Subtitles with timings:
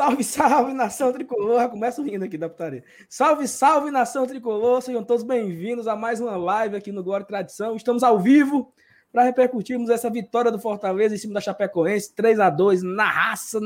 [0.00, 1.68] Salve, salve, nação tricolor.
[1.68, 2.82] Começa rindo aqui da putaria.
[3.06, 4.80] Salve, salve, nação tricolor.
[4.80, 7.76] Sejam todos bem-vindos a mais uma live aqui no Glória Tradição.
[7.76, 8.72] Estamos ao vivo
[9.12, 13.60] para repercutirmos essa vitória do Fortaleza em cima da Chapecoense, 3 a 2 na raça,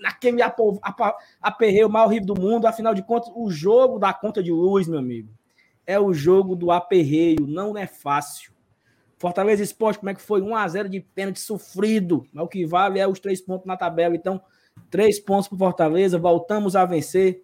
[0.00, 0.40] naquele
[1.42, 2.64] aperreio mais horrível do mundo.
[2.66, 5.28] Afinal de contas, o jogo da conta de luz, meu amigo,
[5.86, 7.46] é o jogo do aperreio.
[7.46, 8.54] Não é fácil.
[9.18, 10.40] Fortaleza Esporte, como é que foi?
[10.40, 12.26] 1x0 de pênalti sofrido.
[12.32, 14.16] Mas o que vale é os três pontos na tabela.
[14.16, 14.40] Então,
[14.90, 17.42] Três pontos para Fortaleza, voltamos a vencer.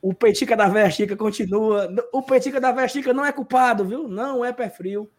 [0.00, 1.88] O Petica da Vestica continua.
[2.12, 4.06] O Petica da Vestica não é culpado, viu?
[4.06, 5.10] Não é pé frio.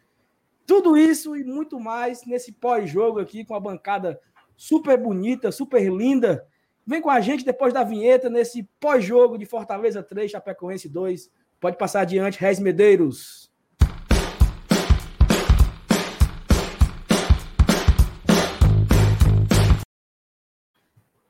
[0.65, 4.19] Tudo isso e muito mais nesse pós-jogo aqui com a bancada
[4.55, 6.45] super bonita, super linda.
[6.85, 11.31] Vem com a gente depois da vinheta nesse pós-jogo de Fortaleza 3, Chapecoense 2.
[11.59, 13.44] Pode passar adiante, Reis Medeiros.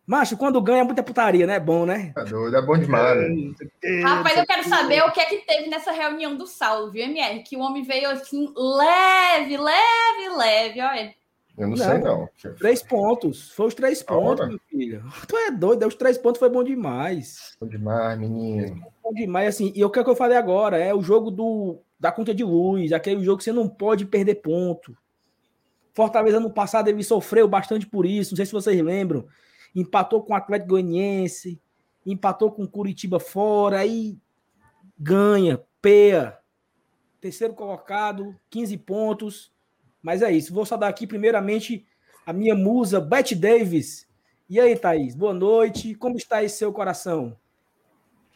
[0.06, 1.56] Macho, quando ganha é muita putaria, né?
[1.56, 2.14] É bom, né?
[2.16, 3.17] É doido, é bom demais.
[3.17, 4.02] Né?
[4.03, 7.42] Rapaz, eu quero saber o que é que teve nessa reunião do Saulo, viu, MR?
[7.42, 11.16] Que o homem veio assim, leve, leve, leve, olha.
[11.58, 12.30] Eu não, não sei, não.
[12.59, 13.50] Três pontos.
[13.52, 15.03] Foi os três pontos, meu filho.
[15.28, 17.56] Tu é doido, os três pontos foi bom demais.
[17.59, 18.84] Bom demais, menino.
[19.02, 19.72] Bom demais, assim.
[19.75, 20.78] E o que, é que eu falei agora?
[20.78, 24.36] É o jogo do, da conta de luz, aquele jogo que você não pode perder
[24.36, 24.95] ponto.
[25.94, 28.34] Fortaleza no passado ele sofreu bastante por isso.
[28.34, 29.25] Não sei se vocês lembram
[29.76, 31.62] empatou com o Atlético Goianiense,
[32.06, 34.18] empatou com o Curitiba fora, aí
[34.98, 36.38] ganha, peia.
[37.20, 39.52] Terceiro colocado, 15 pontos.
[40.02, 40.53] Mas é isso.
[40.53, 41.86] Vou só dar aqui, primeiramente,
[42.26, 44.08] a minha musa, Beth Davis.
[44.48, 45.96] E aí, Thaís, boa noite.
[45.96, 47.36] Como está esse seu coração?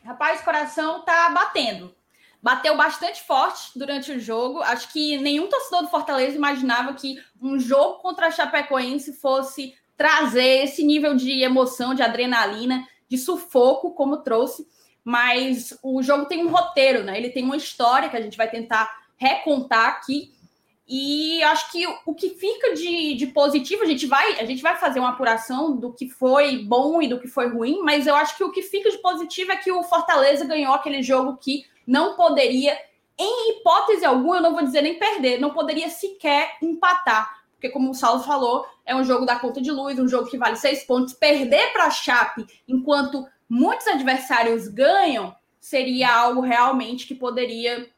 [0.03, 1.95] Rapaz, o coração tá batendo.
[2.41, 4.61] Bateu bastante forte durante o jogo.
[4.61, 10.63] Acho que nenhum torcedor do Fortaleza imaginava que um jogo contra a Chapecoense fosse trazer
[10.63, 14.65] esse nível de emoção, de adrenalina, de sufoco, como trouxe.
[15.03, 17.17] Mas o jogo tem um roteiro, né?
[17.17, 20.31] Ele tem uma história que a gente vai tentar recontar aqui.
[20.87, 24.77] E acho que o que fica de, de positivo, a gente, vai, a gente vai
[24.77, 28.37] fazer uma apuração do que foi bom e do que foi ruim, mas eu acho
[28.37, 32.15] que o que fica de positivo é que o Fortaleza ganhou aquele jogo que não
[32.15, 32.75] poderia,
[33.17, 37.91] em hipótese alguma, eu não vou dizer nem perder, não poderia sequer empatar porque, como
[37.91, 40.85] o Saulo falou, é um jogo da conta de luz, um jogo que vale seis
[40.85, 41.13] pontos.
[41.13, 47.91] Perder para a Chape enquanto muitos adversários ganham seria algo realmente que poderia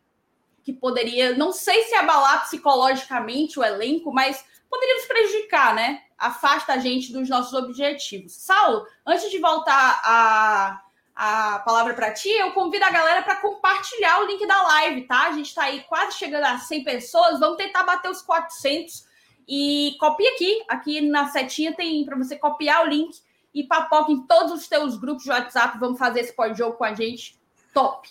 [0.64, 6.04] que poderia, não sei se abalar psicologicamente o elenco, mas poderia nos prejudicar, né?
[6.18, 8.34] Afasta a gente dos nossos objetivos.
[8.34, 10.82] Saulo, antes de voltar a,
[11.16, 15.30] a palavra para ti, eu convido a galera para compartilhar o link da live, tá?
[15.30, 19.11] A gente está aí quase chegando a 100 pessoas, vamos tentar bater os 400
[19.48, 23.20] e copia aqui, aqui na setinha tem para você copiar o link
[23.54, 25.78] e papoca em todos os teus grupos de WhatsApp.
[25.80, 27.40] Vamos fazer esse pós-jogo com a gente.
[27.74, 28.10] Top!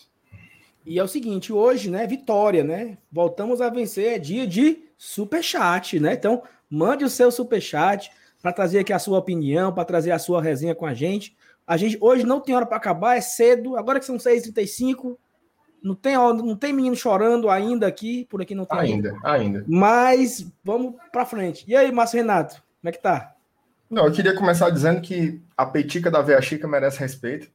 [0.84, 2.96] E é o seguinte, hoje, né, vitória, né?
[3.12, 6.14] Voltamos a vencer, é dia de super chat, né?
[6.14, 8.10] Então, mande o seu super chat
[8.40, 11.36] para trazer aqui a sua opinião, para trazer a sua resenha com a gente.
[11.66, 13.76] A gente hoje não tem hora para acabar, é cedo.
[13.76, 15.16] Agora que são 6h35,
[15.82, 18.78] não tem, não tem menino chorando ainda aqui, por aqui não tem.
[18.78, 19.64] Ainda, ainda.
[19.66, 21.64] Mas vamos para frente.
[21.66, 23.34] E aí, Márcio Renato, como é que tá?
[23.88, 27.50] Não, eu queria começar dizendo que a petica da Veia Chica merece respeito.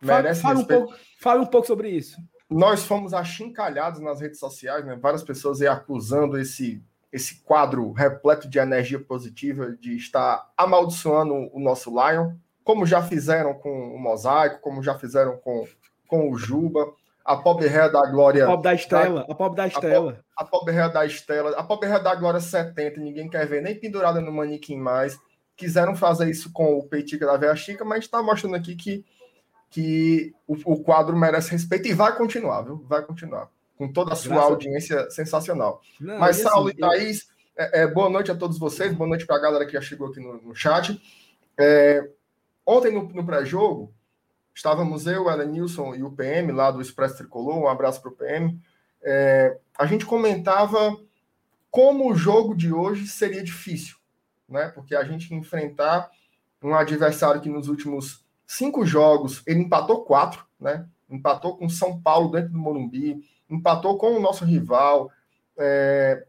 [0.00, 0.82] Merece fala, fala respeito.
[0.82, 2.16] Um pouco, fala um pouco sobre isso.
[2.48, 4.96] Nós fomos achincalhados nas redes sociais, né?
[4.96, 11.60] Várias pessoas aí acusando esse, esse quadro repleto de energia positiva, de estar amaldiçoando o
[11.60, 12.32] nosso Lion,
[12.64, 15.66] como já fizeram com o Mosaico, como já fizeram com,
[16.06, 16.90] com o Juba
[17.28, 18.44] a pobre réia da glória.
[18.44, 19.26] A pobre da Estela.
[19.26, 20.24] Da, a pobre da Estela.
[20.34, 21.50] A, pobre réia da Estela.
[21.50, 25.18] A pobre réia da glória 70, ninguém quer ver nem pendurada no manequim mais.
[25.54, 29.04] Quiseram fazer isso com o Peitica da Veia Chica, mas está mostrando aqui que,
[29.68, 32.82] que o, o, quadro merece respeito e vai continuar, viu?
[32.88, 33.50] Vai continuar.
[33.76, 35.82] Com toda a sua Graças audiência sensacional.
[36.00, 39.26] Não, mas, Saulo assim, e Thaís, é, é, boa noite a todos vocês, boa noite
[39.26, 40.98] para a galera que já chegou aqui no, no chat.
[41.58, 42.08] É,
[42.64, 43.92] ontem, no, no pré-jogo,
[44.58, 48.16] Estávamos eu, o Nilson e o PM lá do Expresso Tricolor, um abraço para o
[48.16, 48.60] PM.
[49.00, 50.98] É, a gente comentava
[51.70, 53.96] como o jogo de hoje seria difícil,
[54.48, 54.66] né?
[54.70, 56.10] Porque a gente enfrentar
[56.60, 60.88] um adversário que nos últimos cinco jogos ele empatou quatro, né?
[61.08, 65.08] Empatou com São Paulo dentro do Morumbi, empatou com o nosso rival,
[65.56, 66.26] é,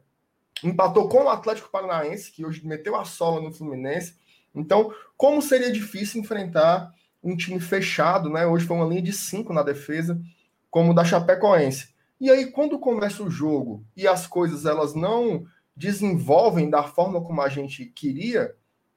[0.63, 4.19] empatou com o Atlético Paranaense, que hoje meteu a sola no Fluminense.
[4.53, 6.93] Então, como seria difícil enfrentar
[7.23, 8.45] um time fechado, né?
[8.45, 10.19] Hoje foi uma linha de cinco na defesa,
[10.69, 11.93] como o da Chapecoense.
[12.19, 15.45] E aí, quando começa o jogo e as coisas elas não
[15.75, 18.53] desenvolvem da forma como a gente queria,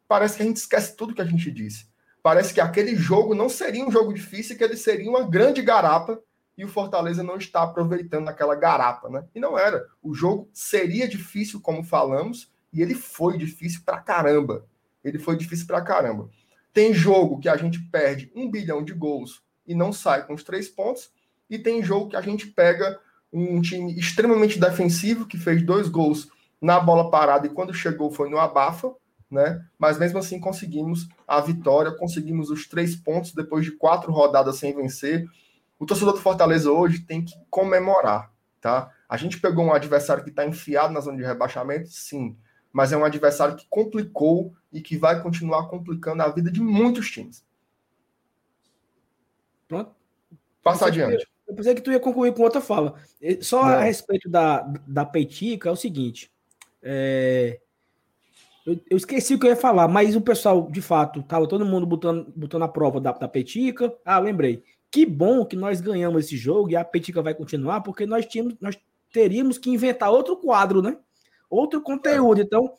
[0.08, 1.86] parece que a gente esquece tudo que a gente disse.
[2.22, 6.20] Parece que aquele jogo não seria um jogo difícil, que ele seria uma grande garapa
[6.56, 9.24] e o Fortaleza não está aproveitando aquela garapa, né?
[9.34, 9.86] E não era.
[10.02, 14.66] O jogo seria difícil, como falamos, e ele foi difícil pra caramba.
[15.02, 16.28] Ele foi difícil pra caramba.
[16.72, 20.42] Tem jogo que a gente perde um bilhão de gols e não sai com os
[20.42, 21.10] três pontos,
[21.48, 22.98] e tem jogo que a gente pega
[23.32, 26.28] um time extremamente defensivo, que fez dois gols
[26.60, 28.92] na bola parada e quando chegou foi no abafa,
[29.30, 29.64] né?
[29.78, 34.74] Mas mesmo assim conseguimos a vitória, conseguimos os três pontos depois de quatro rodadas sem
[34.74, 35.26] vencer.
[35.78, 38.30] O torcedor do Fortaleza hoje tem que comemorar,
[38.60, 38.90] tá?
[39.08, 42.36] A gente pegou um adversário que está enfiado na zona de rebaixamento, sim,
[42.72, 47.10] mas é um adversário que complicou e que vai continuar complicando a vida de muitos
[47.10, 47.44] times.
[49.68, 49.94] Pronto.
[50.62, 51.26] Passa adiante.
[51.46, 52.94] Eu pensei que tu ia concluir com outra fala.
[53.40, 53.68] Só Não.
[53.68, 56.32] a respeito da, da Peitica é o seguinte.
[56.82, 57.60] É...
[58.64, 61.66] Eu, eu, esqueci o que eu ia falar, mas o pessoal, de fato, tava todo
[61.66, 63.92] mundo botando, botando a prova da, da Petica.
[64.04, 64.62] Ah, lembrei.
[64.88, 68.54] Que bom que nós ganhamos esse jogo e a Petica vai continuar, porque nós tínhamos,
[68.60, 68.78] nós
[69.12, 70.96] teríamos que inventar outro quadro, né?
[71.50, 72.40] Outro conteúdo.
[72.40, 72.44] É.
[72.44, 72.72] Então,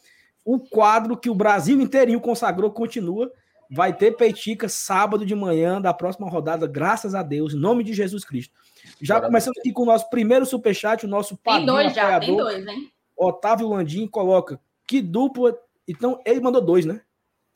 [0.46, 3.32] o quadro que o Brasil inteirinho consagrou continua.
[3.72, 7.94] Vai ter Petica sábado de manhã da próxima rodada, graças a Deus, em nome de
[7.94, 8.54] Jesus Cristo.
[9.02, 12.38] Já começando aqui com o nosso primeiro superchat, o nosso padrinho Tem dois já, tem
[12.38, 12.92] dois, hein?
[13.16, 15.58] Otávio Landim coloca que dupla.
[15.88, 17.02] Então, ele mandou dois, né?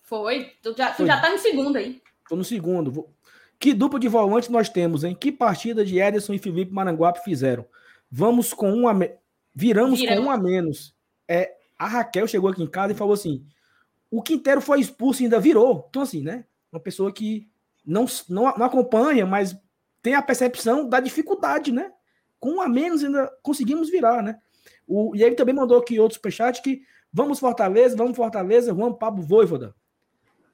[0.01, 0.51] Foi.
[0.63, 1.05] Tu já, tu Foi.
[1.05, 2.01] já tá no segundo aí.
[2.27, 3.07] Tô no segundo.
[3.59, 5.15] Que dupla de volante nós temos, hein?
[5.19, 7.65] Que partida de Ederson e Felipe Maranguape fizeram?
[8.09, 9.11] Vamos com um a me...
[9.53, 10.95] Viramos, Viramos com um a menos.
[11.27, 13.45] É, a Raquel chegou aqui em casa e falou assim:
[14.09, 15.85] o Quinteiro foi expulso e ainda virou.
[15.89, 16.45] Então, assim, né?
[16.71, 17.47] Uma pessoa que
[17.85, 19.57] não, não, não acompanha, mas
[20.01, 21.91] tem a percepção da dificuldade, né?
[22.39, 24.39] Com um a menos ainda conseguimos virar, né?
[24.87, 26.81] O, e ele também mandou aqui outro superchat que
[27.11, 29.75] vamos Fortaleza, vamos Fortaleza, vamos Pablo Voivoda.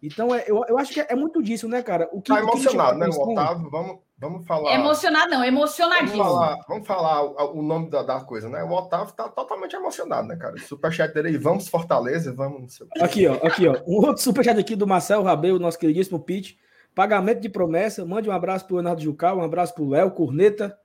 [0.04, 2.10] Então, é, eu, eu acho que é, é muito disso, né, cara?
[2.12, 3.70] O que, tá emocionado, que né, o Otávio?
[3.70, 4.74] Vamos, vamos falar.
[4.74, 6.22] Emocionado não, emocionadíssimo.
[6.22, 8.62] Vamos falar, vamos falar o, o nome da, da, coisa, né?
[8.66, 10.58] O Otávio tá totalmente emocionado, né, cara?
[10.58, 12.84] Superchat dele aí, vamos Fortaleza, vamos.
[13.00, 13.82] Aqui, ó, aqui, ó.
[13.88, 16.60] Um outro superchat aqui do Marcel Rabeu, nosso queridíssimo Pete.
[16.94, 18.06] Pagamento de promessa.
[18.06, 20.78] Mande um abraço pro Leonardo Jucal, um abraço pro Léo, Corneta.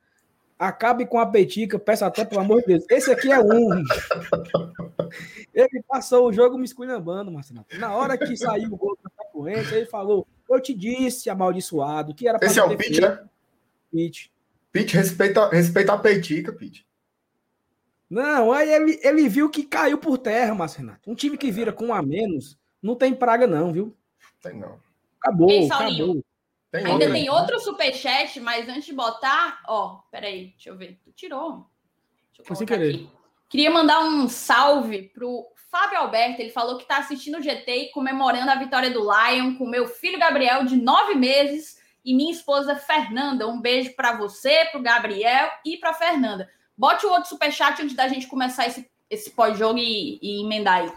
[0.59, 2.85] Acabe com a petica, peço até pelo amor de Deus.
[2.91, 3.69] Esse aqui é um.
[5.55, 7.65] Ele passou o jogo me esculhambando, Marcelo.
[7.79, 8.99] Na hora que saiu o gol
[9.39, 13.25] Chapecoense, ele falou: Eu te disse, amaldiçoado, que era Esse é o Pete, né?
[13.93, 14.33] Pete.
[14.71, 16.87] Pete, respeita, respeita a petica, Pete.
[18.11, 20.97] Não, aí ele, ele viu que caiu por terra, Marcelo.
[21.07, 23.97] Um time que vira com um a menos não tem praga, não, viu?
[24.43, 24.81] Tem não.
[25.21, 26.25] Acabou, Ei, acabou.
[26.71, 27.13] Tem Ainda outro.
[27.13, 30.99] tem outro superchat, mas antes de botar, ó, peraí, deixa eu ver.
[31.03, 31.67] Tu tirou.
[32.37, 32.95] Deixa eu Sem querer.
[32.95, 33.11] Aqui.
[33.49, 36.41] Queria mandar um salve pro Fábio Alberto.
[36.41, 39.87] Ele falou que tá assistindo o GT e comemorando a vitória do Lion com meu
[39.87, 43.47] filho Gabriel, de nove meses, e minha esposa Fernanda.
[43.47, 46.49] Um beijo para você, pro Gabriel e pra Fernanda.
[46.77, 50.93] Bote o outro superchat antes da gente começar esse, esse pós-jogo e, e emendar aí.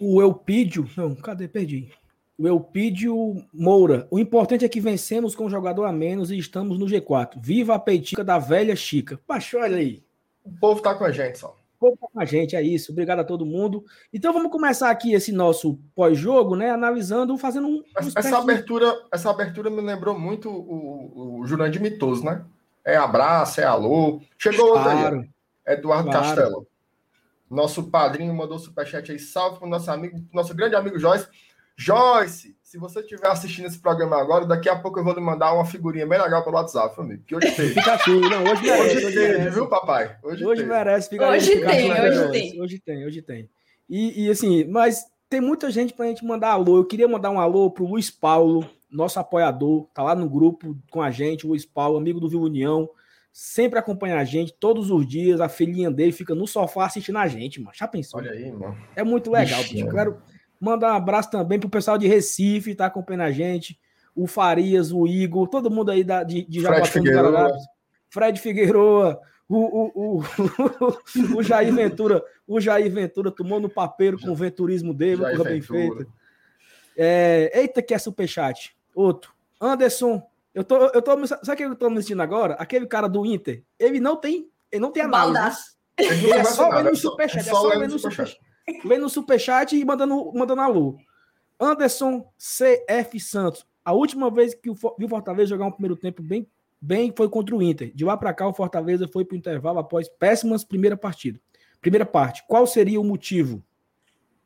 [0.00, 0.88] O Elpídio.
[0.96, 1.46] Não, cadê?
[1.46, 1.90] Perdi
[2.38, 4.06] o Elpidio Moura.
[4.10, 7.32] O importante é que vencemos com um jogador a menos e estamos no G4.
[7.36, 9.20] Viva a peitica da velha Chica.
[9.26, 10.04] Baixo, olha aí.
[10.44, 11.56] O povo tá com a gente, só.
[11.80, 12.90] O tá com a gente, é isso.
[12.90, 13.84] Obrigado a todo mundo.
[14.12, 16.70] Então vamos começar aqui esse nosso pós-jogo, né?
[16.70, 17.82] Analisando, fazendo um.
[17.96, 22.44] Essa, essa abertura, essa abertura me lembrou muito o, o Jurandir Mitoso, né?
[22.84, 24.20] É abraço, é alô.
[24.36, 25.16] Chegou claro.
[25.16, 25.30] outro
[25.66, 25.74] aí.
[25.74, 26.26] Eduardo claro.
[26.26, 26.66] Castelo.
[27.48, 29.18] Nosso padrinho mandou superchat aí.
[29.18, 31.28] Salve pro nosso amigo, nosso grande amigo Joyce.
[31.76, 35.54] Joyce, se você estiver assistindo esse programa agora, daqui a pouco eu vou lhe mandar
[35.54, 37.22] uma figurinha bem legal pelo WhatsApp, amigo.
[37.24, 37.72] Que hoje tem.
[37.72, 38.96] Pikachu, não, hoje merece.
[38.96, 39.50] Hoje, hoje teve, merece.
[39.54, 40.18] viu, papai?
[40.22, 40.70] Hoje, hoje tem.
[40.70, 41.08] merece.
[41.18, 42.60] Hoje Pikachu, tem, hoje tem.
[42.60, 43.50] Hoje tem, hoje tem.
[43.88, 46.76] E, e assim, mas tem muita gente pra gente mandar alô.
[46.76, 51.00] Eu queria mandar um alô pro Luiz Paulo, nosso apoiador, tá lá no grupo com
[51.00, 52.86] a gente, o Luiz Paulo, amigo do Vivo União,
[53.32, 55.40] sempre acompanha a gente todos os dias.
[55.40, 57.74] A filhinha dele fica no sofá assistindo a gente, mano.
[57.74, 58.20] Já pensou?
[58.20, 58.76] Olha aí, mano.
[58.94, 59.86] É muito legal, Ixi, bicho.
[59.86, 60.22] Eu quero
[60.60, 63.78] Mandar um abraço também pro pessoal de Recife, tá acompanhando a gente.
[64.14, 67.50] O Farias, o Igor, todo mundo aí da, de, de Fred do
[68.10, 74.30] Fred Figueiroa, o, o, o, o, Jair Ventura, o Jair Ventura tomou no papeiro com
[74.30, 76.06] o venturismo dele, coisa bem feita.
[76.96, 78.76] É, eita, que é superchat.
[78.94, 79.32] Outro.
[79.60, 80.22] Anderson,
[80.52, 82.54] eu tô, eu tô, sabe o que eu tô me sentindo agora?
[82.54, 85.78] Aquele cara do Inter, ele não tem, ele não tem análise.
[85.96, 88.40] Ele é só vendo no superchat, é só vendo no superchat.
[88.84, 90.98] Vem no superchat e mandando, mandando alô.
[91.58, 93.66] Anderson CF Santos.
[93.84, 94.76] A última vez que o
[95.08, 96.46] Fortaleza jogar um primeiro tempo bem,
[96.80, 97.90] bem foi contra o Inter.
[97.94, 101.40] De lá para cá, o Fortaleza foi para o intervalo após péssimas primeira partida.
[101.80, 102.44] Primeira parte.
[102.46, 103.62] Qual seria o motivo?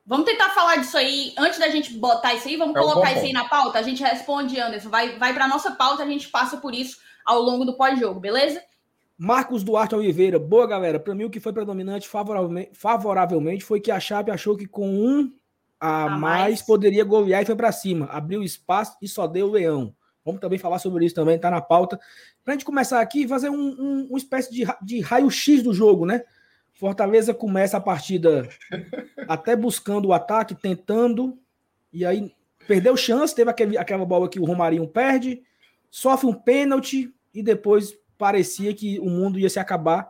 [0.04, 3.24] Vamos tentar falar disso aí, antes da gente botar isso aí, vamos é colocar isso
[3.24, 6.56] aí na pauta, a gente responde, Anderson, vai, vai para nossa pauta, a gente passa
[6.56, 8.60] por isso ao longo do pós-jogo, beleza?
[9.16, 10.98] Marcos Duarte Oliveira, boa galera.
[10.98, 14.88] Para mim, o que foi predominante favoravelmente, favoravelmente foi que a Chape achou que com
[14.88, 15.32] um
[15.78, 19.46] a, a mais, mais poderia golear e foi para cima, abriu espaço e só deu
[19.48, 19.94] o leão.
[20.24, 21.98] Vamos também falar sobre isso também, tá na pauta.
[22.44, 26.06] Para a gente começar aqui, fazer um, um, uma espécie de, de raio-x do jogo,
[26.06, 26.22] né?
[26.72, 28.48] Fortaleza começa a partida
[29.28, 31.38] até buscando o ataque, tentando,
[31.92, 32.32] e aí
[32.66, 35.42] perdeu chance, teve aquele, aquela bola que o Romarinho perde,
[35.90, 40.08] sofre um pênalti e depois parecia que o mundo ia se acabar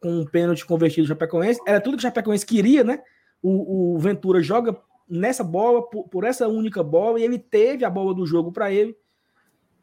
[0.00, 1.60] com um pênalti convertido do Chapecoense.
[1.66, 3.02] Era tudo que o Chapecoense queria, né?
[3.42, 7.90] O, o Ventura joga nessa bola, por, por, essa única bola, e ele teve a
[7.90, 8.96] bola do jogo para ele,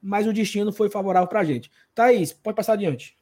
[0.01, 1.69] mas o destino foi favorável para a gente.
[1.93, 3.15] Thaís, pode passar adiante.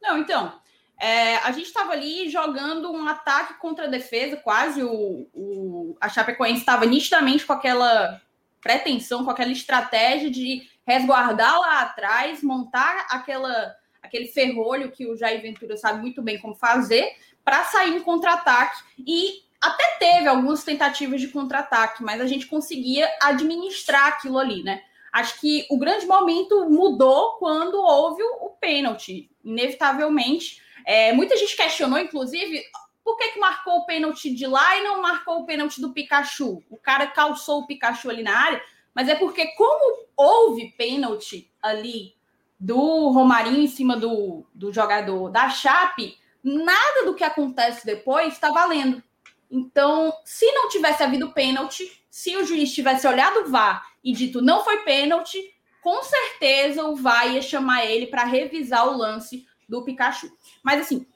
[0.00, 0.52] Não, então,
[0.96, 6.08] é, a gente estava ali jogando um ataque contra a defesa, quase o, o a
[6.08, 8.22] Chapecoense estava nitidamente com aquela
[8.60, 15.42] pretensão, com aquela estratégia de resguardar lá atrás, montar aquela, aquele ferrolho que o Jair
[15.42, 17.12] Ventura sabe muito bem como fazer,
[17.44, 18.82] para sair em contra-ataque.
[18.98, 24.82] E até teve algumas tentativas de contra-ataque, mas a gente conseguia administrar aquilo ali, né?
[25.12, 29.30] Acho que o grande momento mudou quando houve o, pênalti.
[29.44, 32.62] Inevitavelmente, é, muita gente questionou, inclusive,
[33.04, 36.62] por que, que marcou o pênalti de lá e não marcou o pênalti do Pikachu?
[36.68, 38.62] O cara calçou o Pikachu ali na área
[38.96, 42.14] mas é porque, como houve pênalti ali
[42.58, 48.50] do Romarinho em cima do, do jogador da Chape, nada do que acontece depois está
[48.50, 49.02] valendo.
[49.50, 54.40] Então, se não tivesse havido pênalti, se o juiz tivesse olhado o VAR e dito
[54.40, 59.84] não foi pênalti, com certeza o VAR ia chamar ele para revisar o lance do
[59.84, 60.32] Pikachu.
[60.62, 61.06] Mas assim,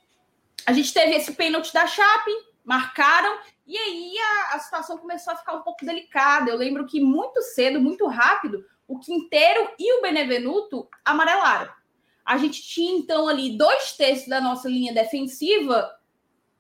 [0.67, 2.31] a gente teve esse pênalti da Chape,
[2.71, 3.37] marcaram
[3.67, 6.49] e aí a, a situação começou a ficar um pouco delicada.
[6.49, 11.69] Eu lembro que muito cedo, muito rápido, o Quinteiro e o Benevenuto amarelaram.
[12.25, 15.91] A gente tinha, então, ali dois terços da nossa linha defensiva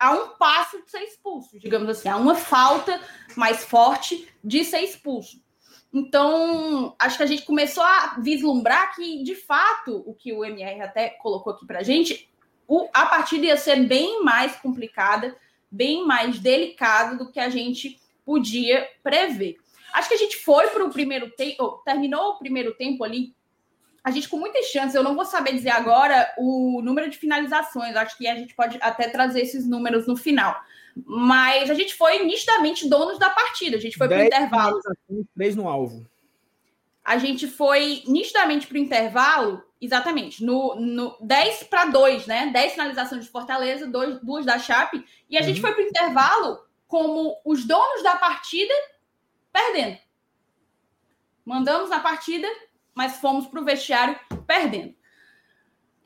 [0.01, 3.01] a um passo de ser expulso, digamos assim, a uma falta
[3.37, 5.41] mais forte de ser expulso.
[5.93, 10.83] Então, acho que a gente começou a vislumbrar que, de fato, o que o MR
[10.83, 12.29] até colocou aqui para a gente,
[12.93, 15.37] a partida ia ser bem mais complicada
[15.71, 19.57] bem mais delicado do que a gente podia prever.
[19.93, 23.35] Acho que a gente foi para o primeiro tempo, terminou o primeiro tempo ali.
[24.03, 27.95] A gente com muitas chances, eu não vou saber dizer agora o número de finalizações,
[27.97, 30.59] acho que a gente pode até trazer esses números no final.
[31.05, 33.77] Mas a gente foi nitidamente donos da partida.
[33.77, 34.81] A gente foi para o intervalo.
[35.35, 36.07] Três no alvo.
[37.11, 42.51] A gente foi nitidamente para o intervalo Exatamente, no, no 10 para 2, né?
[42.53, 45.47] 10 finalizações de Fortaleza, dois, duas da Chape, e a uhum.
[45.47, 48.75] gente foi para o intervalo como os donos da partida
[49.51, 49.99] perdendo.
[51.47, 52.47] Mandamos na partida,
[52.95, 54.95] mas fomos para o vestiário perdendo.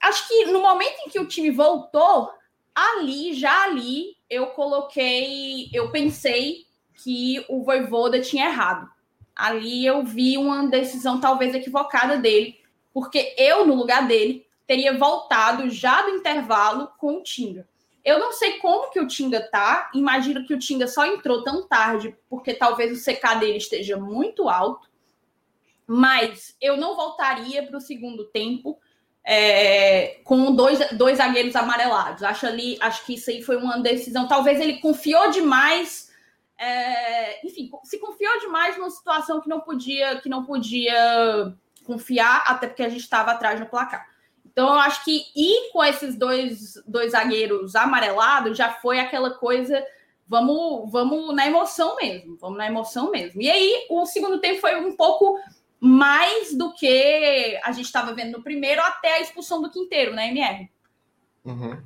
[0.00, 2.30] Acho que no momento em que o time voltou,
[2.72, 6.64] ali, já ali, eu coloquei, eu pensei
[7.02, 8.88] que o Voivoda tinha errado.
[9.34, 12.58] Ali eu vi uma decisão talvez equivocada dele
[12.92, 17.68] porque eu, no lugar dele, teria voltado já do intervalo com o Tinga.
[18.04, 21.66] Eu não sei como que o Tinga tá, imagino que o Tinga só entrou tão
[21.66, 24.88] tarde, porque talvez o CK dele esteja muito alto,
[25.86, 28.78] mas eu não voltaria para o segundo tempo
[29.24, 32.22] é, com dois, dois zagueiros amarelados.
[32.22, 34.28] Acho, ali, acho que isso aí foi uma decisão.
[34.28, 36.03] Talvez ele confiou demais.
[36.58, 42.66] É, enfim, se confiou demais numa situação que não podia, que não podia confiar, até
[42.66, 44.06] porque a gente estava atrás no placar.
[44.44, 49.84] Então, eu acho que ir com esses dois, dois zagueiros amarelados já foi aquela coisa.
[50.28, 52.36] Vamos, vamos na emoção mesmo.
[52.40, 53.42] Vamos na emoção mesmo.
[53.42, 55.36] E aí, o segundo tempo foi um pouco
[55.80, 60.28] mais do que a gente estava vendo no primeiro, até a expulsão do Quinteiro, né,
[60.28, 60.70] MR?
[61.44, 61.82] Uhum.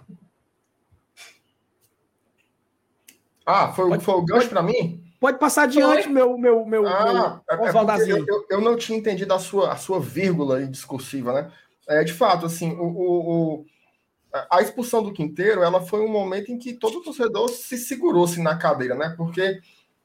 [3.51, 5.03] Ah, foi, foi o gancho para mim?
[5.19, 6.13] Pode passar adiante, Foi?
[6.13, 9.77] meu, meu, meu, ah, meu é, é eu, eu, não tinha entendido a sua, a
[9.77, 11.51] sua vírgula discursiva, né?
[11.89, 13.67] É, de fato, assim, o, o, o,
[14.51, 18.55] a expulsão do Quinteiro, ela foi um momento em que todo torcedor se segurou-se na
[18.59, 19.15] cadeira, né?
[19.17, 19.59] Porque,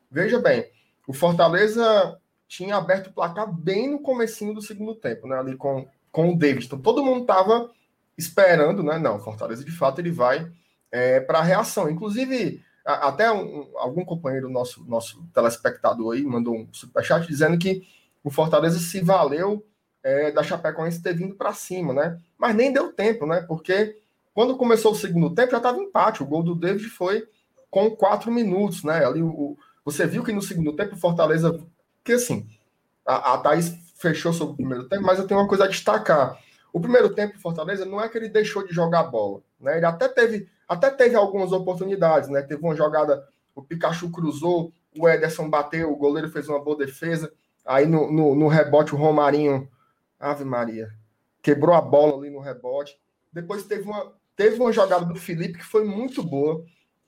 [0.10, 0.66] veja bem,
[1.06, 5.38] o Fortaleza tinha aberto o placar bem no comecinho do segundo tempo, né?
[5.38, 6.66] Ali com, com o David.
[6.66, 7.70] Então, todo mundo estava
[8.18, 8.98] esperando, né?
[8.98, 10.50] Não, o Fortaleza, de fato, ele vai
[10.90, 11.90] é, para a reação.
[11.90, 17.88] Inclusive até um, algum companheiro nosso, nosso telespectador aí mandou um superchat dizendo que
[18.24, 19.66] o Fortaleza se valeu
[20.04, 22.20] é, da Chapecoense ter vindo para cima, né?
[22.38, 23.42] Mas nem deu tempo, né?
[23.48, 23.98] Porque
[24.34, 26.24] quando começou o segundo tempo já estava empate.
[26.24, 27.28] O gol do David foi
[27.70, 29.06] com quatro minutos, né?
[29.06, 31.60] Ali o, você viu que no segundo tempo o Fortaleza,
[32.04, 32.48] que assim,
[33.06, 36.38] a, a Thaís fechou sobre o primeiro tempo, mas eu tenho uma coisa a destacar.
[36.74, 39.78] O primeiro tempo do Fortaleza não é que ele deixou de jogar bola, né?
[39.78, 42.42] Ele até teve, até teve algumas oportunidades, né?
[42.42, 47.32] Teve uma jogada, o Pikachu cruzou, o Ederson bateu, o goleiro fez uma boa defesa,
[47.66, 49.70] aí no, no, no rebote o Romarinho,
[50.20, 50.90] Ave Maria,
[51.42, 52.98] quebrou a bola ali no rebote.
[53.32, 56.64] Depois teve uma, teve uma jogada do Felipe que foi muito boa,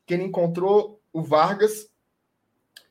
[0.05, 1.89] que ele encontrou o Vargas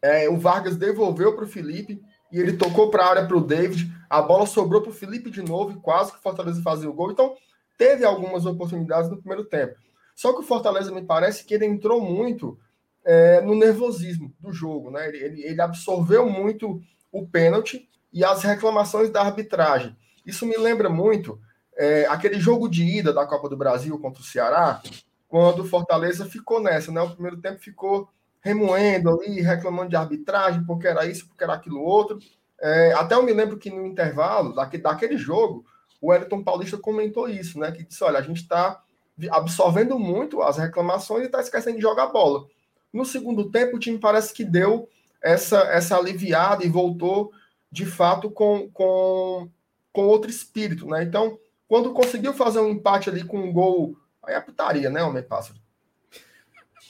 [0.04, 1.98] é, o Vargas devolveu para o Felipe
[2.30, 3.90] e ele tocou para a área para o David.
[4.10, 6.92] A bola sobrou para o Felipe de novo e quase que o Fortaleza fazia o
[6.92, 7.10] gol.
[7.10, 7.34] Então,
[7.78, 9.76] teve algumas oportunidades no primeiro tempo.
[10.14, 12.58] Só que o Fortaleza me parece que ele entrou muito
[13.04, 14.90] é, no nervosismo do jogo.
[14.90, 15.08] Né?
[15.08, 16.80] Ele, ele, absorveu muito
[17.12, 19.96] o pênalti e as reclamações da arbitragem.
[20.24, 21.38] Isso me lembra muito
[21.76, 24.80] é, aquele jogo de ida da Copa do Brasil contra o Ceará,
[25.28, 26.92] quando o Fortaleza ficou nessa.
[26.92, 27.00] Né?
[27.02, 28.08] O primeiro tempo ficou
[28.40, 32.18] remoendo ali, reclamando de arbitragem, porque era isso, porque era aquilo outro.
[32.60, 35.64] É, até eu me lembro que no intervalo daquele, daquele jogo,
[36.00, 37.72] o Wellington Paulista comentou isso, né?
[37.72, 38.83] Que disse: olha, a gente está
[39.30, 42.46] absorvendo muito as reclamações e está esquecendo de jogar bola.
[42.92, 44.88] No segundo tempo, o time parece que deu
[45.22, 47.32] essa, essa aliviada e voltou
[47.70, 49.48] de fato com, com,
[49.92, 51.02] com outro espírito, né?
[51.02, 55.22] Então, quando conseguiu fazer um empate ali com um gol, aí é putaria, né, Homem
[55.22, 55.58] Pássaro?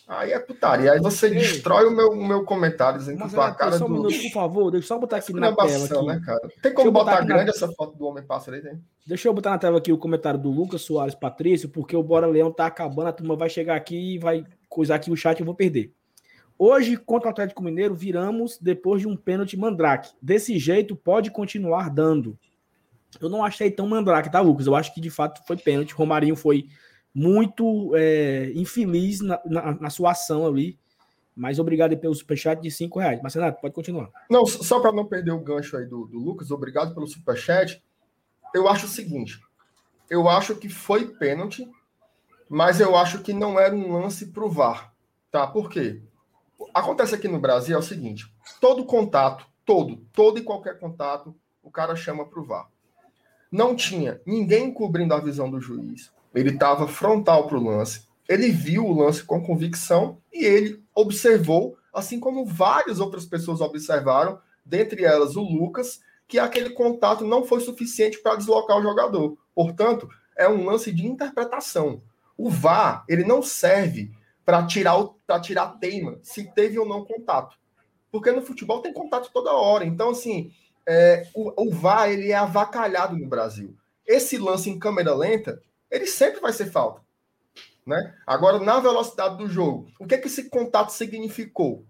[0.07, 0.93] Aí é putaria.
[0.93, 1.35] Aí você Ei.
[1.35, 4.33] destrói o meu, o meu comentário dizendo Mas, que tua cara só um minuto, por
[4.33, 4.71] favor.
[4.71, 5.85] Deixa eu só botar aqui na tela.
[5.85, 6.07] Aqui.
[6.07, 6.49] Né, cara?
[6.63, 7.51] Tem como botar, botar grande na...
[7.51, 8.63] essa foto do Homem-Pássaro aí?
[8.63, 8.85] Tem?
[9.07, 12.27] Deixa eu botar na tela aqui o comentário do Lucas Soares Patrício, porque o Bora
[12.27, 15.43] Leão tá acabando, a turma vai chegar aqui e vai coisar aqui o chat e
[15.43, 15.93] eu vou perder.
[16.59, 20.13] Hoje, contra o Atlético Mineiro, viramos depois de um pênalti mandrake.
[20.21, 22.39] Desse jeito, pode continuar dando.
[23.21, 24.67] Eu não achei tão mandrake, tá, Lucas?
[24.67, 25.95] Eu acho que de fato foi pênalti.
[25.95, 26.67] Romarinho foi
[27.15, 30.79] muito é, infeliz na, na, na, sua ação ali.
[31.37, 33.21] Mas obrigado pelo superchat de 5 reais.
[33.23, 34.11] Mas, Renato, pode continuar.
[34.31, 37.83] Não, só para não perder o gancho aí do, do Lucas, obrigado pelo superchat.
[38.55, 39.41] Eu acho o seguinte:
[40.09, 41.69] eu acho que foi pênalti,
[42.49, 44.93] mas eu acho que não era um lance pro VAR.
[45.31, 45.47] Tá?
[45.47, 46.03] Por quê?
[46.73, 51.71] Acontece aqui no Brasil é o seguinte: todo contato, todo, todo e qualquer contato, o
[51.71, 52.69] cara chama pro VAR.
[53.51, 58.51] Não tinha ninguém cobrindo a visão do juiz, ele estava frontal para o lance, ele
[58.51, 65.05] viu o lance com convicção e ele observou, assim como várias outras pessoas observaram, dentre
[65.05, 69.37] elas o Lucas, que aquele contato não foi suficiente para deslocar o jogador.
[69.55, 72.03] Portanto, é um lance de interpretação.
[72.37, 74.11] O VAR, ele não serve
[74.45, 77.57] para tirar para tirar teima se teve ou não contato.
[78.11, 79.85] Porque no futebol tem contato toda hora.
[79.85, 80.51] Então, assim,
[80.87, 83.75] é, o, o VAR ele é avacalhado no Brasil.
[84.07, 87.03] Esse lance em câmera lenta ele sempre vai ser falta.
[87.87, 88.15] Né?
[88.27, 91.85] Agora, na velocidade do jogo, o que, é que esse contato significou?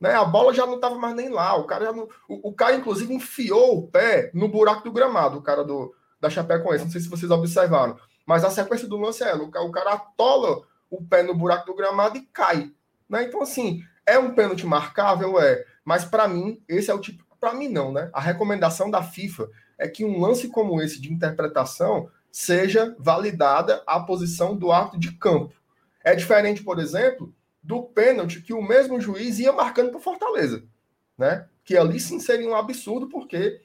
[0.00, 0.12] Né?
[0.14, 1.56] A bola já não estava mais nem lá.
[1.56, 5.42] O cara, não, o, o, cara, inclusive, enfiou o pé no buraco do gramado, o
[5.42, 6.84] cara do, da Chapecoense.
[6.84, 7.96] Não sei se vocês observaram.
[8.26, 11.76] Mas a sequência do lance é o, o cara atola o pé no buraco do
[11.76, 12.72] gramado e cai.
[13.08, 13.24] Né?
[13.24, 15.40] Então, assim, é um pênalti marcável?
[15.40, 15.64] É.
[15.84, 17.24] Mas, para mim, esse é o tipo.
[17.38, 18.10] Para mim, não, né?
[18.12, 23.98] A recomendação da FIFA é que um lance como esse de interpretação seja validada a
[23.98, 25.54] posição do árbitro de campo.
[26.04, 30.62] É diferente, por exemplo, do pênalti que o mesmo juiz ia marcando para Fortaleza,
[31.16, 31.46] né?
[31.64, 33.58] Que ali sim seria um absurdo, porque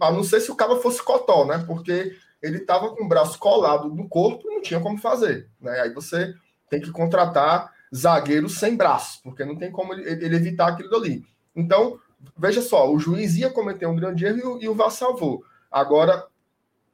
[0.00, 1.62] a não ser se o cara fosse cotó, né?
[1.64, 5.82] Porque ele estava com o braço colado no corpo e não tinha como fazer, né?
[5.82, 6.34] Aí você
[6.68, 11.24] tem que contratar zagueiros sem braço, porque não tem como ele, ele evitar aquilo ali.
[11.54, 12.00] Então,
[12.36, 15.44] veja só, o juiz ia cometer um grande erro e o, e o VAR salvou.
[15.70, 16.26] Agora,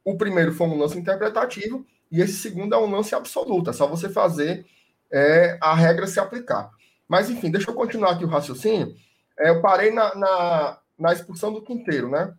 [0.04, 3.70] o primeiro foi um lance interpretativo e esse segundo é um lance absoluto.
[3.70, 4.66] É só você fazer
[5.10, 6.70] é, a regra se aplicar.
[7.08, 8.94] Mas, enfim, deixa eu continuar aqui o raciocínio.
[9.38, 12.34] É, eu parei na, na, na expulsão do Quinteiro, né?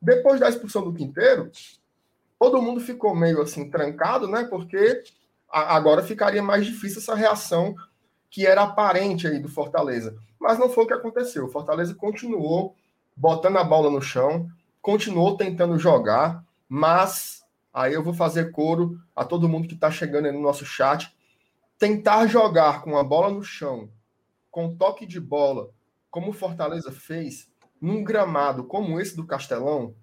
[0.00, 1.50] Depois da expulsão do Quinteiro,
[2.38, 4.44] todo mundo ficou meio assim trancado, né?
[4.44, 5.02] Porque
[5.50, 7.74] a, agora ficaria mais difícil essa reação
[8.30, 10.16] que era aparente aí do Fortaleza.
[10.38, 11.46] Mas não foi o que aconteceu.
[11.46, 12.76] O Fortaleza continuou
[13.16, 14.48] botando a bola no chão,
[14.82, 20.26] continuou tentando jogar, mas aí eu vou fazer coro a todo mundo que está chegando
[20.26, 21.14] aí no nosso chat.
[21.78, 23.90] Tentar jogar com a bola no chão,
[24.50, 25.70] com toque de bola,
[26.10, 27.50] como o Fortaleza fez,
[27.80, 29.94] num gramado como esse do Castelão,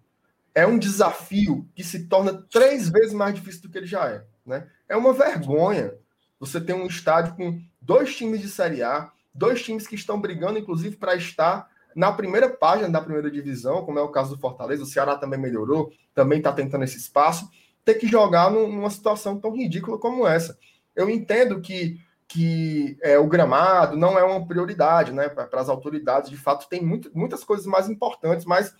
[0.53, 4.25] é um desafio que se torna três vezes mais difícil do que ele já é.
[4.45, 4.69] Né?
[4.87, 5.95] É uma vergonha
[6.39, 10.59] você ter um estádio com dois times de Série A, dois times que estão brigando,
[10.59, 14.83] inclusive, para estar na primeira página da primeira divisão, como é o caso do Fortaleza,
[14.83, 17.49] o Ceará também melhorou, também está tentando esse espaço,
[17.85, 20.57] ter que jogar numa situação tão ridícula como essa.
[20.95, 21.99] Eu entendo que
[22.33, 26.31] que é, o gramado não é uma prioridade né, para as autoridades.
[26.31, 28.73] De fato, tem muito, muitas coisas mais importantes, mas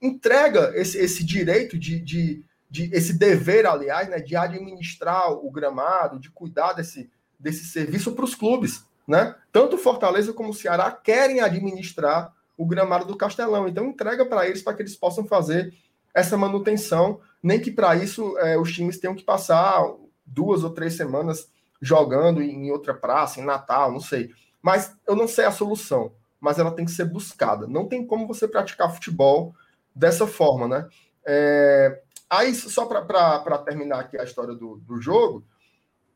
[0.00, 6.20] entrega esse, esse direito de, de, de, esse dever, aliás, né, de administrar o gramado,
[6.20, 8.84] de cuidar desse, desse serviço para os clubes.
[9.06, 9.34] Né?
[9.50, 13.66] Tanto Fortaleza como o Ceará querem administrar o gramado do Castelão.
[13.66, 15.74] Então, entrega para eles para que eles possam fazer
[16.14, 19.82] essa manutenção, nem que para isso é, os times tenham que passar
[20.24, 24.30] duas ou três semanas jogando em outra praça, em Natal, não sei.
[24.62, 27.66] Mas eu não sei a solução, mas ela tem que ser buscada.
[27.66, 29.54] Não tem como você praticar futebol
[29.92, 30.88] dessa forma, né?
[31.24, 32.00] É...
[32.30, 35.44] Aí, só para terminar aqui a história do, do jogo,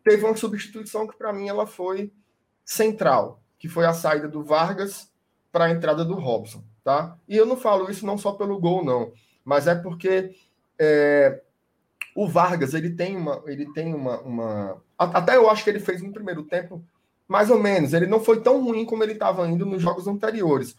[0.05, 2.13] teve uma substituição que para mim ela foi
[2.65, 5.11] central, que foi a saída do Vargas
[5.51, 7.17] para a entrada do Robson, tá?
[7.29, 9.13] E eu não falo isso não só pelo gol, não,
[9.45, 10.35] mas é porque
[10.79, 11.43] é,
[12.15, 16.03] o Vargas ele tem uma, ele tem uma, uma, até eu acho que ele fez
[16.03, 16.85] no primeiro tempo
[17.29, 17.93] mais ou menos.
[17.93, 20.77] Ele não foi tão ruim como ele estava indo nos jogos anteriores.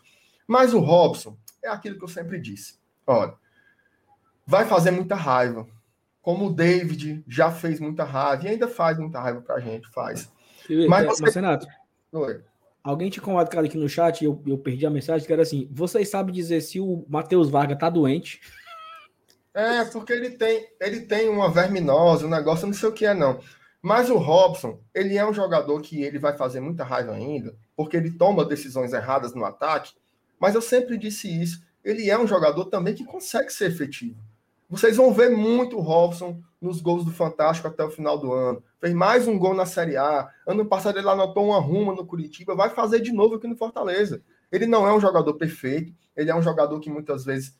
[0.48, 2.80] Mas o Robson é aquilo que eu sempre disse.
[3.06, 3.34] Olha,
[4.46, 5.68] vai fazer muita raiva.
[6.22, 10.32] Como o David já fez muita raiva e ainda faz muita raiva pra gente, faz.
[10.90, 11.24] Mas, você...
[11.24, 11.68] Mas Renato,
[12.12, 12.42] Oi.
[12.88, 15.68] Alguém tinha colocado aqui no chat e eu, eu perdi a mensagem que era assim:
[15.72, 18.40] vocês sabem dizer se o Matheus Vargas tá doente?
[19.54, 23.14] É, porque ele tem, ele tem uma verminose, um negócio, não sei o que é,
[23.14, 23.40] não.
[23.82, 27.98] Mas o Robson, ele é um jogador que ele vai fazer muita raiva ainda, porque
[27.98, 29.94] ele toma decisões erradas no ataque.
[30.40, 31.66] Mas eu sempre disse isso.
[31.84, 34.18] Ele é um jogador também que consegue ser efetivo.
[34.70, 38.62] Vocês vão ver muito o Robson nos gols do Fantástico até o final do ano.
[38.82, 40.30] Fez mais um gol na Série A.
[40.46, 42.54] Ano passado ele anotou uma ruma no Curitiba.
[42.54, 44.22] Vai fazer de novo aqui no Fortaleza.
[44.52, 45.94] Ele não é um jogador perfeito.
[46.16, 47.58] Ele é um jogador que muitas vezes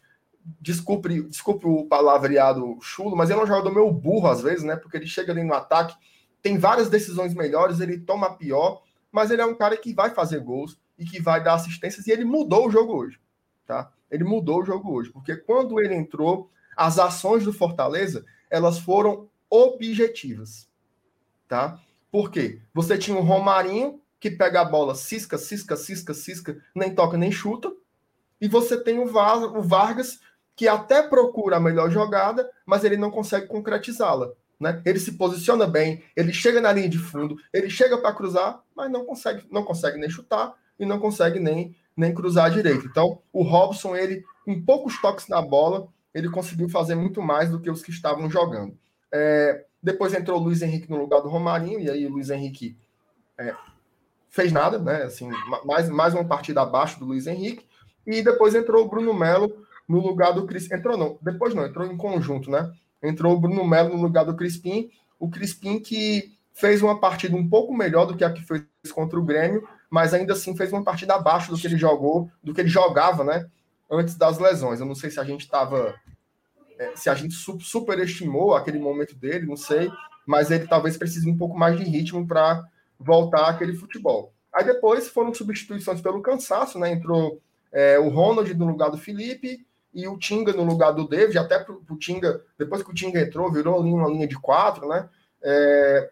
[0.62, 4.76] desculpe, desculpe o palavreado chulo, mas ele é um jogador meio burro às vezes, né?
[4.76, 5.96] Porque ele chega ali no ataque,
[6.42, 10.40] tem várias decisões melhores, ele toma pior, mas ele é um cara que vai fazer
[10.40, 13.20] gols e que vai dar assistências e ele mudou o jogo hoje,
[13.66, 13.92] tá?
[14.10, 19.28] Ele mudou o jogo hoje, porque quando ele entrou, as ações do Fortaleza, elas foram
[19.50, 20.70] objetivas,
[21.48, 21.82] tá?
[22.12, 22.62] Por quê?
[22.74, 27.32] Você tinha o Romarinho que pega a bola, cisca, cisca, cisca, cisca, nem toca nem
[27.32, 27.72] chuta,
[28.40, 29.08] e você tem o
[29.64, 30.20] Vargas
[30.56, 34.32] que até procura a melhor jogada, mas ele não consegue concretizá-la.
[34.60, 34.82] Né?
[34.86, 38.92] Ele se posiciona bem, ele chega na linha de fundo, ele chega para cruzar, mas
[38.92, 42.88] não consegue, não consegue nem chutar e não consegue nem, nem cruzar direito.
[42.88, 47.60] Então, o Robson, ele, com poucos toques na bola, ele conseguiu fazer muito mais do
[47.60, 48.76] que os que estavam jogando.
[49.14, 52.76] É, depois entrou o Luiz Henrique no lugar do Romarinho, e aí o Luiz Henrique
[53.38, 53.54] é,
[54.30, 55.04] fez nada, né?
[55.04, 55.30] Assim,
[55.64, 57.66] mais, mais uma partida abaixo do Luiz Henrique.
[58.06, 60.76] E depois entrou o Bruno Melo no lugar do Crispim.
[60.76, 62.72] Entrou não, depois não, entrou em conjunto, né?
[63.04, 64.90] Entrou o Bruno Melo no lugar do Crispim.
[65.20, 69.20] O Crispim que fez uma partida um pouco melhor do que a que fez contra
[69.20, 72.62] o Grêmio, mas ainda assim fez uma partida abaixo do que ele jogou, do que
[72.62, 73.46] ele jogava, né?
[73.90, 74.80] Antes das lesões.
[74.80, 75.96] Eu não sei se a gente estava.
[76.78, 79.90] É, se a gente superestimou aquele momento dele, não sei,
[80.26, 82.64] mas ele talvez precise um pouco mais de ritmo para
[83.00, 84.34] voltar àquele futebol.
[84.54, 86.92] Aí depois foram substituições pelo cansaço, né?
[86.92, 91.38] Entrou é, o Ronald no lugar do Felipe e o Tinga no lugar do David,
[91.38, 95.10] até pro, pro Tinga, depois que o Tinga entrou, virou uma linha de quatro, né?
[95.42, 96.10] É,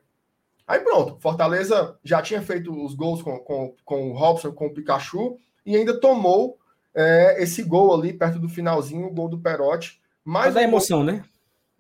[0.67, 4.73] aí pronto, Fortaleza já tinha feito os gols com, com, com o Robson, com o
[4.73, 6.57] Pikachu, e ainda tomou
[6.95, 10.01] é, esse gol ali perto do finalzinho, o gol do Perotti.
[10.23, 11.23] Mais da um emoção, gol, né?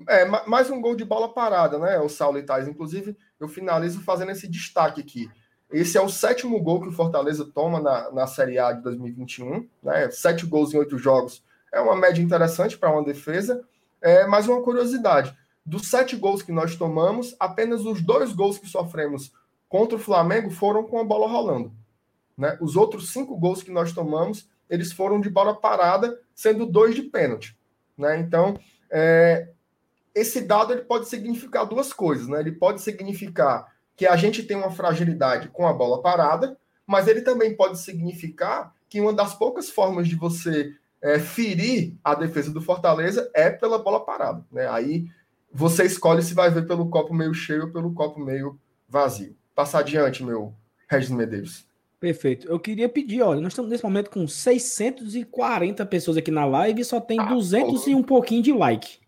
[0.07, 1.97] É, mais um gol de bola parada, né?
[1.99, 2.67] O Saulo Itais.
[2.67, 5.29] Inclusive, eu finalizo fazendo esse destaque aqui.
[5.71, 9.67] Esse é o sétimo gol que o Fortaleza toma na, na Série A de 2021.
[9.81, 10.11] Né?
[10.11, 13.63] Sete gols em oito jogos é uma média interessante para uma defesa.
[14.01, 18.67] É, mas uma curiosidade: dos sete gols que nós tomamos, apenas os dois gols que
[18.67, 19.33] sofremos
[19.67, 21.71] contra o Flamengo foram com a bola rolando.
[22.37, 22.57] Né?
[22.61, 27.03] Os outros cinco gols que nós tomamos, eles foram de bola parada, sendo dois de
[27.03, 27.57] pênalti.
[27.97, 28.19] Né?
[28.19, 28.59] Então,
[28.91, 29.49] é,
[30.13, 32.27] esse dado ele pode significar duas coisas.
[32.27, 32.39] Né?
[32.39, 37.21] Ele pode significar que a gente tem uma fragilidade com a bola parada, mas ele
[37.21, 42.61] também pode significar que uma das poucas formas de você é, ferir a defesa do
[42.61, 44.45] Fortaleza é pela bola parada.
[44.51, 44.67] Né?
[44.69, 45.07] Aí
[45.51, 49.35] você escolhe se vai ver pelo copo meio cheio ou pelo copo meio vazio.
[49.53, 50.53] Passa adiante, meu
[50.89, 51.65] Regis Medeiros.
[52.05, 52.47] Perfeito.
[52.47, 56.85] Eu queria pedir, olha, nós estamos nesse momento com 640 pessoas aqui na live e
[56.85, 57.89] só tem ah, 200 porra.
[57.89, 58.99] e um pouquinho de like.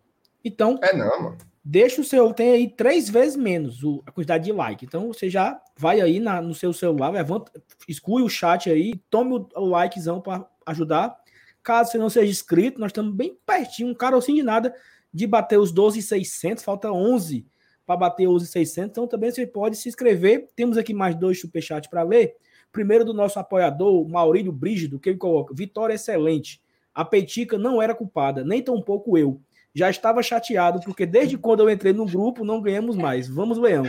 [0.43, 1.37] Então, é não, mano
[1.69, 4.85] deixa o seu, tem aí três vezes menos o, a quantidade de like.
[4.85, 7.51] Então você já vai aí na, no seu celular, levanta,
[7.87, 11.13] exclui o chat aí, tome o, o likezão para ajudar.
[11.61, 14.73] Caso você não seja inscrito, nós estamos bem pertinho, um carocinho de nada,
[15.13, 17.45] de bater os 12,600, falta 11
[17.85, 18.89] para bater os 600.
[18.89, 20.47] Então também você pode se inscrever.
[20.55, 22.33] Temos aqui mais dois superchats para ler.
[22.77, 26.61] Primeiro do nosso apoiador, Maurílio Brígido, que ele coloca: Vitória excelente.
[26.93, 29.41] A Petica não era culpada, nem tão pouco eu.
[29.73, 33.27] Já estava chateado, porque desde quando eu entrei no grupo, não ganhamos mais.
[33.27, 33.85] Vamos, Leão.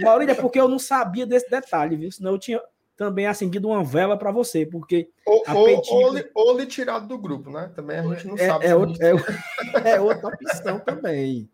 [0.00, 2.10] Maurílio, é porque eu não sabia desse detalhe, viu?
[2.10, 2.60] Senão eu tinha
[2.96, 5.08] também acendido uma vela para você, porque.
[5.24, 5.94] Ou, ou, Petica...
[5.94, 7.70] ou, lhe, ou tirado do grupo, né?
[7.76, 8.66] Também a gente não é, sabe.
[8.66, 8.74] É, é,
[9.94, 11.48] é, outra opção também.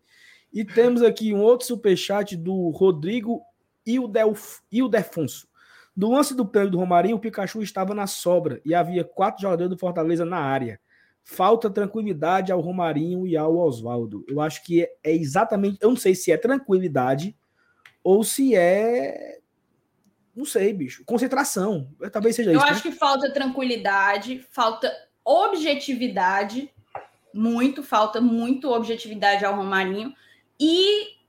[0.51, 3.39] E temos aqui um outro superchat do Rodrigo
[3.85, 5.50] Ildefonso.
[5.95, 9.69] No lance do pênalti do Romarinho, o Pikachu estava na sobra e havia quatro jogadores
[9.69, 10.79] do Fortaleza na área.
[11.23, 14.25] Falta tranquilidade ao Romarinho e ao Oswaldo.
[14.27, 15.77] Eu acho que é, é exatamente.
[15.81, 17.35] Eu não sei se é tranquilidade
[18.03, 19.39] ou se é.
[20.35, 21.03] Não sei, bicho.
[21.05, 21.89] Concentração.
[22.11, 22.65] Talvez seja eu isso.
[22.65, 22.91] Eu acho né?
[22.91, 24.91] que falta tranquilidade, falta
[25.23, 26.73] objetividade.
[27.33, 30.13] Muito, falta muito objetividade ao Romarinho.
[30.59, 31.20] E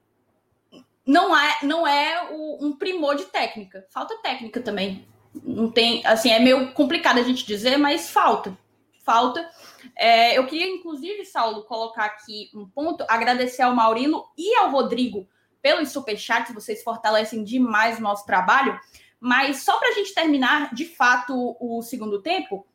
[1.07, 3.87] não é, não é o, um primor de técnica.
[3.91, 5.07] Falta técnica também.
[5.43, 8.57] Não tem, assim, é meio complicado a gente dizer, mas falta.
[9.05, 9.49] Falta.
[9.97, 15.27] É, eu queria, inclusive, Saulo, colocar aqui um ponto, agradecer ao Maurilo e ao Rodrigo
[15.61, 18.79] pelos superchats, vocês fortalecem demais o nosso trabalho.
[19.19, 22.67] Mas só para a gente terminar, de fato, o segundo tempo,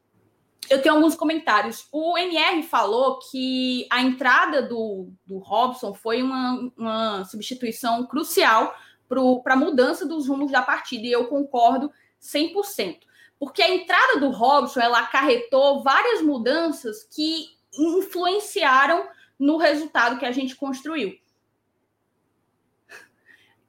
[0.70, 1.88] eu tenho alguns comentários.
[1.92, 8.76] O NR falou que a entrada do, do Robson foi uma, uma substituição crucial
[9.08, 11.90] para a mudança dos rumos da partida, e eu concordo
[12.22, 13.00] 100%.
[13.40, 17.46] Porque a entrada do Robson ela acarretou várias mudanças que
[17.78, 19.08] influenciaram
[19.40, 21.16] no resultado que a gente construiu.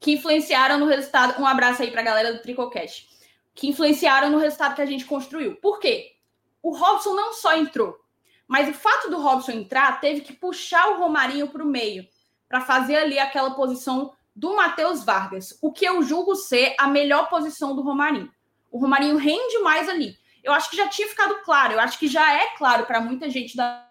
[0.00, 1.40] Que influenciaram no resultado.
[1.40, 3.08] Um abraço aí para a galera do Tricocast.
[3.54, 5.56] Que influenciaram no resultado que a gente construiu.
[5.56, 6.17] Por quê?
[6.62, 7.98] O Robson não só entrou,
[8.46, 12.06] mas o fato do Robson entrar teve que puxar o Romarinho para o meio,
[12.48, 17.28] para fazer ali aquela posição do Matheus Vargas, o que eu julgo ser a melhor
[17.28, 18.32] posição do Romarinho.
[18.70, 20.16] O Romarinho rende mais ali.
[20.44, 23.28] Eu acho que já tinha ficado claro, eu acho que já é claro para muita
[23.28, 23.86] gente da.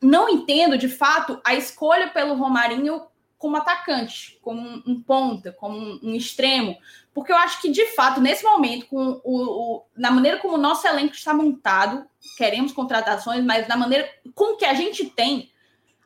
[0.00, 3.06] Não entendo, de fato, a escolha pelo Romarinho
[3.44, 6.78] como atacante, como um ponta, como um extremo,
[7.12, 10.58] porque eu acho que, de fato, nesse momento, com o, o, na maneira como o
[10.58, 12.06] nosso elenco está montado,
[12.38, 15.52] queremos contratações, mas da maneira com que a gente tem,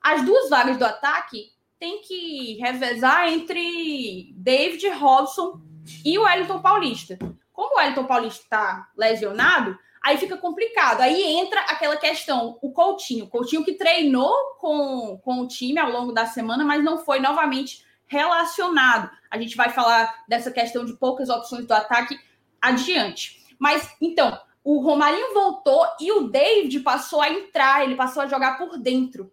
[0.03, 5.61] as duas vagas do ataque tem que revezar entre David Robson
[6.05, 7.16] e o Wellington Paulista.
[7.53, 11.03] Como o Wellington Paulista está lesionado, aí fica complicado.
[11.03, 13.27] Aí entra aquela questão, o Coutinho.
[13.27, 17.21] O Coutinho que treinou com, com o time ao longo da semana, mas não foi
[17.21, 19.11] novamente relacionado.
[19.31, 22.18] A gente vai falar dessa questão de poucas opções do ataque
[22.61, 23.44] adiante.
[23.59, 28.57] Mas, então, o Romarinho voltou e o David passou a entrar, ele passou a jogar
[28.57, 29.31] por dentro.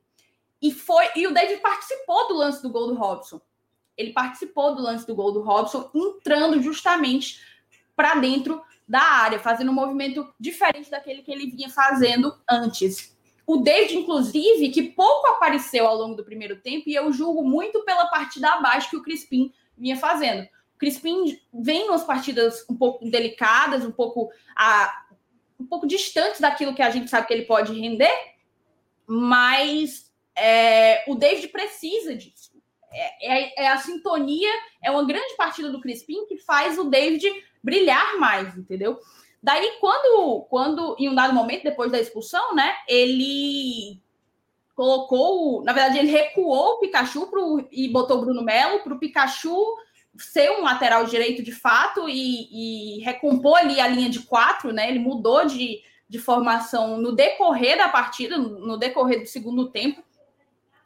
[0.62, 3.40] E foi e o David participou do lance do gol do Robson.
[3.96, 7.40] Ele participou do lance do gol do Robson, entrando justamente
[7.96, 13.16] para dentro da área, fazendo um movimento diferente daquele que ele vinha fazendo antes.
[13.48, 17.84] O David, inclusive, que pouco apareceu ao longo do primeiro tempo, e eu julgo muito
[17.84, 20.44] pela partida abaixo que o Crispim vinha fazendo.
[20.76, 25.06] O Crispim vem nas partidas um pouco delicadas, um pouco, a,
[25.60, 28.14] um pouco distantes daquilo que a gente sabe que ele pode render,
[29.08, 32.55] mas é, o David precisa disso.
[32.96, 34.50] É, é, é, a sintonia,
[34.82, 37.30] é uma grande partida do Crispim que faz o David
[37.62, 38.98] brilhar mais, entendeu?
[39.44, 44.02] Daí, quando, quando em um dado momento, depois da expulsão, né, ele
[44.74, 49.00] colocou, na verdade, ele recuou o Pikachu pro, e botou o Bruno Melo para o
[49.00, 49.56] Pikachu
[50.18, 54.90] ser um lateral direito de fato e, e recompor ali a linha de quatro, né?
[54.90, 60.04] Ele mudou de, de formação no decorrer da partida, no decorrer do segundo tempo.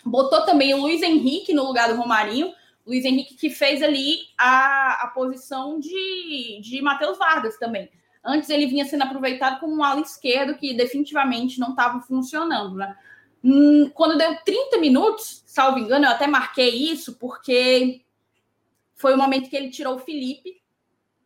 [0.06, 2.54] Botou também o Luiz Henrique no lugar do Romarinho.
[2.86, 7.90] Luiz Henrique que fez ali a, a posição de, de Matheus Vargas também.
[8.24, 12.98] Antes ele vinha sendo aproveitado como um ala esquerdo que definitivamente não estava funcionando, né?
[13.44, 18.02] Hum, quando deu 30 minutos, salvo engano, eu até marquei isso, porque
[18.96, 20.62] foi o momento que ele tirou o Felipe.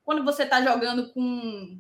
[0.05, 1.79] Quando você está jogando com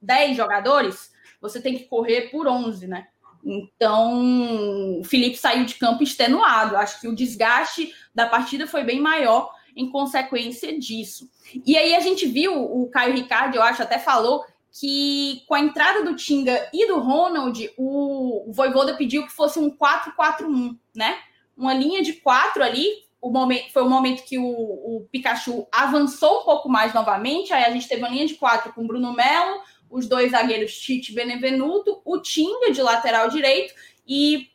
[0.00, 3.08] 10 jogadores, você tem que correr por 11, né?
[3.44, 6.76] Então, o Felipe saiu de campo extenuado.
[6.76, 11.28] Acho que o desgaste da partida foi bem maior em consequência disso.
[11.66, 14.44] E aí a gente viu, o Caio Ricardo, eu acho, até falou
[14.78, 19.70] que com a entrada do Tinga e do Ronald, o, Voivoda pediu que fosse um
[19.70, 21.18] 4-4-1, né?
[21.56, 22.86] Uma linha de quatro ali.
[23.20, 27.52] O momento, foi o momento que o, o, Pikachu avançou um pouco mais novamente.
[27.52, 29.60] Aí a gente teve uma linha de quatro com Bruno Melo,
[29.94, 33.72] os dois zagueiros Tite e Benevenuto, o Tinga de lateral direito
[34.06, 34.50] e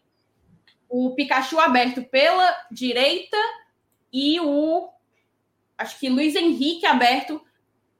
[0.90, 3.38] o Pikachu aberto pela direita
[4.12, 4.90] e o
[5.78, 7.42] acho que Luiz Henrique aberto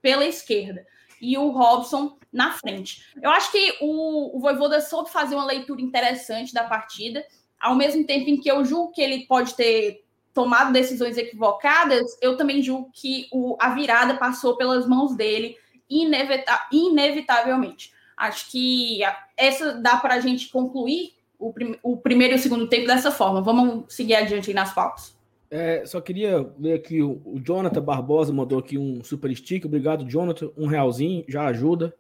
[0.02, 0.86] pela esquerda
[1.22, 3.06] e o Robson na frente.
[3.22, 7.26] Eu acho que o, o Voivoda soube fazer uma leitura interessante da partida,
[7.58, 12.36] ao mesmo tempo em que eu julgo que ele pode ter tomado decisões equivocadas, eu
[12.36, 15.58] também julgo que o, a virada passou pelas mãos dele
[15.90, 17.92] inevita inevitavelmente.
[18.16, 19.00] Acho que
[19.38, 23.12] essa dá para a gente concluir o, prim o, primeiro e o segundo tempo dessa
[23.12, 23.42] forma.
[23.42, 25.18] Vamos seguir adiante nas pautas.
[25.50, 29.66] É, só queria ler aqui o, o, Jonathan Barbosa mandou aqui um super stick.
[29.66, 30.52] Obrigado, Jonathan.
[30.58, 31.96] Um realzinho já ajuda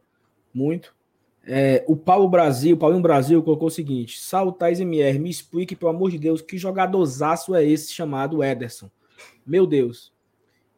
[0.54, 0.94] muito.
[1.48, 6.12] É, o Paulo Brasil, Paulinho Brasil, colocou o seguinte: Saltais MR, me explique, pelo amor
[6.12, 8.90] de Deus, que jogadorzaço é esse chamado Ederson?
[9.46, 10.12] Meu Deus.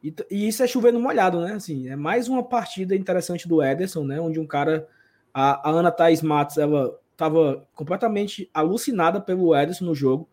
[0.04, 1.54] E, e, isso é chovendo molhado, né?
[1.54, 4.20] Assim, é mais uma partida interessante do Ederson, né?
[4.20, 4.88] Onde um cara.
[5.34, 10.28] A, a Ana Thaís Matos, ela estava completamente alucinada pelo Ederson no jogo,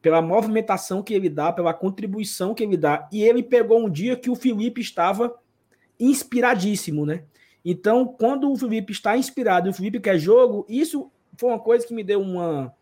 [0.00, 3.08] pela movimentação que ele dá, pela contribuição que ele dá.
[3.10, 5.34] E ele pegou um dia que o Felipe estava
[5.98, 7.24] inspiradíssimo, né?
[7.64, 11.84] Então, quando o Felipe está inspirado e o Felipe quer jogo, isso foi uma coisa
[11.84, 12.72] que me deu uma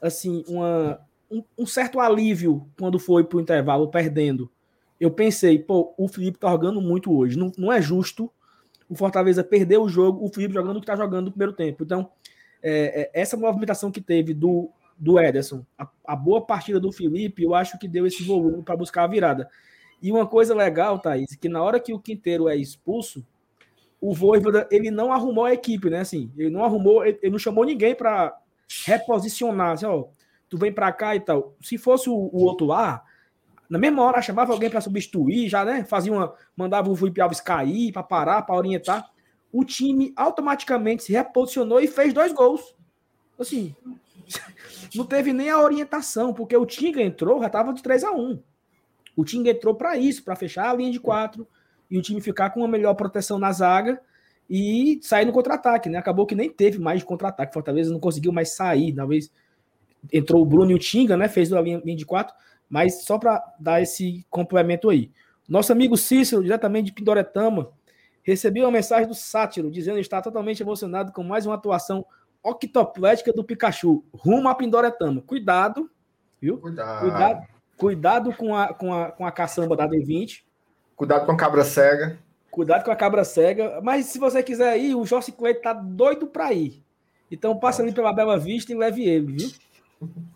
[0.00, 4.50] assim, uma, um, um certo alívio quando foi para o intervalo perdendo.
[5.00, 7.38] Eu pensei, pô, o Felipe tá jogando muito hoje.
[7.38, 8.30] Não, não é justo
[8.88, 11.84] o Fortaleza perder o jogo, o Felipe jogando o que tá jogando no primeiro tempo.
[11.84, 12.10] Então,
[12.62, 17.42] é, é, essa movimentação que teve do, do Ederson, a, a, boa partida do Felipe,
[17.42, 19.48] eu acho que deu esse volume para buscar a virada.
[20.00, 23.24] E uma coisa legal, Thaís, que na hora que o Quinteiro é expulso,
[24.00, 26.00] o Voivoda, ele não arrumou a equipe, né?
[26.00, 28.36] Assim, ele não arrumou, ele, ele não chamou ninguém para
[28.86, 30.04] reposicionar, assim, ó,
[30.48, 31.54] tu vem para cá e tal.
[31.60, 33.04] Se fosse o, o, outro lá,
[33.68, 35.84] na mesma hora chamava alguém para substituir, já, né?
[35.84, 39.10] Fazia uma, mandava o Felipe Alves cair para parar, para orientar.
[39.52, 42.74] O time automaticamente se reposicionou e fez dois gols.
[43.38, 43.74] Assim,
[44.94, 48.42] não teve nem a orientação, porque o Tinga entrou, já tava de 3 a 1.
[49.16, 51.46] O Tinga entrou para isso, para fechar a linha de quatro
[51.90, 54.00] e o time ficar com uma melhor proteção na zaga
[54.48, 55.98] e sair no contra-ataque, né?
[55.98, 57.52] Acabou que nem teve mais contra-ataque.
[57.52, 58.94] Fortaleza não conseguiu mais sair.
[58.94, 59.30] Talvez
[60.12, 61.28] entrou o Bruno e o Tinga, né?
[61.28, 62.34] Fez a linha de quatro,
[62.68, 65.10] mas só para dar esse complemento aí.
[65.48, 67.70] Nosso amigo Cícero, diretamente de Pindoretama,
[68.22, 72.04] recebeu uma mensagem do Sátiro dizendo que está totalmente emocionado com mais uma atuação
[72.42, 75.22] octoplética do Pikachu, rumo a Pindoretama.
[75.22, 75.90] Cuidado,
[76.40, 76.58] viu?
[76.58, 77.00] Cuidado.
[77.00, 80.42] Cuidado, cuidado com, a, com, a, com a caçamba da D20.
[80.94, 82.18] Cuidado com a cabra cega.
[82.50, 83.80] Cuidado com a cabra cega.
[83.82, 86.82] Mas se você quiser ir, o Jossi Cleide tá doido para ir.
[87.30, 89.50] Então passa ali pela Bela Vista e leve ele, viu?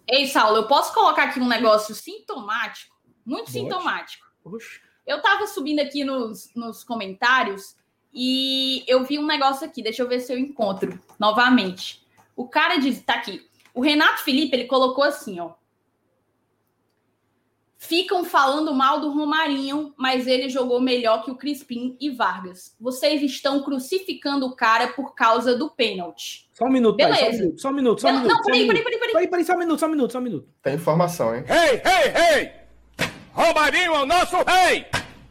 [0.07, 2.94] Ei, Saulo, eu posso colocar aqui um negócio sintomático?
[3.25, 3.53] Muito Bote.
[3.53, 4.27] sintomático.
[4.44, 4.81] Oxe.
[5.07, 7.77] Eu tava subindo aqui nos, nos comentários
[8.12, 9.83] e eu vi um negócio aqui.
[9.83, 12.07] Deixa eu ver se eu encontro novamente.
[12.37, 13.46] O cara diz, tá aqui.
[13.75, 15.53] O Renato Felipe, ele colocou assim, ó
[17.83, 22.77] ficam falando mal do Romarinho, mas ele jogou melhor que o Crispim e Vargas.
[22.81, 26.49] Vocês estão crucificando o cara por causa do pênalti.
[26.53, 27.53] Só um minuto, Beleza.
[27.57, 28.29] só um minuto, só um minuto.
[28.29, 29.12] Não, não peraí, peraí, peraí, peraí.
[29.12, 30.49] Peraí, peraí, só um minuto, só um minuto, só um minuto.
[30.62, 31.45] Tem informação, hein?
[31.49, 32.53] Ei, ei, ei!
[33.33, 34.87] Romarinho é o nosso rei!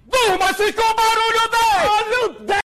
[0.05, 2.59] Durma-se com o barulho dele!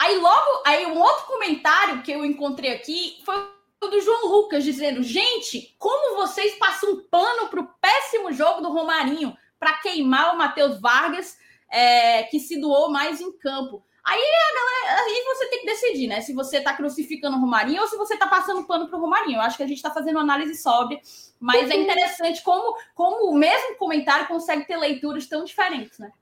[0.00, 5.02] Aí logo, aí um outro comentário que eu encontrei aqui foi do João Lucas dizendo:
[5.02, 10.38] gente, como vocês passam um pano para o péssimo jogo do Romarinho para queimar o
[10.38, 11.38] Matheus Vargas,
[11.70, 13.84] é, que se doou mais em campo.
[14.04, 16.20] Aí a galera, aí você tem que decidir, né?
[16.20, 19.38] Se você está crucificando o Romarinho ou se você está passando pano para o Romarinho.
[19.38, 21.00] Eu acho que a gente está fazendo análise sóbria,
[21.40, 21.82] mas é uhum.
[21.82, 26.12] interessante como, como o mesmo comentário consegue ter leituras tão diferentes, né?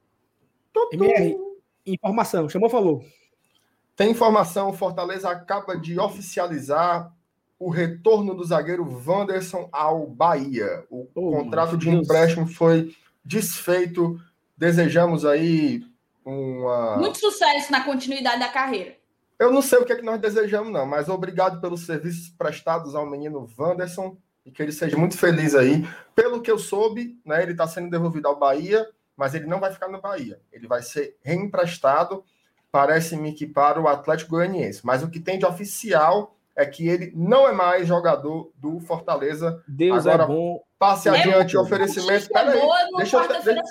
[0.93, 1.37] MR,
[1.85, 3.05] informação, chamou, falou.
[3.95, 7.13] Tem informação, Fortaleza acaba de oficializar
[7.65, 10.85] o retorno do zagueiro Wanderson ao Bahia.
[10.91, 14.21] O oh, contrato de empréstimo foi desfeito.
[14.55, 15.83] Desejamos aí
[16.23, 16.99] uma.
[16.99, 18.99] Muito sucesso na continuidade da carreira.
[19.39, 22.95] Eu não sei o que é que nós desejamos, não, mas obrigado pelos serviços prestados
[22.95, 25.89] ao menino Wanderson e que ele seja muito feliz aí.
[26.15, 28.87] Pelo que eu soube, né, ele está sendo devolvido ao Bahia,
[29.17, 30.39] mas ele não vai ficar no Bahia.
[30.53, 32.23] Ele vai ser reemprestado,
[32.71, 34.85] parece-me que para o Atlético Goianiense.
[34.85, 39.63] Mas o que tem de oficial é que ele não é mais jogador do Fortaleza.
[39.67, 40.61] Deus é Agora, é bom.
[40.79, 42.29] Passe é adiante o oferecimento.
[42.29, 42.61] Peraí,
[42.97, 43.65] deixa eu, deixa,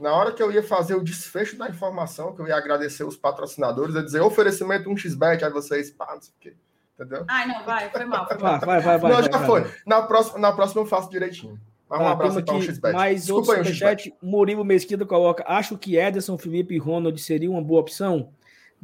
[0.00, 3.16] na hora que eu ia fazer o desfecho da informação, que eu ia agradecer os
[3.16, 6.56] patrocinadores, eu ia dizer oferecimento 1xbet, aí vocês, pá, não sei o quê.
[6.94, 7.24] Entendeu?
[7.28, 8.26] Ai, não, vai, foi mal.
[8.26, 8.60] Foi mal.
[8.60, 9.10] Vai, vai, vai.
[9.10, 9.70] Não, vai, já vai, foi.
[9.86, 11.60] Na, próxima, na próxima eu faço direitinho.
[11.88, 12.94] Mas um abraço para o XBet.
[12.94, 17.62] Mais Desculpa outro superchat, Murilo Mesquita coloca, acho que Ederson, Felipe e Ronald seria uma
[17.62, 18.30] boa opção?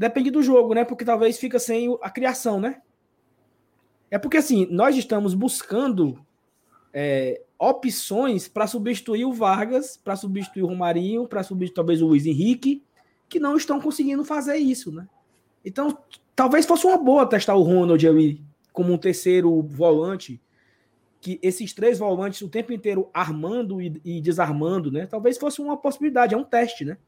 [0.02, 0.84] Depende do jogo, né?
[0.84, 2.82] Porque talvez fica sem a criação, né?
[4.10, 6.18] É porque assim, nós estamos buscando
[6.92, 12.26] é, opções para substituir o Vargas, para substituir o Romarinho, para substituir talvez o Luiz
[12.26, 12.82] Henrique,
[13.28, 15.06] que não estão conseguindo fazer isso, né?
[15.64, 15.96] Então,
[16.34, 20.42] talvez fosse uma boa testar o Ronald ali como um terceiro volante,
[21.20, 25.06] que esses três volantes o tempo inteiro armando e, e desarmando, né?
[25.06, 26.98] Talvez fosse uma possibilidade, é um teste, né?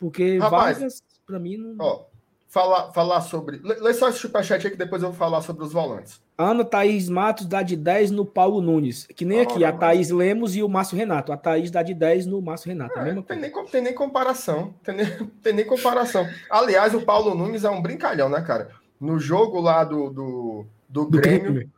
[0.00, 1.76] Porque Rapaz, Vargas, para mim, não.
[1.78, 2.11] Ó,
[2.52, 3.60] falar, falar sobre.
[3.64, 6.20] Lê só esse superchat aí que depois eu vou falar sobre os volantes.
[6.36, 9.06] Ana Thaís Matos dá de 10 no Paulo Nunes.
[9.16, 10.10] Que nem ah, aqui, a Thaís.
[10.10, 11.32] Lemos e o Márcio Renato.
[11.32, 12.98] A Thaís dá de 10 no Márcio Renato.
[12.98, 14.74] É, tem, nem, tem nem comparação.
[14.84, 15.06] Tem nem,
[15.42, 16.28] tem nem comparação.
[16.50, 18.68] Aliás, o Paulo Nunes é um brincalhão, né, cara?
[19.00, 21.70] No jogo lá do, do, do, do Grêmio, Grêmio,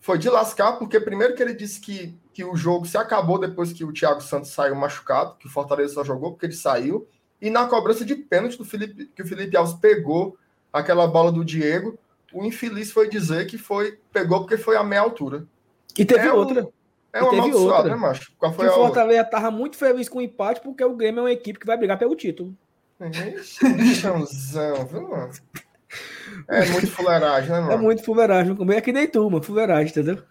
[0.00, 3.72] foi de lascar, porque primeiro que ele disse que, que o jogo se acabou depois
[3.72, 7.06] que o Thiago Santos saiu machucado, que o Fortaleza só jogou porque ele saiu.
[7.44, 10.38] E na cobrança de pênalti do Felipe, que o Felipe Alves pegou
[10.72, 11.98] aquela bola do Diego,
[12.32, 15.46] o infeliz foi dizer que foi pegou porque foi a meia altura.
[15.94, 16.64] E teve é outra.
[16.64, 16.72] Um,
[17.12, 18.32] é uma maldiçoada, né, macho?
[18.38, 19.30] Qual foi que o Fortaleza outra?
[19.30, 21.98] tava muito feliz com o empate porque o Grêmio é uma equipe que vai brigar
[21.98, 22.56] pelo título.
[24.00, 25.32] Chãozão, viu, mano?
[26.48, 27.72] É muito fuleiragem, né, mano?
[27.72, 28.56] É muito fuleiragem.
[28.70, 29.44] É que nem tu, mano.
[29.44, 30.22] Fuleiragem, entendeu?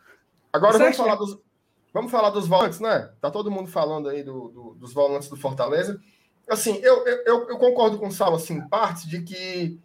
[0.51, 1.38] Agora vamos falar, dos,
[1.93, 3.11] vamos falar dos volantes, né?
[3.22, 6.01] Tá todo mundo falando aí do, do, dos volantes do Fortaleza
[6.50, 9.80] assim, eu, eu, eu concordo com o Saulo, assim, parte de que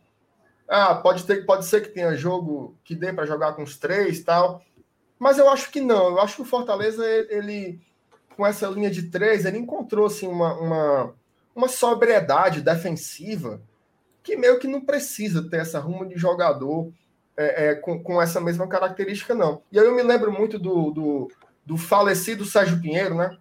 [0.68, 4.22] ah, pode, ter, pode ser que tenha jogo que dê para jogar com os três
[4.22, 4.62] tal,
[5.18, 6.08] mas eu acho que não.
[6.08, 7.80] Eu acho que o Fortaleza, ele,
[8.36, 11.14] com essa linha de três, ele encontrou assim, uma, uma,
[11.56, 13.60] uma sobriedade defensiva
[14.22, 16.92] que meio que não precisa ter essa rumo de jogador
[17.36, 19.62] é, é, com, com essa mesma característica, não.
[19.72, 21.32] E aí eu me lembro muito do, do,
[21.64, 23.38] do falecido Sérgio Pinheiro, né?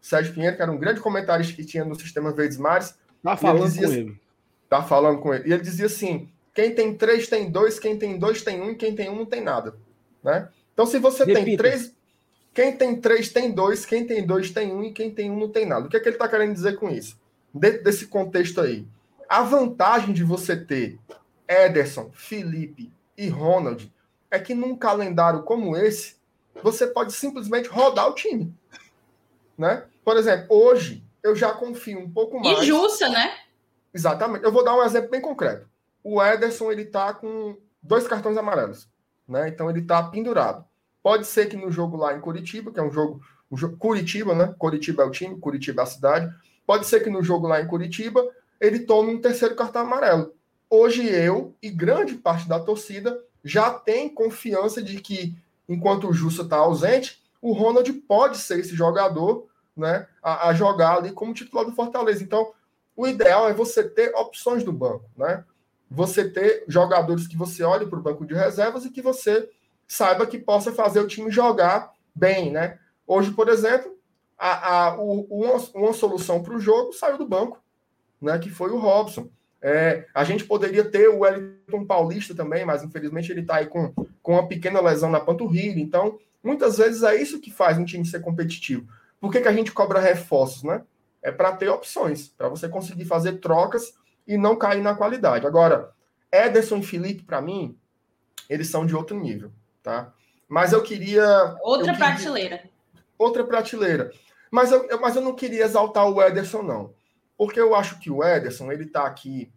[0.00, 2.94] Sérgio Pinheiro, que era um grande comentarista que tinha no Sistema Verdes Mares.
[3.22, 4.20] Tá falando dizia, com ele.
[4.68, 5.48] Tá falando com ele.
[5.48, 8.74] E ele dizia assim: quem tem três tem dois, quem tem dois tem um, e
[8.74, 9.74] quem tem um não tem nada.
[10.22, 10.48] Né?
[10.72, 11.44] Então, se você Repita.
[11.44, 11.98] tem três.
[12.54, 15.48] Quem tem três tem dois, quem tem dois tem um, e quem tem um não
[15.48, 15.86] tem nada.
[15.86, 17.16] O que, é que ele está querendo dizer com isso?
[17.54, 18.84] Dentro desse contexto aí.
[19.28, 20.98] A vantagem de você ter
[21.46, 23.92] Ederson, Felipe e Ronald
[24.30, 26.16] é que num calendário como esse,
[26.62, 28.52] você pode simplesmente rodar o time
[29.58, 29.84] né?
[30.04, 32.60] Por exemplo, hoje eu já confio um pouco mais.
[32.60, 33.34] E Jussa, né?
[33.92, 34.44] Exatamente.
[34.44, 35.68] Eu vou dar um exemplo bem concreto.
[36.02, 38.88] O Ederson ele tá com dois cartões amarelos,
[39.26, 39.48] né?
[39.48, 40.64] Então ele tá pendurado.
[41.02, 44.34] Pode ser que no jogo lá em Curitiba, que é um jogo, um jogo Curitiba,
[44.34, 44.54] né?
[44.58, 46.32] Curitiba é o time, Curitiba é a cidade.
[46.66, 48.24] Pode ser que no jogo lá em Curitiba
[48.60, 50.32] ele tome um terceiro cartão amarelo.
[50.70, 55.36] Hoje eu e grande parte da torcida já tem confiança de que
[55.68, 59.47] enquanto o Jussa está ausente, o Ronald pode ser esse jogador
[59.78, 62.22] né, a, a, jogar ali como titular do Fortaleza.
[62.22, 62.52] Então,
[62.96, 65.44] o ideal é você ter opções do banco, né?
[65.90, 69.48] Você ter jogadores que você olhe para o banco de reservas e que você
[69.86, 72.78] saiba que possa fazer o time jogar bem, né?
[73.06, 73.96] Hoje, por exemplo,
[74.36, 77.62] a, a, o, uma, uma solução para o jogo saiu do banco,
[78.20, 78.36] né?
[78.38, 79.28] Que foi o Robson.
[79.62, 83.92] É, a gente poderia ter o Wellington Paulista também, mas infelizmente ele está aí com,
[84.22, 85.80] com uma pequena lesão na panturrilha.
[85.80, 88.86] Então, muitas vezes é isso que faz um time ser competitivo.
[89.20, 90.82] Por que, que a gente cobra reforços, né?
[91.22, 93.94] É para ter opções, para você conseguir fazer trocas
[94.26, 95.46] e não cair na qualidade.
[95.46, 95.90] Agora,
[96.30, 97.76] Ederson e Felipe, para mim,
[98.48, 99.50] eles são de outro nível,
[99.82, 100.12] tá?
[100.48, 101.56] Mas eu queria.
[101.62, 102.70] Outra eu queria, prateleira.
[103.18, 104.12] Outra prateleira.
[104.50, 106.94] Mas eu, mas eu não queria exaltar o Ederson, não.
[107.36, 109.52] Porque eu acho que o Ederson, ele tá aqui.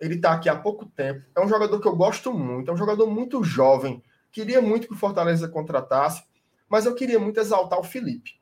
[0.00, 1.24] Ele tá aqui há pouco tempo.
[1.36, 2.70] É um jogador que eu gosto muito.
[2.70, 4.02] É um jogador muito jovem.
[4.32, 6.24] Queria muito que o Fortaleza contratasse.
[6.68, 8.32] Mas eu queria muito exaltar o Felipe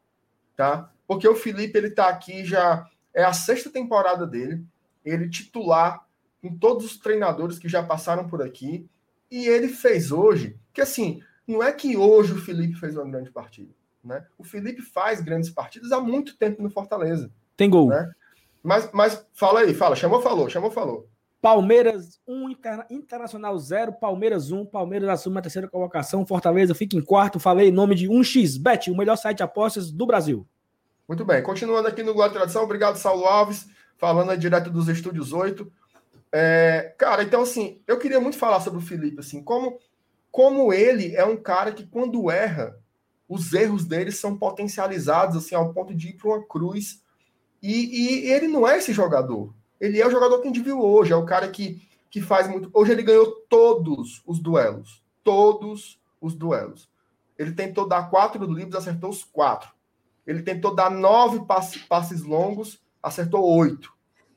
[0.57, 0.91] tá?
[1.07, 4.65] Porque o Felipe ele tá aqui já é a sexta temporada dele,
[5.05, 6.07] ele titular
[6.41, 8.89] com todos os treinadores que já passaram por aqui,
[9.31, 13.31] e ele fez hoje, que assim, não é que hoje o Felipe fez uma grande
[13.31, 13.73] partida,
[14.03, 14.27] né?
[14.37, 17.31] O Felipe faz grandes partidas há muito tempo no Fortaleza.
[17.57, 17.89] Tem gol.
[17.89, 18.11] Né?
[18.63, 21.09] Mas, mas fala aí, fala, chamou, falou, chamou, falou.
[21.43, 27.05] Palmeiras 1, Interna Internacional 0, Palmeiras 1, Palmeiras assume a terceira colocação, Fortaleza fica em
[27.05, 27.41] quarto.
[27.41, 30.47] Falei em nome de 1xBet, o melhor site de apostas do Brasil.
[31.09, 33.67] Muito bem, continuando aqui no Glória Tradição, obrigado, Saulo Alves,
[33.99, 35.71] falando direto dos Estúdios 8.
[36.31, 39.81] É, cara, então assim, eu queria muito falar sobre o Felipe, assim, como,
[40.31, 42.79] como ele é um cara que quando erra,
[43.29, 47.03] os erros dele são potencializados, assim, ao ponto de ir para uma cruz.
[47.61, 49.53] E, e ele não é esse jogador
[49.83, 52.47] ele é o jogador que a gente viu hoje, é o cara que, que faz
[52.47, 52.71] muito.
[52.73, 55.03] Hoje ele ganhou todos os duelos.
[55.25, 56.89] Todos os duelos.
[57.37, 59.71] Ele tentou dar quatro livros, acertou os quatro.
[60.25, 63.93] Ele tentou dar nove passes, passes longos, acertou oito.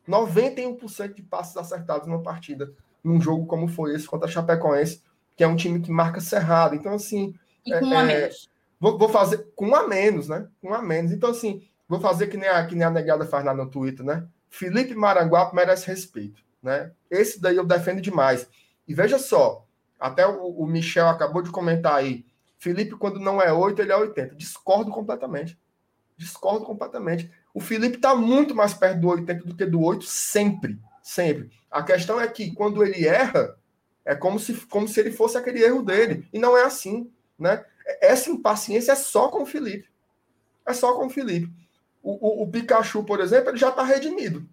[0.09, 2.73] 91% de passes acertados numa partida,
[3.03, 5.03] num jogo como foi esse contra a Chapecoense,
[5.37, 6.73] que é um time que marca cerrado.
[6.73, 7.35] Então, assim.
[7.63, 8.49] E com é, um a é, menos.
[8.79, 10.47] Vou, vou, fazer com um a menos, né?
[10.59, 11.11] Com um a menos.
[11.11, 14.03] Então, assim, vou fazer que nem a, que nem a negada faz lá no Twitter,
[14.03, 14.27] né?
[14.55, 16.89] Felipe Maranguape merece respeito, né?
[17.11, 18.47] Esse daí eu defendo demais.
[18.87, 19.67] E veja só,
[19.99, 22.25] até o, Michel acabou de comentar aí.
[22.57, 24.33] Felipe, quando não é 8, ele é 80.
[24.35, 25.59] Discordo completamente.
[26.15, 27.29] Discordo completamente.
[27.53, 30.79] O Felipe está muito mais perto do 80 do que do 8, sempre.
[31.03, 31.51] Sempre.
[31.69, 33.57] A questão é que quando ele erra,
[34.05, 36.29] é como se, como se ele fosse aquele erro dele.
[36.31, 37.11] E não é assim.
[37.37, 37.65] Né?
[37.99, 39.89] Essa impaciência é só com o Felipe.
[40.65, 41.51] É só com o Felipe.
[42.05, 44.47] O, o, o Pikachu, por exemplo, ele já está redimido.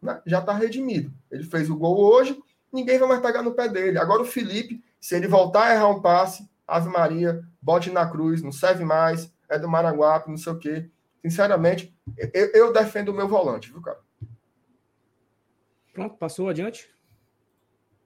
[0.00, 0.18] Né?
[0.24, 1.12] Já está redimido.
[1.30, 3.98] Ele fez o gol hoje, ninguém vai mais pegar no pé dele.
[3.98, 8.42] Agora o Felipe, se ele voltar a errar um passe, Ave Maria, bote na cruz,
[8.42, 10.90] não serve mais, é do Maranguape, não sei o quê.
[11.22, 11.94] Sinceramente,
[12.32, 13.98] eu, eu defendo o meu volante, viu, cara?
[15.92, 16.88] Pronto, passou adiante?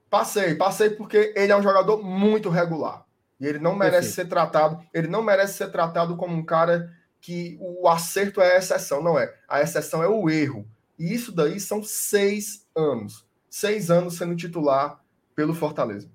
[0.09, 3.05] Passei, passei porque ele é um jogador muito regular.
[3.39, 4.15] E ele não merece Perfeito.
[4.15, 6.91] ser tratado, ele não merece ser tratado como um cara
[7.25, 9.35] que o acerto é a exceção, não é.
[9.49, 10.63] A exceção é o erro.
[10.97, 13.25] E isso daí são seis anos.
[13.49, 15.03] Seis anos sendo titular
[15.35, 16.07] pelo Fortaleza.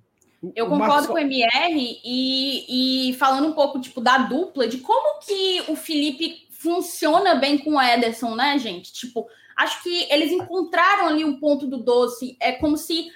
[0.55, 5.19] Eu concordo com o MR e, e falando um pouco tipo da dupla, de como
[5.19, 8.93] que o Felipe funciona bem com o Ederson, né, gente?
[8.93, 12.37] Tipo, acho que eles encontraram ali um ponto do doce.
[12.39, 13.11] É como se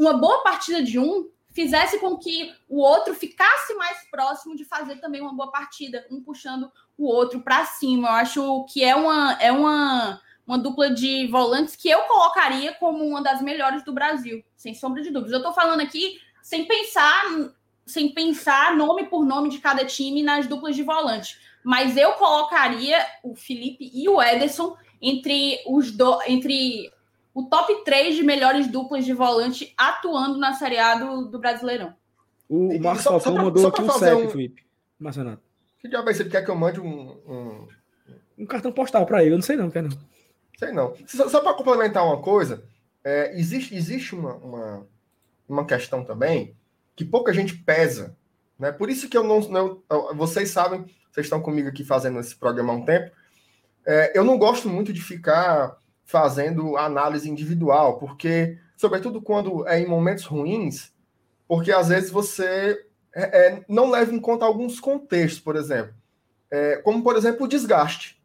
[0.00, 4.96] uma boa partida de um fizesse com que o outro ficasse mais próximo de fazer
[4.96, 8.08] também uma boa partida, um puxando o outro para cima.
[8.08, 13.04] Eu acho que é uma, é uma, uma dupla de volantes que eu colocaria como
[13.04, 15.32] uma das melhores do Brasil, sem sombra de dúvidas.
[15.32, 17.24] Eu estou falando aqui sem pensar
[17.86, 22.98] sem pensar nome por nome de cada time nas duplas de volante, mas eu colocaria
[23.22, 26.92] o Felipe e o Ederson entre os do, entre
[27.32, 31.94] o top 3 de melhores duplas de volante atuando na Série A do, do Brasileirão.
[32.48, 34.30] O, Marcos Falcão mandou aqui um 7, um...
[34.30, 34.66] Felipe.
[34.98, 35.42] Marcenato.
[35.86, 37.10] Que diabo é Ele quer que eu mande um...
[37.26, 37.68] Um,
[38.38, 39.34] um cartão postal para ele?
[39.34, 39.96] Eu não sei não, quer não.
[40.58, 40.94] Sei não.
[41.06, 42.64] Só, só para complementar uma coisa,
[43.04, 44.86] é, existe, existe uma, uma,
[45.48, 46.56] uma questão também
[46.96, 48.16] que pouca gente pesa.
[48.58, 48.72] Né?
[48.72, 49.82] Por isso que eu não, não...
[50.16, 53.12] Vocês sabem, vocês estão comigo aqui fazendo esse programa há um tempo,
[53.86, 59.86] é, eu não gosto muito de ficar fazendo análise individual, porque, sobretudo quando é em
[59.86, 60.92] momentos ruins,
[61.46, 62.85] porque às vezes você
[63.16, 65.94] é, é, não leva em conta alguns contextos, por exemplo,
[66.50, 68.22] é, como por exemplo o desgaste.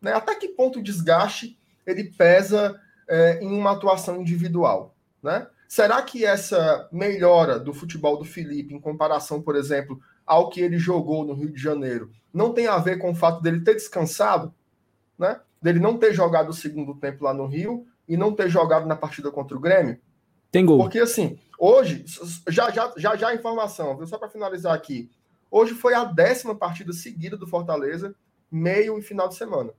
[0.00, 0.12] Né?
[0.12, 4.94] Até que ponto o desgaste ele pesa é, em uma atuação individual?
[5.22, 5.46] Né?
[5.68, 10.78] Será que essa melhora do futebol do Felipe, em comparação, por exemplo, ao que ele
[10.78, 14.54] jogou no Rio de Janeiro, não tem a ver com o fato dele ter descansado?
[15.18, 15.40] né?
[15.60, 18.96] Dele não ter jogado o segundo tempo lá no Rio e não ter jogado na
[18.96, 19.98] partida contra o Grêmio.
[20.54, 20.78] Tem gol.
[20.78, 22.04] Porque assim, hoje,
[22.48, 24.06] já já já, já informação, viu?
[24.06, 25.10] Só para finalizar aqui.
[25.50, 28.14] Hoje foi a décima partida seguida do Fortaleza,
[28.48, 29.72] meio e final de semana.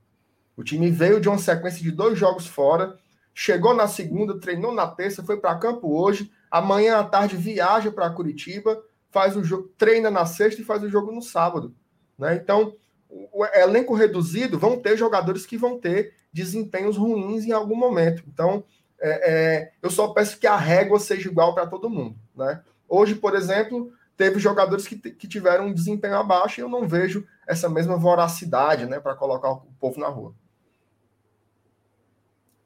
[0.57, 2.99] O time veio de uma sequência de dois jogos fora,
[3.33, 8.09] chegou na segunda, treinou na terça, foi para campo hoje, amanhã à tarde viaja para
[8.09, 11.73] Curitiba, faz o jogo, treina na sexta e faz o jogo no sábado,
[12.19, 12.35] né?
[12.35, 12.75] Então,
[13.09, 18.23] o elenco reduzido vão ter jogadores que vão ter desempenhos ruins em algum momento.
[18.27, 18.65] Então,
[19.05, 22.17] é, é, eu só peço que a régua seja igual para todo mundo.
[22.35, 22.63] Né?
[22.89, 27.25] Hoje, por exemplo, teve jogadores que, que tiveram um desempenho abaixo e eu não vejo
[27.47, 30.33] essa mesma voracidade né, para colocar o povo na rua.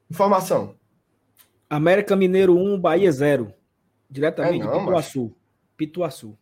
[0.10, 0.76] Informação.
[1.70, 3.54] América Mineiro 1, Bahia 0.
[4.10, 5.24] Diretamente é não, de Pituaçu.
[5.24, 5.76] Mas...
[5.76, 6.38] Pituaçu.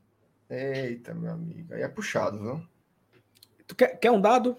[0.49, 1.73] Eita, meu amigo.
[1.73, 2.61] Aí é puxado, viu?
[3.65, 4.55] Tu quer, quer um dado?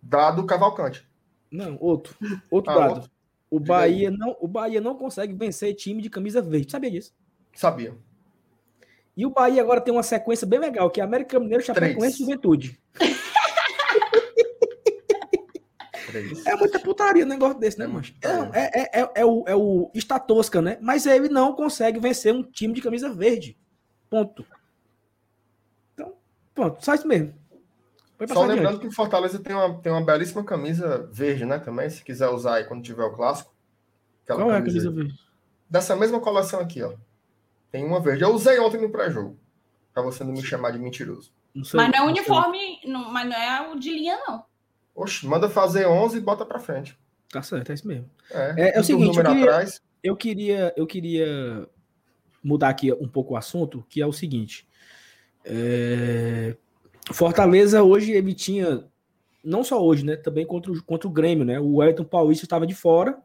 [0.00, 1.06] Dado Cavalcante.
[1.50, 2.16] Não, outro.
[2.50, 2.94] Outro ah, dado.
[2.94, 3.17] Outro?
[3.50, 6.70] O Bahia, não, o Bahia não consegue vencer time de camisa verde.
[6.70, 7.14] Sabia disso?
[7.54, 7.96] Sabia.
[9.16, 12.18] E o Bahia agora tem uma sequência bem legal, que é América Mineiro, Chapecoense e
[12.18, 12.80] Juventude.
[16.46, 18.14] É muita putaria um negócio desse, né, é mancho?
[18.22, 20.78] É, é, é, é, o, é o Estatosca, né?
[20.80, 23.58] Mas ele não consegue vencer um time de camisa verde.
[24.08, 24.44] Ponto.
[26.54, 27.34] Pronto, só isso mesmo.
[28.26, 28.80] Só lembrando adiante.
[28.80, 31.58] que o Fortaleza tem uma, tem uma belíssima camisa verde, né?
[31.58, 33.54] Também, se quiser usar aí quando tiver o clássico.
[34.26, 35.14] Qual camisa é a camisa verde?
[35.70, 36.94] Dessa mesma coleção aqui, ó.
[37.70, 38.24] Tem uma verde.
[38.24, 39.38] Eu usei ontem no pré-jogo.
[39.92, 41.32] Pra você não me chamar de mentiroso.
[41.54, 44.44] Não sei, mas não é uniforme, não, mas não é o de linha, não.
[44.94, 46.98] Oxe, manda fazer 11 e bota pra frente.
[47.30, 48.10] Tá certo, é isso mesmo.
[48.30, 49.82] É, é, é o seguinte, eu queria, atrás.
[50.02, 51.68] eu queria, eu queria
[52.42, 54.66] mudar aqui um pouco o assunto, que é o seguinte.
[55.44, 56.56] É...
[57.12, 58.84] Fortaleza hoje ele tinha,
[59.44, 60.16] não só hoje, né?
[60.16, 61.58] Também contra o, contra o Grêmio, né?
[61.58, 63.18] O Wellington Paulista estava de fora.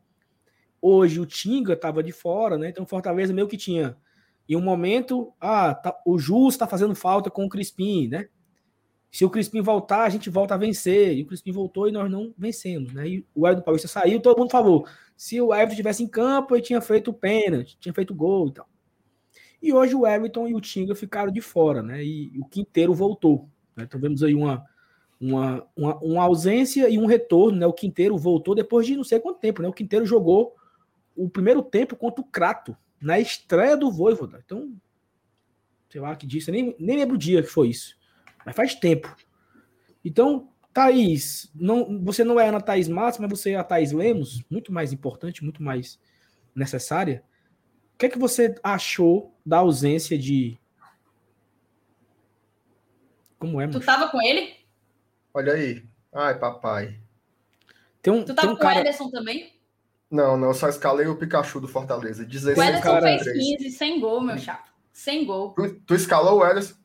[0.82, 2.70] Hoje o Tinga estava de fora, né?
[2.70, 3.98] Então Fortaleza meio que tinha
[4.48, 8.28] Em um momento, ah, tá, o Jus está fazendo falta com o Crispim, né?
[9.12, 11.16] Se o Crispim voltar, a gente volta a vencer.
[11.16, 13.08] E o Crispim voltou e nós não vencemos, né?
[13.08, 14.88] E o Everton Paulista saiu, todo mundo falou.
[15.16, 18.54] Se o Everton estivesse em campo, ele tinha feito o pênalti, tinha feito gol e
[18.54, 18.68] tal.
[19.62, 22.04] E hoje o Everton e o Tinga ficaram de fora, né?
[22.04, 23.48] E o Quinteiro voltou.
[23.76, 23.84] Né?
[23.84, 24.66] Então vemos aí uma,
[25.20, 27.66] uma, uma, uma, ausência e um retorno, né?
[27.66, 29.68] O Quinteiro voltou depois de não sei quanto tempo, né?
[29.68, 30.56] O Quinteiro jogou
[31.16, 34.42] o primeiro tempo contra o Crato, na estreia do Voivoda.
[34.44, 34.74] Então,
[35.90, 37.96] sei lá que disse, nem, nem lembro o dia que foi isso.
[38.46, 39.16] Mas faz tempo.
[40.04, 43.92] Então, Thaís, não, você não é a Ana Thaís Matos, mas você é a Thaís
[43.92, 46.00] Lemos, muito mais importante, muito mais
[46.56, 47.24] necessária.
[47.94, 50.58] O que é que você achou da ausência de.
[53.44, 54.54] Como é, Tu tava com ele?
[55.34, 55.84] Olha aí.
[56.14, 56.98] Ai, papai.
[58.02, 58.78] Tem um, tu tava um com cara...
[58.78, 59.52] o Ederson também?
[60.10, 62.24] Não, não, só escalei o Pikachu do Fortaleza.
[62.24, 63.02] 16 o Ederson cara...
[63.02, 64.72] fez 15, sem gol, meu chato.
[64.94, 65.50] Sem gol.
[65.56, 66.76] Tu, tu escalou o Ederson?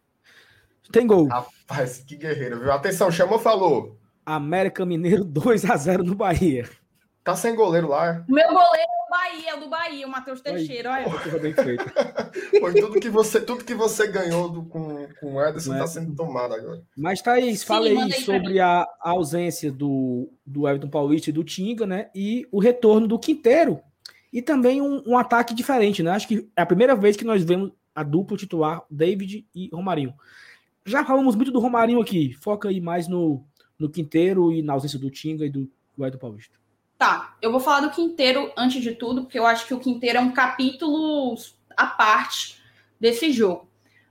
[0.90, 1.28] Tem gol.
[1.28, 2.72] Rapaz, que guerreiro, viu?
[2.72, 3.96] Atenção, chamou, falou.
[4.26, 6.68] América Mineiro 2 a 0 no Bahia.
[7.22, 8.24] Tá sem goleiro lá.
[8.28, 11.38] Meu goleiro é Bahia, é o do Bahia, o Matheus Teixeira, olha.
[11.38, 11.84] bem feito.
[12.60, 16.14] Foi tudo que você, tudo que você ganhou do, com, com o Ederson está sendo
[16.14, 16.82] tomado agora.
[16.96, 21.86] Mas, Thaís, fala aí sobre a, a, ausência do, do Everton Paulista e do Tinga,
[21.86, 22.10] né?
[22.14, 23.80] E o retorno do Quinteiro.
[24.32, 26.10] E também um, um ataque diferente, né?
[26.10, 30.14] Acho que é a primeira vez que nós vemos a dupla titular, David e Romarinho.
[30.84, 32.34] Já falamos muito do Romarinho aqui.
[32.34, 33.44] Foca aí mais no,
[33.78, 36.58] no Quinteiro e na ausência do Tinga e do Everton Paulista.
[36.98, 40.18] Tá, eu vou falar do Quinteiro antes de tudo, porque eu acho que o Quinteiro
[40.18, 41.36] é um capítulo
[41.76, 42.60] à parte
[42.98, 43.68] desse jogo.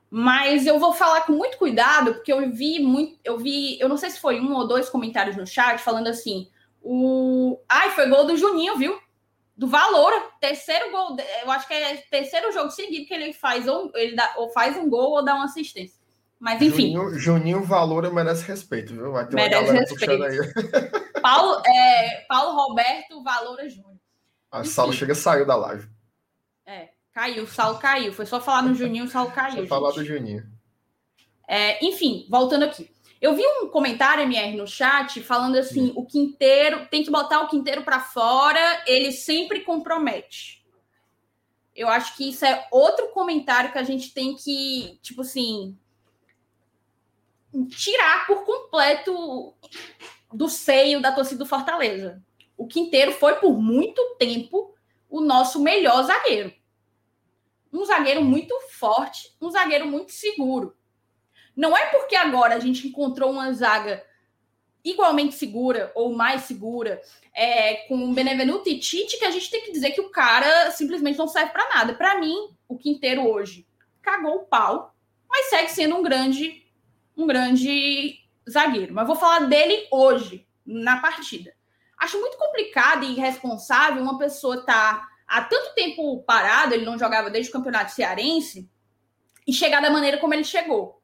[0.09, 3.97] Mas eu vou falar com muito cuidado, porque eu vi muito, eu vi, eu não
[3.97, 6.49] sei se foi um ou dois comentários no chat falando assim:
[6.81, 7.59] o.
[7.67, 8.97] Ai, foi gol do Juninho, viu?
[9.57, 13.91] Do Valor, terceiro gol, eu acho que é terceiro jogo seguido que ele faz, ou
[13.95, 15.99] ele dá, ou faz um gol ou dá uma assistência.
[16.39, 16.93] Mas enfim.
[16.93, 19.11] Juninho, Juninho Valor merece respeito, viu?
[19.11, 20.23] Vai ter merece respeito.
[20.23, 20.37] aí.
[21.21, 23.97] Paulo, é, Paulo Roberto Valora Júnior.
[24.51, 25.89] A Saulo chega saiu da live.
[26.65, 28.13] É, caiu, o Saulo caiu.
[28.13, 29.63] Foi só falar no Juninho, o Saulo caiu.
[29.63, 30.45] Só falar do Juninho.
[31.47, 32.89] É, enfim, voltando aqui.
[33.19, 37.47] Eu vi um comentário, MR, no chat, falando assim: o Quinteiro tem que botar o
[37.47, 40.63] Quinteiro para fora, ele sempre compromete.
[41.75, 45.77] Eu acho que isso é outro comentário que a gente tem que, tipo assim,
[47.65, 49.53] tirar por completo
[50.31, 52.21] do seio da torcida do Fortaleza.
[52.57, 54.75] O Quinteiro foi por muito tempo
[55.09, 56.53] o nosso melhor zagueiro.
[57.71, 60.75] Um zagueiro muito forte, um zagueiro muito seguro.
[61.55, 64.03] Não é porque agora a gente encontrou uma zaga
[64.83, 67.01] igualmente segura ou mais segura
[67.33, 71.17] é, com Benevenuto e Tite que a gente tem que dizer que o cara simplesmente
[71.17, 71.93] não serve para nada.
[71.93, 72.35] Para mim,
[72.67, 73.67] o Quinteiro hoje
[74.01, 74.95] cagou o pau,
[75.29, 76.66] mas segue sendo um grande
[77.17, 78.93] um grande zagueiro.
[78.93, 81.53] Mas vou falar dele hoje, na partida.
[81.97, 86.97] Acho muito complicado e irresponsável uma pessoa estar tá há tanto tempo parado, ele não
[86.97, 88.69] jogava desde o campeonato cearense,
[89.47, 91.01] e chegar da maneira como ele chegou.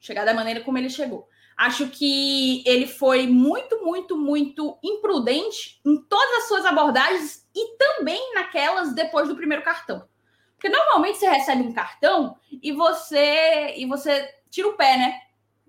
[0.00, 1.28] Chegar da maneira como ele chegou.
[1.56, 8.34] Acho que ele foi muito, muito, muito imprudente em todas as suas abordagens e também
[8.34, 10.08] naquelas depois do primeiro cartão.
[10.56, 15.20] Porque normalmente você recebe um cartão e você e você tira o pé, né?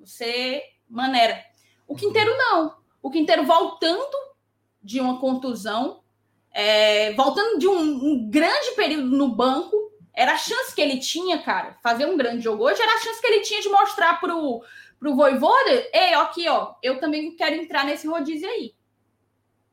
[0.06, 1.44] Você maneira.
[1.88, 2.78] O Quinteiro não.
[3.02, 4.16] O Quinteiro voltando
[4.82, 6.04] de uma contusão,
[6.52, 9.76] é, voltando de um, um, grande período no banco,
[10.14, 13.20] era a chance que ele tinha, cara, fazer um grande jogo hoje, era a chance
[13.20, 14.64] que ele tinha de mostrar pro,
[15.00, 18.74] pro Voivoda, ei, aqui, ó, eu também quero entrar nesse rodízio aí.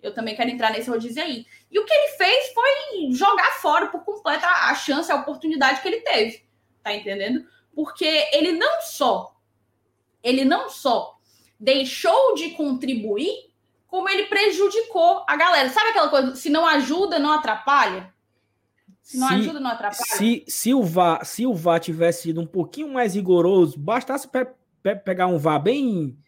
[0.03, 1.47] Eu também quero entrar nesse rodízio aí.
[1.70, 5.89] E o que ele fez foi jogar fora por completo a chance, a oportunidade que
[5.89, 6.45] ele teve.
[6.83, 7.47] Tá entendendo?
[7.72, 9.32] Porque ele não só
[10.23, 11.18] ele não só
[11.59, 13.53] deixou de contribuir,
[13.87, 15.68] como ele prejudicou a galera.
[15.68, 18.12] Sabe aquela coisa, se não ajuda, não atrapalha?
[19.03, 20.16] Se não se, ajuda, não atrapalha?
[20.16, 24.47] Se, se, o VAR, se o VAR tivesse sido um pouquinho mais rigoroso, bastasse pe
[24.83, 26.18] pe pegar um VAR bem,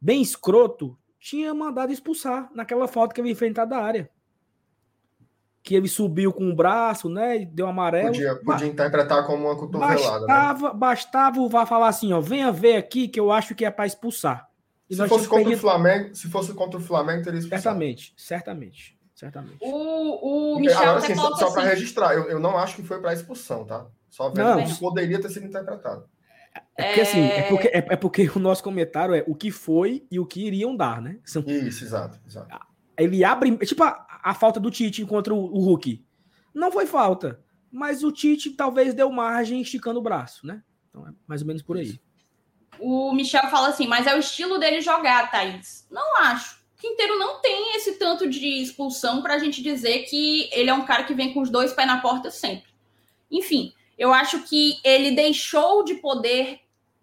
[0.00, 4.10] bem escroto, tinha mandado expulsar naquela falta que ele enfrentar da área
[5.62, 7.44] que ele subiu com o braço, né?
[7.44, 8.08] Deu amarelo.
[8.08, 9.94] Podia, podia interpretar como uma cotovelada.
[9.94, 10.26] Né?
[10.26, 10.74] Bastava, né?
[10.74, 13.86] bastava o VAR falar assim, ó, venha ver aqui que eu acho que é para
[13.86, 14.48] expulsar.
[14.88, 17.62] E se fosse contra o Flamengo, se fosse contra o Flamengo, teria expulsado.
[17.62, 19.58] Certamente, certamente, certamente.
[19.60, 21.70] O, o Michel Agora, assim, só, só para assim.
[21.70, 23.86] registrar, eu, eu não acho que foi para expulsão, tá?
[24.08, 26.06] Só vendo que poderia ter sido interpretado.
[26.76, 30.04] É porque assim, é porque, é, é, porque o nosso comentário é o que foi
[30.10, 31.18] e o que iriam dar, né?
[31.24, 31.44] São...
[31.46, 32.48] Isso, exato, exato.
[32.96, 33.56] Ele abre.
[33.58, 36.04] Tipo a, a falta do Tite contra o, o Hulk.
[36.54, 37.42] Não foi falta.
[37.70, 40.62] mas o Tite talvez deu margem esticando o braço, né?
[40.88, 42.00] Então é mais ou menos por aí.
[42.78, 45.86] O Michel fala assim, mas é o estilo dele jogar, Thaís.
[45.90, 46.60] Não acho.
[46.78, 50.86] Quinteiro não tem esse tanto de expulsão para a gente dizer que ele é um
[50.86, 52.70] cara que vem com os dois pés na porta sempre.
[53.30, 56.60] Enfim, eu acho que ele deixou de poder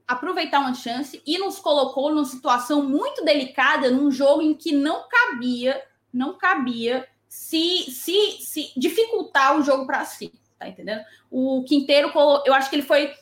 [0.07, 5.07] aproveitar uma chance e nos colocou numa situação muito delicada num jogo em que não
[5.07, 5.80] cabia,
[6.18, 11.03] não cabia se, se, se dificultar o jogo para si, tá entendendo?
[11.30, 12.11] O Quinteiro,
[12.45, 13.13] eu acho que ele foi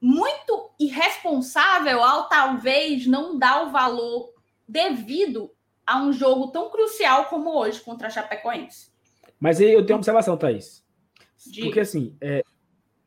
[0.00, 4.32] muito irresponsável ao talvez não dar o valor
[4.68, 5.50] devido
[5.86, 8.90] a um jogo tão crucial como hoje contra a Chapecoense.
[9.38, 10.84] Mas eu tenho uma observação, Thaís.
[11.46, 11.66] Diga.
[11.66, 12.42] Porque assim, é,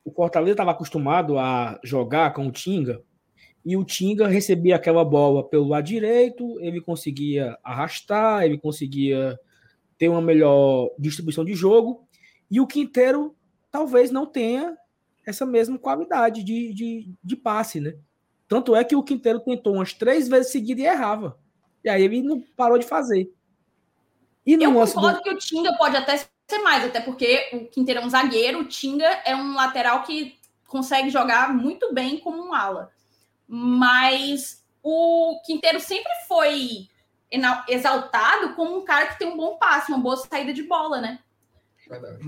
[0.06, 3.04] o Fortaleza estava acostumado a jogar com o Tinga
[3.70, 9.40] e o Tinga recebia aquela bola pelo lado direito, ele conseguia arrastar, ele conseguia
[9.96, 12.04] ter uma melhor distribuição de jogo
[12.50, 13.36] e o Quinteiro
[13.72, 14.76] talvez não tenha
[15.24, 17.94] essa mesma qualidade de, de, de passe, né?
[18.48, 21.38] Tanto é que o Quinteiro tentou umas três vezes seguidas e errava.
[21.84, 23.32] E aí ele não parou de fazer.
[24.48, 25.22] E Eu concordo do...
[25.22, 28.66] que o Tinga pode até ser mais, até porque o Quinteiro é um zagueiro, o
[28.68, 32.92] Tinga é um lateral que consegue jogar muito bem como um ala.
[33.52, 36.88] Mas o Quinteiro sempre foi
[37.68, 41.20] exaltado como um cara que tem um bom passe, uma boa saída de bola, né?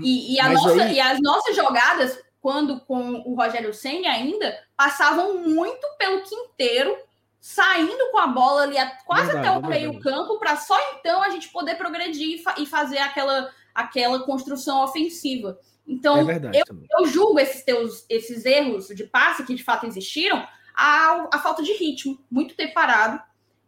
[0.02, 0.94] E, e, nossa, aí...
[0.94, 6.96] e, as nossas jogadas, quando com o Rogério Senna ainda, passavam muito pelo Quinteiro
[7.40, 11.48] saindo com a bola ali quase verdade, até o meio-campo, para só então a gente
[11.50, 15.58] poder progredir e, fazer aquela, aquela construção ofensiva.
[15.86, 16.64] Então, é verdade, eu,
[16.98, 21.62] eu, julgo esses teus esses erros de passe que de fato existiram a, a falta
[21.62, 23.20] de ritmo, muito tempo parado.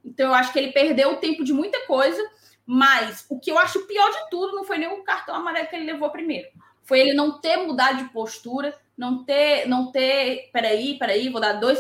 [0.05, 2.23] Então, eu acho que ele perdeu o tempo de muita coisa,
[2.67, 5.77] mas o que eu acho pior de tudo não foi nem o cartão amarelo que
[5.77, 6.49] ele levou primeiro.
[6.83, 10.51] Foi ele não ter mudado de postura, não ter, não ter.
[10.53, 11.79] Peraí, peraí, vou dar dois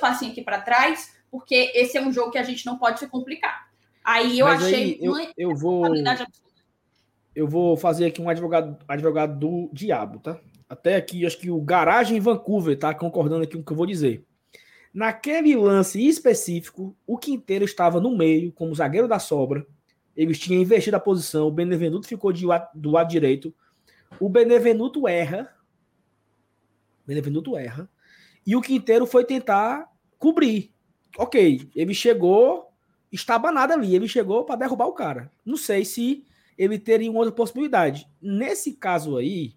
[0.00, 3.06] passinhos aqui para trás porque esse é um jogo que a gente não pode se
[3.06, 3.68] complicar.
[4.04, 4.82] Aí eu Mas achei.
[4.82, 5.86] Aí, eu, eu vou.
[7.34, 10.40] Eu vou fazer aqui um advogado, advogado do diabo, tá?
[10.68, 13.86] Até aqui, acho que o Garagem Vancouver tá concordando aqui com o que eu vou
[13.86, 14.24] dizer.
[14.98, 19.64] Naquele lance específico, o Quinteiro estava no meio, como zagueiro da sobra.
[20.16, 21.46] Eles tinham investido a posição.
[21.46, 22.44] O Benevenuto ficou de,
[22.74, 23.54] do lado direito.
[24.18, 25.54] O Benevenuto erra.
[27.06, 27.88] Benevenuto erra.
[28.44, 29.88] E o Quinteiro foi tentar
[30.18, 30.74] cobrir
[31.16, 32.72] ok, ele chegou
[33.10, 35.30] estabanado ali, ele chegou para derrubar o cara.
[35.44, 36.24] Não sei se
[36.58, 38.10] ele teria uma outra possibilidade.
[38.20, 39.54] Nesse caso aí,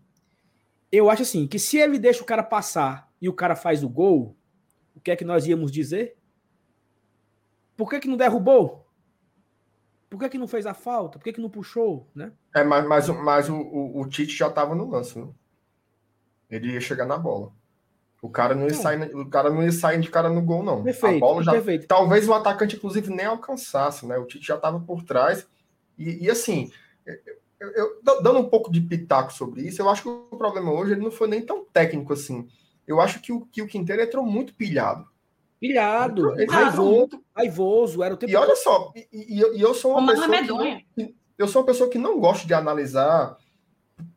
[0.92, 3.90] eu acho assim, que se ele deixa o cara passar e o cara faz o
[3.90, 4.38] gol,
[5.02, 6.16] o que é que nós íamos dizer?
[7.76, 8.88] Por que, que não derrubou?
[10.08, 11.18] Por que, que não fez a falta?
[11.18, 12.08] Por que, que não puxou?
[12.14, 12.32] Né?
[12.54, 15.28] É, mas, mas, mas o, o, o Tite já estava no lance, né?
[16.52, 17.52] Ele ia chegar na bola.
[18.22, 20.84] O cara não ia, sair, o cara não ia sair de cara no gol, não.
[20.84, 21.88] Perfeito, a bola já, perfeito.
[21.88, 24.20] Talvez o atacante, inclusive, nem alcançasse, né?
[24.20, 25.48] O Tite já estava por trás.
[25.98, 26.72] E, e assim,
[27.60, 30.92] eu, eu, dando um pouco de pitaco sobre isso, eu acho que o problema hoje
[30.92, 32.48] ele não foi nem tão técnico assim.
[32.92, 35.06] Eu acho que o, que o Quinteiro entrou muito pilhado.
[35.60, 37.24] Pilhado, ele raivoso, muito...
[37.36, 40.66] raivoso, era o tempo E olha só, e, e, e eu sou uma, uma pessoa
[40.96, 43.38] que, eu sou uma pessoa que não gosto de analisar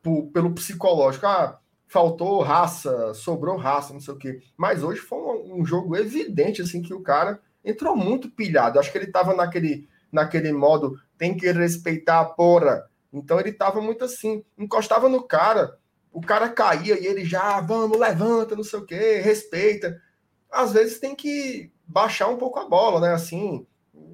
[0.01, 1.25] por, pelo psicológico.
[1.25, 4.41] Ah, faltou raça, sobrou raça, não sei o quê.
[4.57, 8.79] Mas hoje foi um, um jogo evidente, assim, que o cara entrou muito pilhado.
[8.79, 12.89] Acho que ele estava naquele, naquele modo, tem que respeitar a porra.
[13.11, 15.77] Então ele estava muito assim, encostava no cara,
[16.15, 20.01] o cara caía e ele já, vamos, levanta, não sei o quê, respeita.
[20.49, 23.13] Às vezes tem que baixar um pouco a bola, né?
[23.13, 23.67] Assim,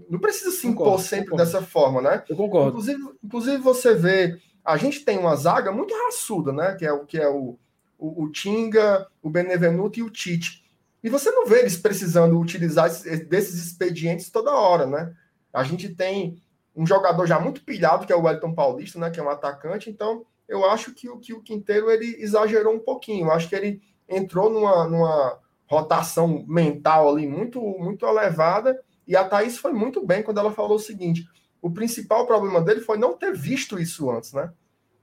[0.10, 1.46] não precisa se impor concordo, sempre concordo.
[1.46, 2.24] dessa forma, né?
[2.28, 2.70] Eu concordo.
[2.70, 6.74] Inclusive, inclusive você vê a gente tem uma zaga muito raçuda, né?
[6.74, 7.60] Que é o que é o,
[8.00, 10.64] o, o Tinga, o Benevenuto e o Tite.
[11.04, 12.90] E você não vê eles precisando utilizar
[13.28, 15.14] desses expedientes toda hora, né?
[15.54, 16.42] A gente tem
[16.76, 19.12] um jogador já muito pilhado, que é o Wellington Paulista, né?
[19.12, 19.88] Que é um atacante.
[19.88, 23.28] Então, eu acho que, que o Quinteiro ele exagerou um pouquinho.
[23.28, 28.78] Eu acho que ele entrou numa, numa rotação mental ali muito, muito elevada.
[29.08, 31.26] E a Thaís foi muito bem quando ela falou o seguinte:
[31.62, 34.52] o principal problema dele foi não ter visto isso antes, né?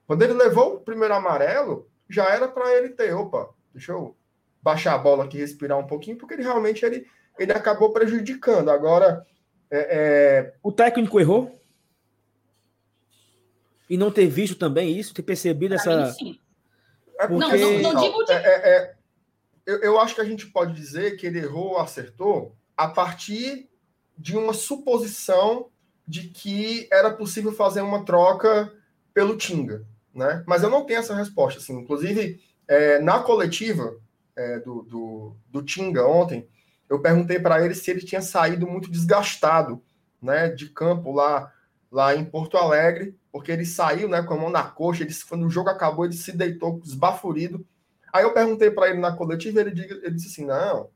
[0.06, 4.14] Quando ele levou o primeiro amarelo, já era para ele ter, opa, deixa eu
[4.62, 7.06] baixar a bola aqui, respirar um pouquinho, porque ele realmente ele,
[7.38, 8.68] ele acabou prejudicando.
[8.68, 9.26] Agora,
[9.70, 10.54] é, é...
[10.62, 11.57] o técnico errou
[13.88, 16.14] e não ter visto também isso, ter percebido essa.
[17.18, 17.56] É porque...
[17.56, 18.32] não, não, não digo de...
[18.32, 18.94] é, é, é,
[19.66, 23.68] eu, eu acho que a gente pode dizer que ele errou ou acertou a partir
[24.16, 25.68] de uma suposição
[26.06, 28.72] de que era possível fazer uma troca
[29.12, 29.84] pelo Tinga.
[30.14, 30.42] né?
[30.46, 31.60] Mas eu não tenho essa resposta.
[31.60, 31.78] Assim.
[31.78, 33.96] Inclusive, é, na coletiva
[34.36, 36.48] é, do, do, do Tinga ontem,
[36.88, 39.82] eu perguntei para ele se ele tinha saído muito desgastado
[40.20, 41.52] né, de campo lá,
[41.90, 45.46] lá em Porto Alegre, porque ele saiu né, com a mão na coxa, ele, quando
[45.46, 47.66] o jogo acabou, ele se deitou esbaforido.
[48.12, 50.88] Aí eu perguntei para ele na coletiva, ele, ele disse assim: não,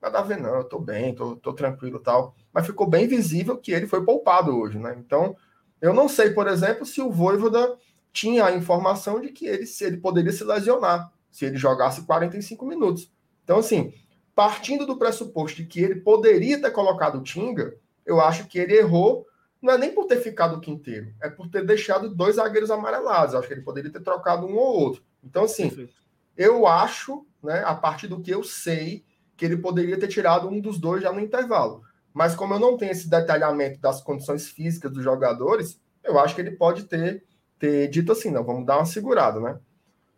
[0.00, 2.34] nada a ver, não, eu tô bem, tô, tô tranquilo tal.
[2.52, 4.94] Mas ficou bem visível que ele foi poupado hoje, né?
[4.98, 5.36] Então,
[5.80, 7.76] eu não sei, por exemplo, se o Voivoda
[8.12, 12.64] tinha a informação de que ele, se ele poderia se lesionar se ele jogasse 45
[12.64, 13.10] minutos.
[13.42, 13.92] Então, assim,
[14.36, 17.74] partindo do pressuposto de que ele poderia ter colocado o Tinga,
[18.06, 19.26] eu acho que ele errou,
[19.64, 23.32] não é nem por ter ficado o quinteiro, é por ter deixado dois zagueiros amarelados.
[23.32, 25.02] Eu acho que ele poderia ter trocado um ou outro.
[25.24, 25.94] Então, assim, Perfeito.
[26.36, 29.02] eu acho, né, a partir do que eu sei,
[29.34, 31.82] que ele poderia ter tirado um dos dois já no intervalo.
[32.12, 36.42] Mas como eu não tenho esse detalhamento das condições físicas dos jogadores, eu acho que
[36.42, 37.24] ele pode ter,
[37.58, 39.58] ter dito assim, não, vamos dar uma segurada, né?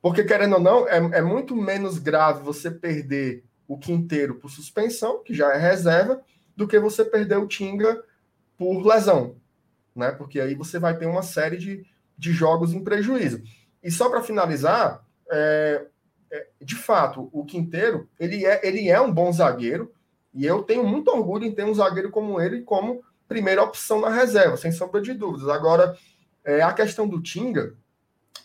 [0.02, 5.22] Porque, querendo ou não, é, é muito menos grave você perder o Quinteiro por suspensão,
[5.22, 6.20] que já é reserva,
[6.56, 8.02] do que você perder o Tinga
[8.56, 9.36] por lesão,
[9.94, 10.10] né?
[10.12, 11.86] Porque aí você vai ter uma série de,
[12.16, 13.42] de jogos em prejuízo.
[13.82, 15.86] E só para finalizar, é,
[16.30, 19.92] é, de fato, o Quinteiro ele é, ele é um bom zagueiro
[20.34, 24.10] e eu tenho muito orgulho em ter um zagueiro como ele como primeira opção na
[24.10, 25.48] reserva, sem sombra de dúvidas.
[25.48, 25.96] Agora,
[26.44, 27.74] é, a questão do Tinga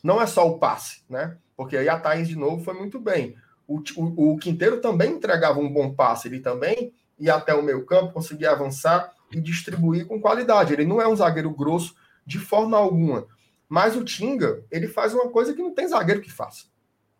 [0.04, 1.38] não é só o passe, né?
[1.62, 3.36] porque aí a Thaís de novo foi muito bem.
[3.68, 7.86] O, o, o Quinteiro também entregava um bom passe, ele também ia até o meio
[7.86, 10.74] campo, conseguia avançar e distribuir com qualidade.
[10.74, 13.28] Ele não é um zagueiro grosso de forma alguma.
[13.68, 16.66] Mas o Tinga, ele faz uma coisa que não tem zagueiro que faça.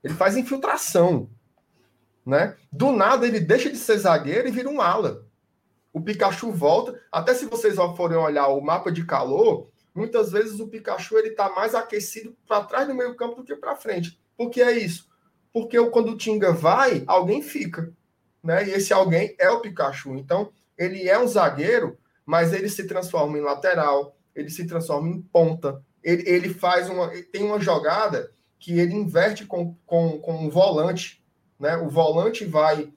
[0.04, 1.30] Ele faz infiltração.
[2.26, 2.56] Né?
[2.72, 5.26] Do nada ele deixa de ser zagueiro e vira um ala.
[5.94, 7.00] O Pikachu volta.
[7.12, 11.50] Até se vocês forem olhar o mapa de calor, muitas vezes o Pikachu ele está
[11.50, 14.20] mais aquecido para trás do meio campo do que para frente.
[14.38, 15.10] Por que é isso?
[15.54, 17.92] Porque quando o Tinga vai, alguém fica.
[18.44, 18.68] Né?
[18.68, 20.16] E esse alguém é o Pikachu.
[20.16, 25.22] Então, ele é um zagueiro, mas ele se transforma em lateral, ele se transforma em
[25.22, 25.82] ponta.
[26.04, 27.10] Ele, ele faz uma.
[27.32, 31.24] Tem uma jogada que ele inverte com, com, com um volante.
[31.60, 31.78] Né?
[31.78, 32.92] O volante vai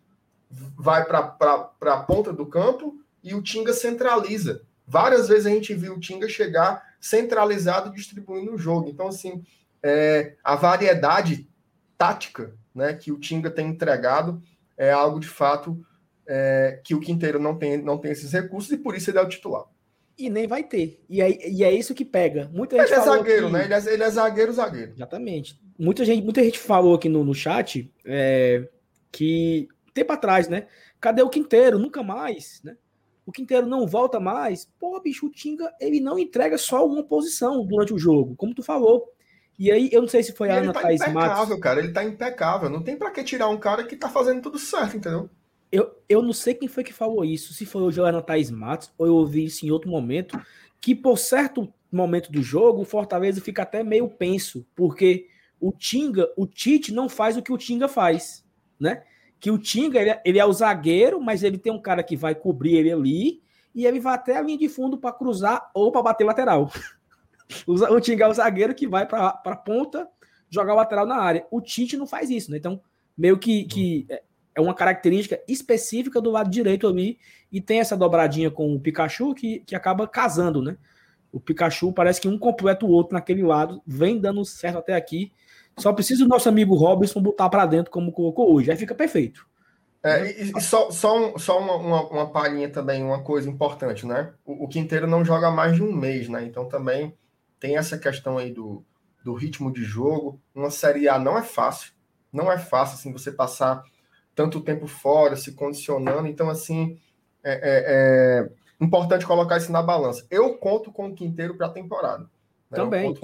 [0.76, 4.62] vai para a ponta do campo e o Tinga centraliza.
[4.86, 8.88] Várias vezes a gente viu o Tinga chegar centralizado distribuindo o jogo.
[8.88, 9.42] Então, assim,
[9.82, 11.48] é, a variedade
[11.96, 14.42] tática né, que o Tinga tem entregado
[14.76, 15.84] é algo de fato
[16.26, 19.22] é, que o Quinteiro não tem, não tem esses recursos e por isso ele é
[19.22, 19.64] o titular.
[20.16, 21.04] E nem vai ter.
[21.08, 22.48] E é, e é isso que pega.
[22.52, 23.52] Muita gente ele é zagueiro, que...
[23.52, 23.64] né?
[23.64, 24.92] Ele é, ele é, zagueiro, zagueiro.
[24.92, 25.60] Exatamente.
[25.76, 28.68] Muita gente, muita gente falou aqui no, no chat é,
[29.10, 30.66] que tempo atrás, né?
[31.00, 31.78] Cadê o Quinteiro?
[31.78, 32.76] Nunca mais, né?
[33.26, 34.68] O Quinteiro não volta mais.
[34.78, 38.62] Pô, bicho, o Tinga, ele não entrega só uma posição durante o jogo, como tu
[38.62, 39.10] falou.
[39.58, 41.60] E aí, eu não sei se foi a Ana tá Thaís impecável, Matos.
[41.60, 41.80] cara.
[41.80, 42.68] Ele tá impecável.
[42.68, 45.30] Não tem para que tirar um cara que tá fazendo tudo certo, entendeu?
[45.74, 48.92] Eu, eu não sei quem foi que falou isso, se foi o Joana Thaís Matos,
[48.96, 50.40] ou eu ouvi isso em outro momento,
[50.80, 55.26] que por certo momento do jogo, o Fortaleza fica até meio penso, porque
[55.58, 58.46] o Tinga, o Tite não faz o que o Tinga faz,
[58.78, 59.02] né?
[59.40, 62.16] Que o Tinga, ele, é, ele é o zagueiro, mas ele tem um cara que
[62.16, 63.42] vai cobrir ele ali,
[63.74, 66.70] e ele vai até a linha de fundo para cruzar ou para bater lateral.
[67.66, 70.08] O Tinga é o zagueiro que vai para a ponta
[70.48, 71.46] jogar o lateral na área.
[71.50, 72.56] O Tite não faz isso, né?
[72.56, 72.80] Então,
[73.16, 74.06] meio que, que
[74.54, 77.18] é, uma característica específica do lado direito ali
[77.50, 80.76] e tem essa dobradinha com o Pikachu que, que acaba casando, né?
[81.32, 85.32] O Pikachu parece que um completa o outro naquele lado, vem dando certo até aqui.
[85.76, 89.44] Só precisa o nosso amigo Robinson botar para dentro como colocou hoje, aí fica perfeito.
[90.04, 94.06] É, e, e, só, só, um, só uma, uma, uma palhinha também, uma coisa importante,
[94.06, 94.32] né?
[94.44, 96.44] O, o Quinteiro não joga mais de um mês, né?
[96.44, 97.16] Então também
[97.58, 98.84] tem essa questão aí do,
[99.24, 100.38] do ritmo de jogo.
[100.54, 101.92] Uma Série A não é fácil,
[102.30, 103.82] não é fácil assim você passar
[104.34, 106.26] tanto tempo fora, se condicionando.
[106.28, 106.98] Então, assim,
[107.42, 107.84] é, é,
[108.80, 110.26] é importante colocar isso na balança.
[110.30, 112.24] Eu conto com o Quinteiro para a temporada.
[112.70, 112.76] Né?
[112.76, 113.14] Também.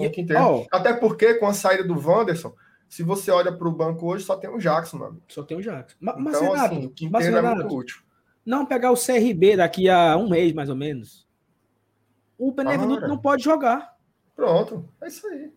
[0.41, 0.65] Oh.
[0.71, 2.53] Até porque, com a saída do Wanderson,
[2.87, 5.21] se você olha para o banco hoje, só tem o Jackson, mano.
[5.27, 5.97] Só tem o Jackson.
[5.99, 8.01] Mas, então, Renato, assim, o Quinteiro é muito útil.
[8.45, 11.27] Não pegar o CRB daqui a um mês, mais ou menos.
[12.37, 13.95] O Benevenuto não pode jogar.
[14.35, 15.51] Pronto, é isso aí.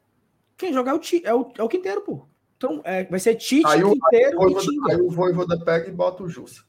[0.57, 2.27] Quem jogar é o, é o, é o Quinteiro, pô.
[2.57, 6.23] Então é, vai ser Tite, aí Quinteiro aí, e Aí o Voivoda pega e bota
[6.23, 6.63] o Jussa.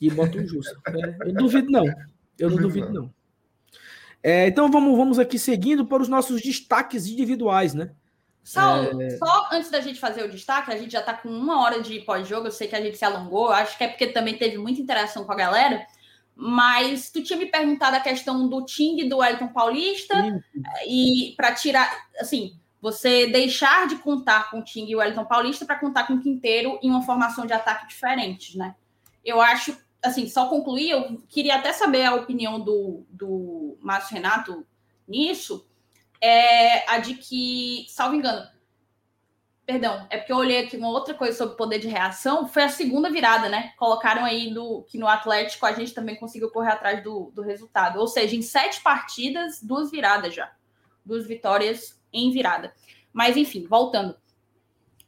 [0.00, 0.76] E bota o Jussa.
[0.88, 1.84] é, eu duvido não.
[2.38, 3.02] Eu não duvido não.
[3.02, 3.14] não.
[4.22, 7.90] É, então vamos, vamos aqui seguindo para os nossos destaques individuais, né?
[8.42, 9.10] Saulo, é...
[9.16, 12.00] só antes da gente fazer o destaque, a gente já está com uma hora de
[12.00, 14.82] pós-jogo, eu sei que a gente se alongou, acho que é porque também teve muita
[14.82, 15.86] interação com a galera.
[16.36, 20.42] Mas tu tinha me perguntado a questão do Ting do Wellington Paulista Sim.
[20.86, 21.88] e para tirar,
[22.18, 26.78] assim, Você deixar de contar com Ting e Wellington Paulista para contar com o Quinteiro
[26.82, 28.74] em uma formação de ataque diferente, né?
[29.24, 34.66] Eu acho, assim, só concluir, eu queria até saber a opinião do, do Márcio Renato
[35.08, 35.66] nisso,
[36.20, 38.46] é a de que, salvo engano,
[39.64, 42.46] Perdão, é porque eu olhei aqui uma outra coisa sobre poder de reação.
[42.46, 43.72] Foi a segunda virada, né?
[43.78, 47.98] Colocaram aí do, que no Atlético a gente também conseguiu correr atrás do, do resultado.
[47.98, 50.52] Ou seja, em sete partidas, duas viradas já.
[51.02, 52.72] Duas vitórias em virada.
[53.12, 54.16] Mas, enfim, voltando.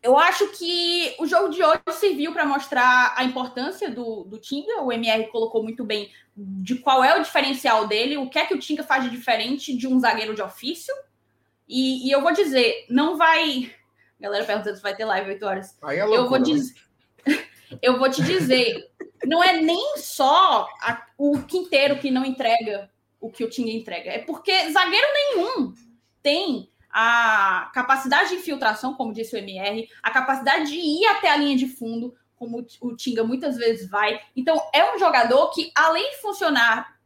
[0.03, 4.83] Eu acho que o jogo de hoje serviu para mostrar a importância do, do Tinga.
[4.83, 8.55] O MR colocou muito bem de qual é o diferencial dele, o que é que
[8.55, 10.95] o Tinga faz de diferente de um zagueiro de ofício.
[11.69, 13.73] E, e eu vou dizer, não vai
[14.19, 15.77] galera perguntando se vai ter live 8 horas.
[15.83, 16.75] Aí é loucura, eu, vou dizer,
[17.83, 18.91] eu vou te dizer,
[19.25, 22.91] não é nem só a, o quinteiro que não entrega
[23.21, 25.75] o que o Tinga entrega, é porque zagueiro nenhum
[26.23, 31.36] tem a capacidade de infiltração, como disse o MR, a capacidade de ir até a
[31.36, 34.18] linha de fundo, como o Tinga muitas vezes vai.
[34.34, 36.97] Então, é um jogador que, além de funcionar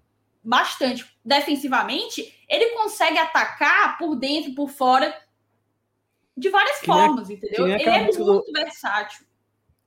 [0.44, 5.12] bastante defensivamente, ele consegue atacar por dentro, por fora
[6.36, 7.66] de várias que formas, nem, entendeu?
[7.66, 9.26] Ele é muito do, versátil.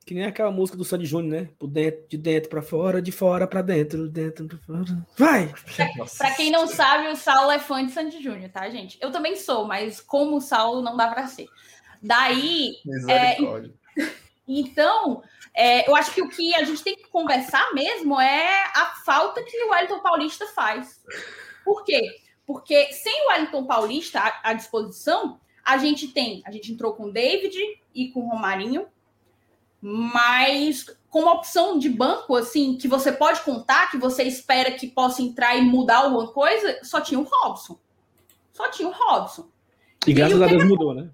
[0.04, 1.48] Que nem aquela música do Sandy Júnior, né?
[1.58, 5.06] Por dentro, de dentro para fora, de fora para dentro, dentro para fora.
[5.16, 5.54] Vai!
[6.18, 8.98] Para quem não sabe, o Saulo é fã de Sandy Júnior, tá, gente?
[9.00, 11.48] Eu também sou, mas como o Saulo não dá para ser.
[12.02, 12.74] Daí.
[13.08, 13.36] É,
[14.46, 15.22] então,
[15.54, 19.42] é, eu acho que o que a gente tem que conversar mesmo é a falta
[19.42, 21.02] que o Wellington Paulista faz.
[21.64, 22.02] Por quê?
[22.46, 27.04] Porque sem o Wellington Paulista à, à disposição, a gente tem, a gente entrou com
[27.04, 27.58] o David
[27.94, 28.86] e com o Romarinho,
[29.86, 34.86] mas com uma opção de banco, assim, que você pode contar, que você espera que
[34.86, 37.78] possa entrar e mudar alguma coisa, só tinha o Robson.
[38.50, 39.46] Só tinha o Robson.
[40.06, 41.10] E, e graças a Deus mudou, né?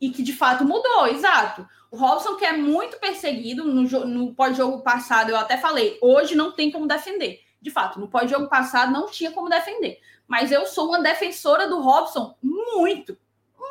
[0.00, 1.66] E que de fato mudou, exato.
[1.90, 6.52] O Robson, que é muito perseguido, no, no pós-jogo passado, eu até falei, hoje não
[6.52, 7.40] tem como defender.
[7.60, 9.98] De fato, no pós-jogo passado não tinha como defender.
[10.28, 13.18] Mas eu sou uma defensora do Robson muito,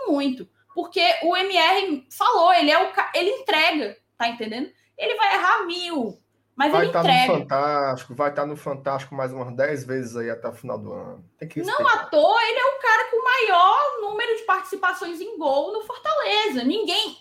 [0.06, 0.50] muito.
[0.76, 4.70] Porque o MR falou, ele é o ele entrega, tá entendendo?
[4.98, 6.18] Ele vai errar mil,
[6.56, 7.34] mas vai ele estar entrega.
[7.34, 10.92] no Fantástico, vai estar no Fantástico mais umas 10 vezes aí até o final do
[10.92, 11.24] ano.
[11.58, 15.72] Não à toa, ele é o cara com o maior número de participações em gol
[15.74, 16.64] no Fortaleza.
[16.64, 17.18] Ninguém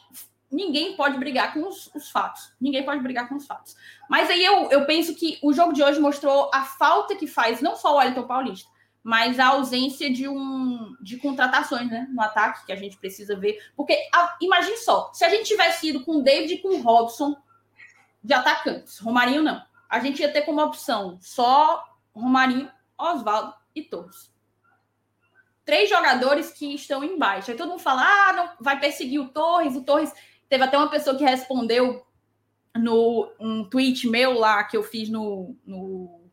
[0.50, 2.54] ninguém pode brigar com os, os, fatos.
[2.60, 3.76] Ninguém pode brigar com os fatos.
[4.08, 7.60] Mas aí eu, eu penso que o jogo de hoje mostrou a falta que faz
[7.60, 8.70] não só o Wellington Paulista,
[9.06, 13.56] mas a ausência de um de contratações né, no ataque que a gente precisa ver.
[13.76, 16.82] Porque a, imagine só, se a gente tivesse ido com o David e com o
[16.82, 17.36] Robson
[18.20, 19.62] de atacantes, Romarinho não.
[19.88, 24.28] A gente ia ter como opção só Romarinho, Oswaldo e Torres.
[25.64, 27.52] Três jogadores que estão embaixo.
[27.52, 30.12] Aí todo mundo fala: ah, não, vai perseguir o Torres, o Torres.
[30.48, 32.04] Teve até uma pessoa que respondeu
[32.74, 36.28] no um tweet meu lá que eu fiz no, no,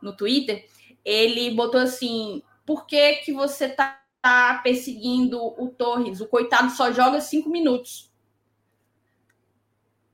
[0.00, 0.64] no Twitter
[1.04, 6.20] ele botou assim: por que, que você tá, tá perseguindo o Torres?
[6.20, 8.10] O coitado só joga cinco minutos.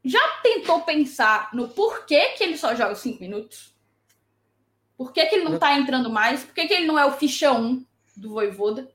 [0.04, 3.74] Já tentou pensar no porquê que ele só joga cinco minutos?
[4.96, 6.44] Por que, que ele não tá entrando mais?
[6.44, 7.84] Por que, que ele não é o ficha 1
[8.16, 8.90] do Voivoda?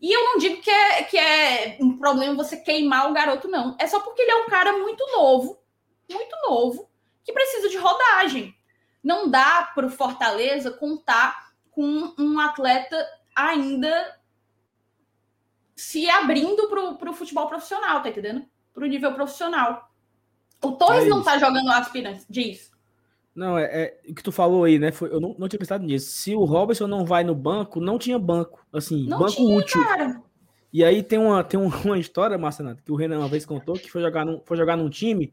[0.00, 3.76] E eu não digo que é, que é um problema você queimar o garoto, não.
[3.78, 5.58] É só porque ele é um cara muito novo,
[6.10, 6.90] muito novo,
[7.24, 8.55] que precisa de rodagem
[9.06, 12.96] não dá para o Fortaleza contar com um atleta
[13.36, 14.16] ainda
[15.76, 18.44] se abrindo para o futebol profissional, tá entendendo?
[18.74, 19.88] Para o nível profissional.
[20.60, 22.72] O Torres é não tá jogando aspirante, diz.
[23.32, 24.90] Não, é, é, o que tu falou aí, né?
[24.90, 26.10] Foi, eu não, não tinha pensado nisso.
[26.10, 28.66] Se o Robertson não vai no banco, não tinha banco.
[28.72, 29.84] Assim, não banco tinha, útil.
[29.84, 30.20] Cara.
[30.72, 33.88] E aí tem uma, tem uma história, Marcenato, que o Renan uma vez contou, que
[33.88, 35.32] foi jogar num, foi jogar num time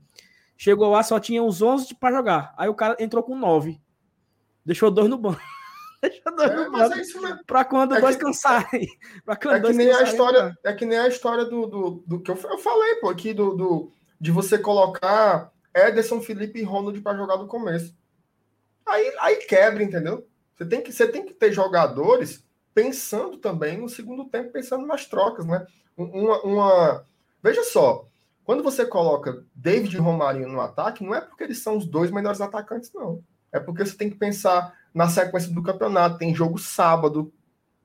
[0.58, 2.54] Chegou lá, só tinha os 11 para jogar.
[2.58, 3.80] Aí o cara entrou com 9.
[4.66, 5.41] Deixou dois no banco.
[6.01, 6.93] Deixou dois é, no banco.
[6.93, 8.88] É para quando é dois que, cansarem.
[9.26, 11.68] Pra quando é dois que nem cansarem, a história, é que nem a história do,
[11.68, 16.60] do, do que eu, eu, falei, pô, aqui do, do, de você colocar Ederson, Felipe
[16.60, 17.95] e Ronald para jogar do começo.
[18.86, 20.28] Aí, aí quebra, entendeu?
[20.56, 25.06] Você tem, que, você tem que ter jogadores pensando também no segundo tempo, pensando nas
[25.06, 25.66] trocas, né?
[25.95, 27.06] Uma, uma...
[27.41, 28.08] Veja só,
[28.45, 32.11] quando você coloca David e Romarinho no ataque, não é porque eles são os dois
[32.11, 33.23] melhores atacantes, não.
[33.51, 36.17] É porque você tem que pensar na sequência do campeonato.
[36.17, 37.31] Tem jogo sábado,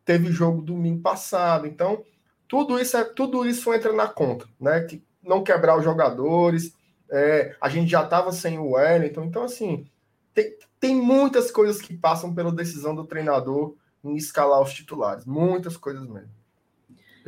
[0.05, 1.67] teve jogo domingo passado.
[1.67, 2.03] Então,
[2.49, 4.81] tudo isso, é, tudo isso entra na conta, né?
[4.81, 6.75] Que não quebrar os jogadores.
[7.11, 9.25] É, a gente já estava sem o Wellington.
[9.25, 9.87] Então, assim,
[10.35, 15.25] tem, tem muitas coisas que passam pela decisão do treinador em escalar os titulares.
[15.25, 16.38] Muitas coisas mesmo.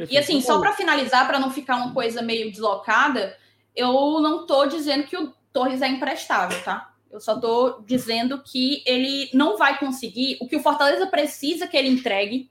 [0.01, 0.13] Perfeito.
[0.13, 3.37] E assim, só para finalizar, para não ficar uma coisa meio deslocada,
[3.75, 6.93] eu não estou dizendo que o Torres é imprestável, tá?
[7.11, 11.77] Eu só estou dizendo que ele não vai conseguir o que o Fortaleza precisa que
[11.77, 12.51] ele entregue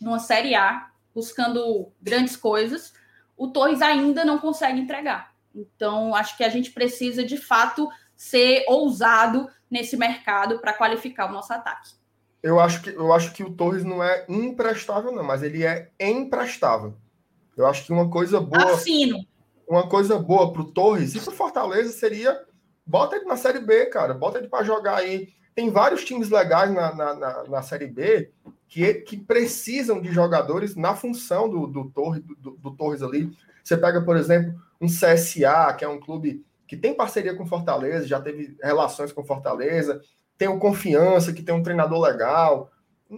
[0.00, 2.92] numa Série A, buscando grandes coisas.
[3.36, 5.34] O Torres ainda não consegue entregar.
[5.54, 11.32] Então, acho que a gente precisa, de fato, ser ousado nesse mercado para qualificar o
[11.32, 11.90] nosso ataque.
[12.44, 15.90] Eu acho, que, eu acho que o Torres não é imprestável, não, mas ele é
[15.98, 16.92] emprestável.
[17.56, 18.74] Eu acho que uma coisa boa.
[18.74, 19.24] Assino.
[19.66, 22.38] Uma coisa boa para o Torres e para o Fortaleza seria
[22.84, 24.12] bota ele na Série B, cara.
[24.12, 25.32] Bota ele para jogar aí.
[25.54, 28.30] Tem vários times legais na, na, na, na, Série B
[28.68, 33.34] que, que precisam de jogadores na função do, do, Torres, do, do Torres ali.
[33.62, 38.06] Você pega, por exemplo, um CSA, que é um clube que tem parceria com Fortaleza,
[38.06, 40.02] já teve relações com Fortaleza,
[40.36, 42.70] tem o Confiança, que tem um treinador legal.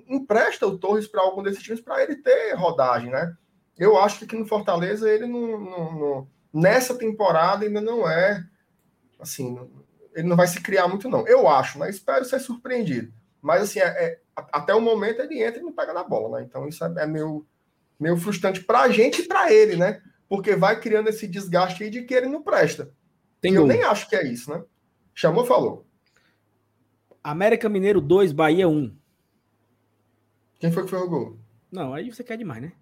[0.09, 3.35] Empresta o Torres para algum desses times para ele ter rodagem, né?
[3.79, 8.45] Eu acho que aqui no Fortaleza ele não, não, não, nessa temporada ainda não é
[9.21, 9.59] assim,
[10.15, 11.27] ele não vai se criar muito não.
[11.27, 13.13] Eu acho, mas espero ser surpreendido.
[13.41, 16.47] Mas assim, é, é, até o momento ele entra e não pega na bola, né?
[16.49, 17.47] Então isso é, é meio,
[17.99, 20.03] meio frustrante para a gente e para ele, né?
[20.29, 22.91] Porque vai criando esse desgaste aí de que ele não presta.
[23.41, 24.63] Tem eu nem acho que é isso, né?
[25.15, 25.86] Chamou, falou.
[27.31, 28.97] América Mineiro 2, Bahia 1.
[30.61, 31.37] Quem foi que foi o gol?
[31.73, 32.73] Não, aí você quer demais, né?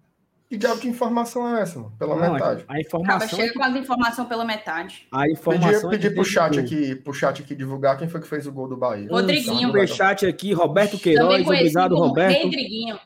[0.47, 1.95] Que diabo de informação é essa, mano?
[1.97, 2.63] Pela não, metade.
[2.67, 3.15] A informação.
[3.15, 3.53] Acaba chega é...
[3.53, 5.07] com as informações pela metade.
[5.11, 5.89] A informação.
[5.89, 8.67] Pedir, é pro chat aqui, pro chat aqui divulgar quem foi que fez o gol
[8.67, 9.09] do Bahia.
[9.09, 9.69] Rodriguinho.
[9.69, 12.43] Um chat aqui, Roberto Queiroz, obrigado, Roberto.
[12.43, 12.99] Rodriguinho.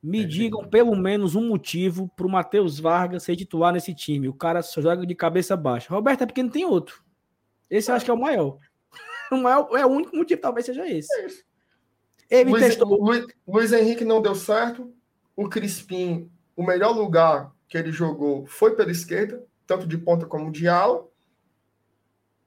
[0.00, 4.28] Me digam pelo menos um motivo para o Matheus Vargas ser titular nesse time.
[4.28, 5.92] O cara só joga de cabeça baixa.
[5.92, 7.02] Roberto é porque não tem outro.
[7.68, 8.58] Esse eu acho que é o maior.
[9.36, 11.12] O maior é o único motivo, talvez seja esse.
[11.20, 11.44] É isso.
[12.28, 13.00] Ele Luiz, testou...
[13.00, 14.92] Luiz, Luiz Henrique não deu certo.
[15.36, 20.52] O Crispim o melhor lugar que ele jogou foi pela esquerda, tanto de ponta como
[20.52, 21.08] de ala.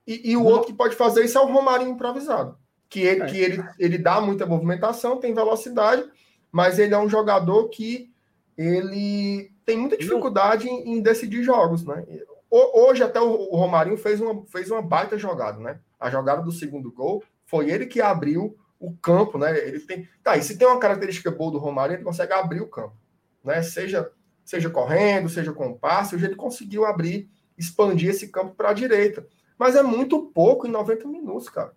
[0.06, 2.56] E, e o outro que pode fazer isso é o Romarinho improvisado.
[2.88, 3.26] Que, ele, é.
[3.26, 6.08] que ele, ele dá muita movimentação, tem velocidade,
[6.52, 8.14] mas ele é um jogador que
[8.56, 12.06] ele tem muita dificuldade em, em decidir jogos, né?
[12.52, 15.80] Hoje até o Romarinho fez uma, fez uma baita jogada, né?
[16.04, 19.58] A jogada do segundo gol foi ele que abriu o campo, né?
[19.58, 22.68] Ele tem, tá, e se tem uma característica boa do Romarinho, ele consegue abrir o
[22.68, 22.96] campo
[23.44, 23.62] né?
[23.62, 24.10] Seja,
[24.46, 29.28] seja correndo, seja com passe, hoje ele conseguiu abrir, expandir esse campo para a direita.
[29.58, 31.74] Mas é muito pouco em 90 minutos, cara.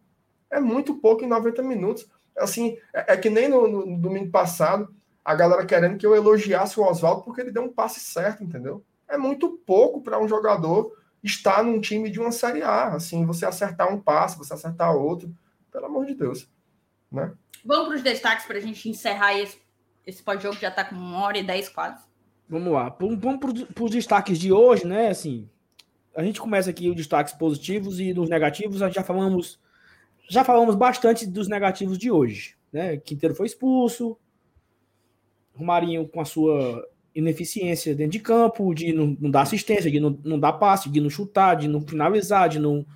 [0.50, 2.08] É muito pouco em 90 minutos.
[2.38, 6.14] Assim, é, é que nem no, no, no, domingo passado, a galera querendo que eu
[6.14, 8.84] elogiasse o Oswaldo porque ele deu um passe certo, entendeu?
[9.08, 10.92] É muito pouco para um jogador
[11.26, 12.94] estar num time de uma Série A.
[12.94, 15.34] Assim, você acertar um passe, você acertar outro.
[15.70, 16.48] Pelo amor de Deus.
[17.10, 17.32] Né?
[17.64, 19.58] Vamos para os destaques para a gente encerrar esse
[20.06, 22.04] esse pós-jogo já está com uma hora e dez quase.
[22.48, 22.96] Vamos lá.
[23.00, 25.08] Vamos para os destaques de hoje, né?
[25.08, 25.50] Assim,
[26.14, 28.80] a gente começa aqui os destaques positivos e dos negativos.
[28.80, 29.58] A gente já falamos,
[30.30, 32.98] já falamos bastante dos negativos de hoje, né?
[32.98, 34.16] Quinteiro foi expulso,
[35.56, 40.18] Romarinho com a sua ineficiência dentro de campo, de não, não dar assistência, de não,
[40.22, 42.86] não dar passe, de não chutar, de não finalizar, de não.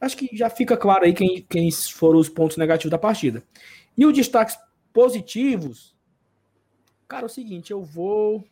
[0.00, 3.42] Acho que já fica claro aí quem, quem foram os pontos negativos da partida.
[3.96, 4.56] E os destaques
[4.92, 5.96] positivos,
[7.08, 8.44] Cara, é o seguinte, eu vou.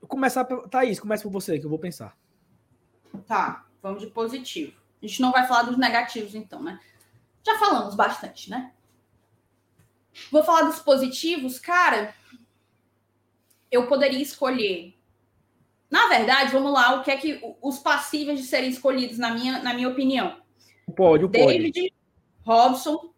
[0.00, 0.44] Vou começar.
[0.44, 2.16] Thaís, começa por você, que eu vou pensar.
[3.26, 4.76] Tá, vamos de positivo.
[5.02, 6.80] A gente não vai falar dos negativos, então, né?
[7.44, 8.72] Já falamos bastante, né?
[10.30, 12.14] Vou falar dos positivos, cara.
[13.70, 14.94] Eu poderia escolher.
[15.90, 19.62] Na verdade, vamos lá, o que é que os passíveis de serem escolhidos, na minha,
[19.62, 20.40] na minha opinião?
[20.96, 21.92] Pode, o David,
[22.44, 23.12] Robson,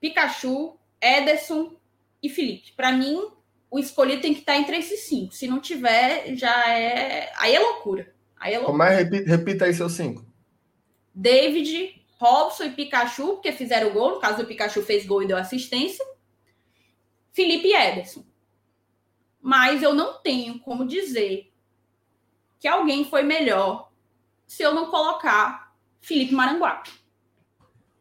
[0.00, 1.76] Pikachu, Ederson
[2.22, 2.72] e Felipe.
[2.76, 3.20] Para mim,
[3.70, 5.34] o escolhido tem que estar entre esses cinco.
[5.34, 7.32] Se não tiver, já é.
[7.36, 8.14] Aí é loucura.
[8.36, 8.78] Aí é loucura.
[8.78, 8.96] Como é?
[9.02, 10.24] Repita, repita aí seus cinco.
[11.14, 14.12] David, Robson e Pikachu, porque fizeram o gol.
[14.12, 16.04] No caso, o Pikachu fez gol e deu assistência.
[17.32, 18.24] Felipe e Ederson.
[19.44, 21.52] Mas eu não tenho como dizer
[22.58, 23.92] que alguém foi melhor
[24.46, 27.04] se eu não colocar Felipe Maranguape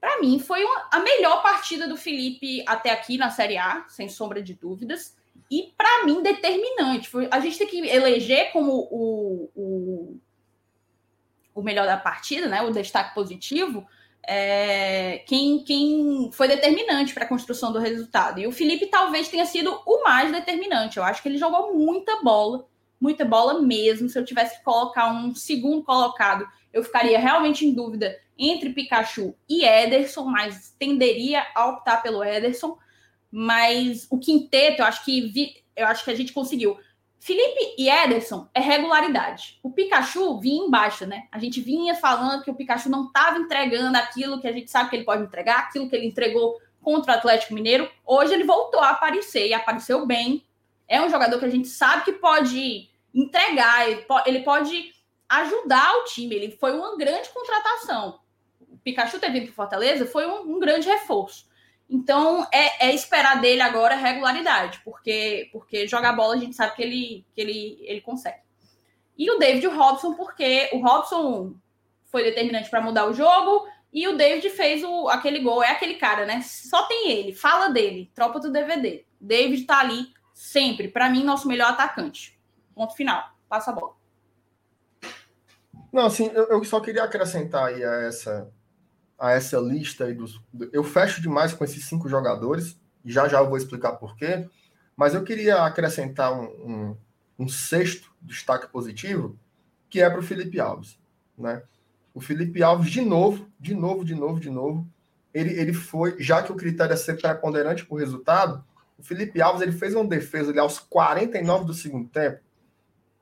[0.04, 4.10] para mim, foi uma, a melhor partida do Felipe até aqui na Série A, sem
[4.10, 5.16] sombra de dúvidas.
[5.50, 7.08] E, para mim, determinante.
[7.08, 10.20] Foi, a gente tem que eleger como o, o,
[11.56, 12.62] o melhor da partida, né?
[12.64, 13.88] O destaque positivo.
[14.26, 18.40] É, quem, quem foi determinante para a construção do resultado.
[18.40, 20.98] E o Felipe talvez tenha sido o mais determinante.
[20.98, 22.66] Eu acho que ele jogou muita bola,
[23.00, 24.08] muita bola mesmo.
[24.08, 29.36] Se eu tivesse que colocar um segundo colocado, eu ficaria realmente em dúvida entre Pikachu
[29.48, 32.78] e Ederson, mas tenderia a optar pelo Ederson.
[33.30, 36.78] Mas o quinteto, eu acho que vi, eu acho que a gente conseguiu
[37.24, 39.58] Felipe e Ederson é regularidade.
[39.64, 41.24] O Pikachu vinha embaixo, né?
[41.32, 44.90] A gente vinha falando que o Pikachu não estava entregando aquilo que a gente sabe
[44.90, 47.90] que ele pode entregar, aquilo que ele entregou contra o Atlético Mineiro.
[48.06, 50.44] Hoje ele voltou a aparecer e apareceu bem.
[50.86, 53.90] É um jogador que a gente sabe que pode entregar,
[54.26, 54.94] ele pode
[55.30, 56.36] ajudar o time.
[56.36, 58.20] Ele foi uma grande contratação.
[58.60, 61.46] O Pikachu ter vindo para Fortaleza foi um, um grande reforço.
[61.90, 66.82] Então, é, é, esperar dele agora regularidade, porque porque jogar bola a gente sabe que
[66.82, 68.42] ele, que ele, ele consegue.
[69.18, 71.56] E o David Robson, porque o Robson
[72.06, 75.64] foi determinante para mudar o jogo e o David fez o, aquele gol.
[75.64, 76.42] É aquele cara, né?
[76.42, 79.06] Só tem ele, fala dele, tropa do DVD.
[79.22, 80.88] David tá ali sempre.
[80.88, 82.40] Para mim, nosso melhor atacante.
[82.74, 83.24] Ponto final.
[83.48, 83.94] Passa a bola.
[85.92, 88.52] Não, assim, eu, eu só queria acrescentar aí a essa
[89.18, 90.42] a essa lista aí dos.
[90.72, 94.48] Eu fecho demais com esses cinco jogadores, já já eu vou explicar por quê,
[94.96, 96.98] mas eu queria acrescentar um, um,
[97.40, 99.38] um sexto destaque positivo,
[99.90, 100.98] que é para o Felipe Alves.
[101.38, 101.64] Né?
[102.14, 104.88] O Felipe Alves, de novo, de novo, de novo, de novo,
[105.34, 108.64] ele, ele foi, já que o critério é ser preponderante por resultado,
[108.98, 112.40] o Felipe Alves ele fez uma defesa ali aos 49 do segundo tempo,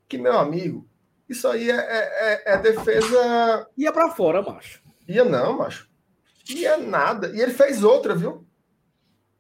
[0.08, 0.86] que, meu amigo,
[1.30, 3.68] isso aí é, é, é, é defesa.
[3.78, 4.84] Ia para fora, macho.
[5.12, 5.90] Ia não, macho.
[6.50, 7.28] É nada.
[7.30, 8.46] E ele fez outra, viu?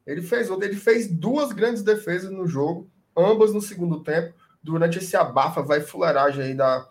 [0.06, 0.68] Ele fez outra.
[0.68, 5.82] Ele fez duas grandes defesas no jogo, ambas no segundo tempo, durante esse abafa, vai
[5.82, 6.88] fuleiragem aí da,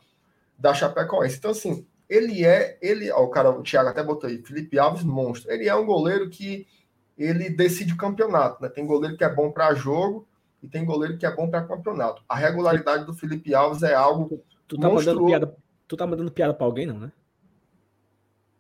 [0.59, 1.37] da Chapecoense.
[1.39, 2.79] Então, assim, ele é.
[2.83, 5.51] ele ó, O cara, o Thiago até botou aí, Felipe Alves, monstro.
[5.51, 6.67] Ele é um goleiro que
[7.17, 8.69] ele decide campeonato, né?
[8.69, 10.27] Tem goleiro que é bom para jogo
[10.63, 12.23] e tem goleiro que é bom para campeonato.
[12.29, 14.43] A regularidade do Felipe Alves é algo.
[14.67, 17.13] Tu tá mandando piada, tu tá mandando piada para alguém, não, né?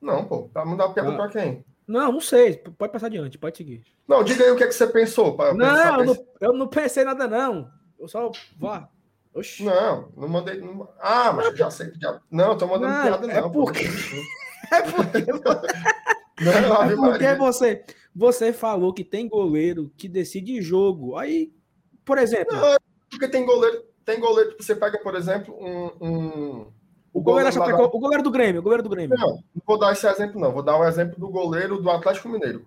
[0.00, 0.50] Não, pô.
[0.52, 1.16] Tá mandando piada ah.
[1.16, 1.64] pra quem?
[1.86, 2.56] Não, não sei.
[2.56, 3.82] Pode passar adiante, pode seguir.
[4.06, 5.36] Não, diga aí o que, é que você pensou.
[5.54, 7.68] não, eu não, eu não pensei nada, não.
[7.98, 8.88] Eu só vá.
[9.34, 9.64] Oxi.
[9.64, 10.60] Não, não mandei.
[10.60, 10.88] Não...
[11.00, 12.20] Ah, mas não, já sei já.
[12.30, 13.50] Não, tô mandando não, piada, é não.
[13.50, 13.84] Porque...
[14.72, 15.26] é porque.
[16.42, 21.16] não, é porque você, você falou que tem goleiro que decide jogo.
[21.16, 21.52] Aí,
[22.04, 22.56] por exemplo.
[22.56, 22.78] Não, é
[23.10, 23.84] porque tem goleiro.
[24.04, 26.72] Tem goleiro que você pega, por exemplo, um, um
[27.12, 27.76] o goleiro, da...
[27.76, 29.18] o goleiro do Grêmio, o goleiro do Grêmio.
[29.18, 30.52] Não, não vou dar esse exemplo, não.
[30.52, 32.64] Vou dar o um exemplo do goleiro do Atlético Mineiro.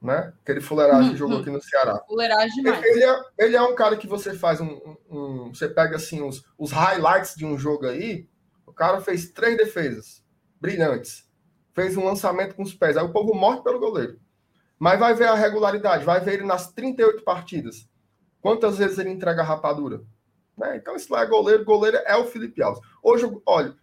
[0.00, 0.32] Né?
[0.42, 1.40] Aquele fuleiragem hum, que jogou hum.
[1.40, 2.02] aqui no Ceará.
[2.06, 2.84] Fuleiragem demais.
[2.84, 5.96] Ele, ele, é, ele é um cara que você faz um, um, um, Você pega
[5.96, 8.26] assim os, os highlights de um jogo aí.
[8.66, 10.24] O cara fez três defesas
[10.60, 11.26] brilhantes.
[11.74, 12.96] Fez um lançamento com os pés.
[12.96, 14.18] Aí o povo morre pelo goleiro.
[14.78, 17.88] Mas vai ver a regularidade, vai ver ele nas 38 partidas.
[18.40, 20.02] Quantas vezes ele entrega a rapadura?
[20.56, 20.76] Né?
[20.76, 22.80] Então, esse lá é goleiro, goleiro é o Felipe Alves.
[23.02, 23.74] Hoje, olha,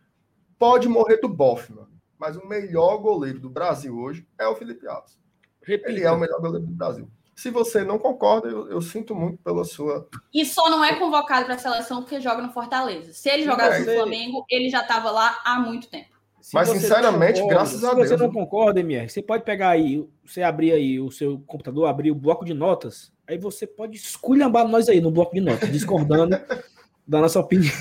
[0.58, 1.74] pode morrer do bofe,
[2.18, 5.18] mas o melhor goleiro do Brasil hoje é o Felipe Alves.
[5.62, 5.90] Repita.
[5.90, 7.08] Ele é o melhor goleiro do Brasil.
[7.36, 10.08] Se você não concorda, eu, eu sinto muito pela sua.
[10.34, 13.12] E só não é convocado para a seleção porque joga no Fortaleza.
[13.14, 16.14] Se ele jogasse no Flamengo, ele já estava lá há muito tempo.
[16.42, 18.10] Se Mas, sinceramente, concorda, graças a Deus.
[18.10, 21.88] Se você não concorda, MR, você pode pegar aí, você abrir aí o seu computador,
[21.88, 25.72] abrir o bloco de notas Aí você pode esculhambar nós aí no bloco de notas,
[25.72, 26.38] discordando
[27.08, 27.74] da nossa opinião.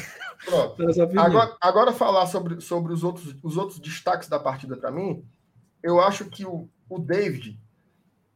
[0.76, 1.24] Da nossa opinião.
[1.24, 5.24] Agora, agora, falar sobre, sobre os, outros, os outros destaques da partida para mim,
[5.82, 7.58] eu acho que o, o David,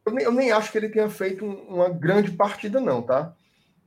[0.05, 3.33] eu nem, eu nem acho que ele tenha feito um, uma grande partida, não, tá?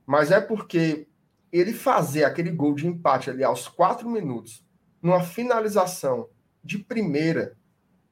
[0.05, 1.07] Mas é porque
[1.51, 4.63] ele fazer aquele gol de empate ali aos quatro minutos,
[5.01, 6.29] numa finalização
[6.63, 7.55] de primeira,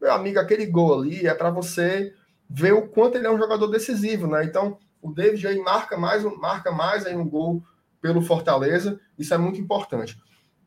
[0.01, 2.13] meu amigo, aquele gol ali é para você
[2.49, 4.43] ver o quanto ele é um jogador decisivo, né?
[4.43, 7.63] Então, o David aí marca mais, marca mais aí um gol
[8.01, 10.17] pelo Fortaleza, isso é muito importante.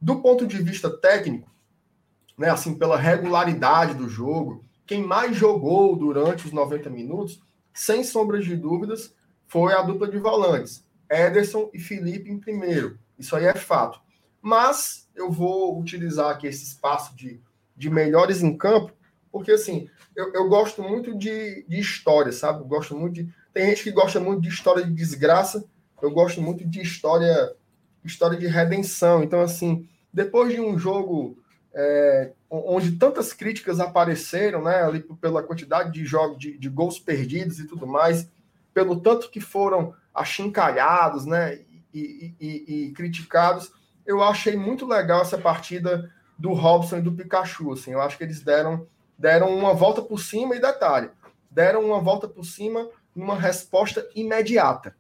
[0.01, 1.51] Do ponto de vista técnico,
[2.37, 7.43] né, assim, pela regularidade do jogo, quem mais jogou durante os 90 minutos,
[7.73, 9.15] sem sombras de dúvidas,
[9.47, 12.99] foi a dupla de volantes, Ederson e Felipe em primeiro.
[13.19, 14.01] Isso aí é fato.
[14.41, 17.41] Mas eu vou utilizar aqui esse espaço de,
[17.77, 18.93] de melhores em campo,
[19.31, 22.61] porque assim, eu, eu gosto muito de, de história, sabe?
[22.61, 25.65] Eu gosto muito de tem gente que gosta muito de história de desgraça.
[26.01, 27.55] Eu gosto muito de história,
[28.05, 29.23] história de redenção.
[29.23, 31.39] Então, assim, depois de um jogo
[31.75, 37.59] é, onde tantas críticas apareceram, né, ali pela quantidade de jogos, de, de, gols perdidos
[37.59, 38.29] e tudo mais,
[38.75, 41.61] pelo tanto que foram achincalhados, né,
[41.95, 43.73] e, e, e, criticados,
[44.05, 48.25] eu achei muito legal essa partida do Robson e do Pikachu, assim, eu acho que
[48.25, 48.87] eles deram
[49.19, 51.09] deram uma volta por cima e detalhe,
[51.51, 54.97] deram uma volta por cima uma resposta imediata,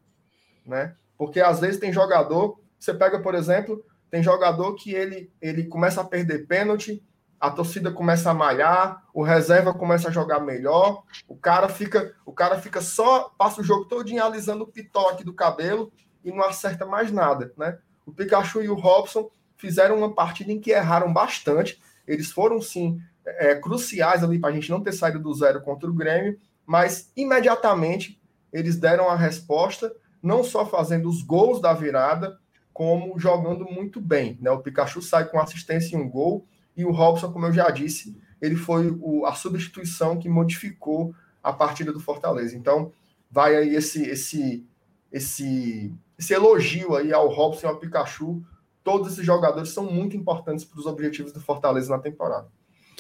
[0.67, 0.95] né?
[1.17, 6.01] Porque às vezes tem jogador, você pega, por exemplo, tem jogador que ele, ele começa
[6.01, 7.03] a perder pênalti,
[7.41, 12.33] a torcida começa a malhar, o reserva começa a jogar melhor, o cara fica, o
[12.33, 15.93] cara fica só, passa o jogo todo alisando o pitó aqui do cabelo,
[16.25, 17.79] e não acerta mais nada, né?
[18.07, 21.81] O Pikachu e o Robson fizeram uma partida em que erraram bastante.
[22.07, 25.89] Eles foram, sim, é, cruciais ali para a gente não ter saído do zero contra
[25.89, 28.21] o Grêmio, mas imediatamente
[28.53, 32.39] eles deram a resposta, não só fazendo os gols da virada,
[32.73, 34.39] como jogando muito bem.
[34.41, 34.51] Né?
[34.51, 38.17] O Pikachu sai com assistência e um gol, e o Robson, como eu já disse,
[38.41, 42.57] ele foi o, a substituição que modificou a partida do Fortaleza.
[42.57, 42.93] Então,
[43.31, 44.67] vai aí esse esse
[45.11, 48.43] esse esse elogio aí ao Robson e ao Pikachu.
[48.83, 52.49] Todos esses jogadores são muito importantes para os objetivos do Fortaleza na temporada.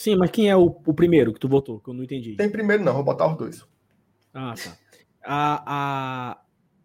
[0.03, 1.79] Sim, mas quem é o, o primeiro que tu votou?
[1.79, 2.35] Que eu não entendi.
[2.35, 3.65] Tem primeiro, não, vou botar os dois.
[4.35, 4.77] Ah, tá.
[5.24, 6.39] A, a,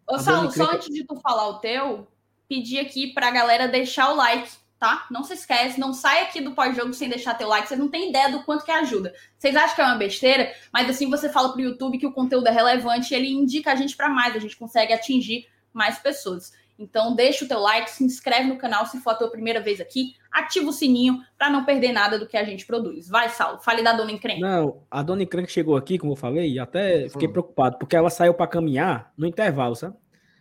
[0.08, 2.06] Ô, a Saulo, só antes de tu falar o teu,
[2.48, 5.08] pedir aqui pra galera deixar o like, tá?
[5.10, 8.10] Não se esquece, não sai aqui do pós-jogo sem deixar teu like, vocês não têm
[8.10, 9.12] ideia do quanto que ajuda.
[9.36, 12.46] Vocês acham que é uma besteira, mas assim você fala pro YouTube que o conteúdo
[12.46, 16.52] é relevante e ele indica a gente pra mais, a gente consegue atingir mais pessoas.
[16.78, 19.80] Então deixa o teu like, se inscreve no canal se for a tua primeira vez
[19.80, 23.08] aqui, ativa o sininho pra não perder nada do que a gente produz.
[23.08, 24.40] Vai, Saulo, fale da dona encrenca.
[24.40, 27.32] Não, a dona Crank chegou aqui, como eu falei, e até fiquei Hum.
[27.32, 29.96] preocupado, porque ela saiu para caminhar no intervalo, sabe?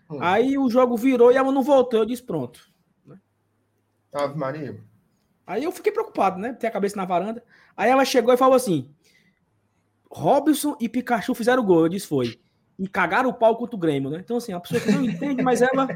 [0.10, 0.20] Hum.
[0.22, 2.00] Aí o jogo virou e ela não voltou.
[2.02, 2.62] Eu disse, pronto.
[4.14, 4.80] Ave Maria.
[5.46, 6.54] Aí eu fiquei preocupado, né?
[6.54, 7.44] Ter a cabeça na varanda.
[7.76, 8.90] Aí ela chegou e falou assim:
[10.10, 11.82] Robson e Pikachu fizeram gol.
[11.82, 12.40] Eu disse, foi.
[12.80, 14.20] E cagaram o pau contra o Grêmio, né?
[14.24, 15.88] Então, assim, a pessoa que não entende, mas ela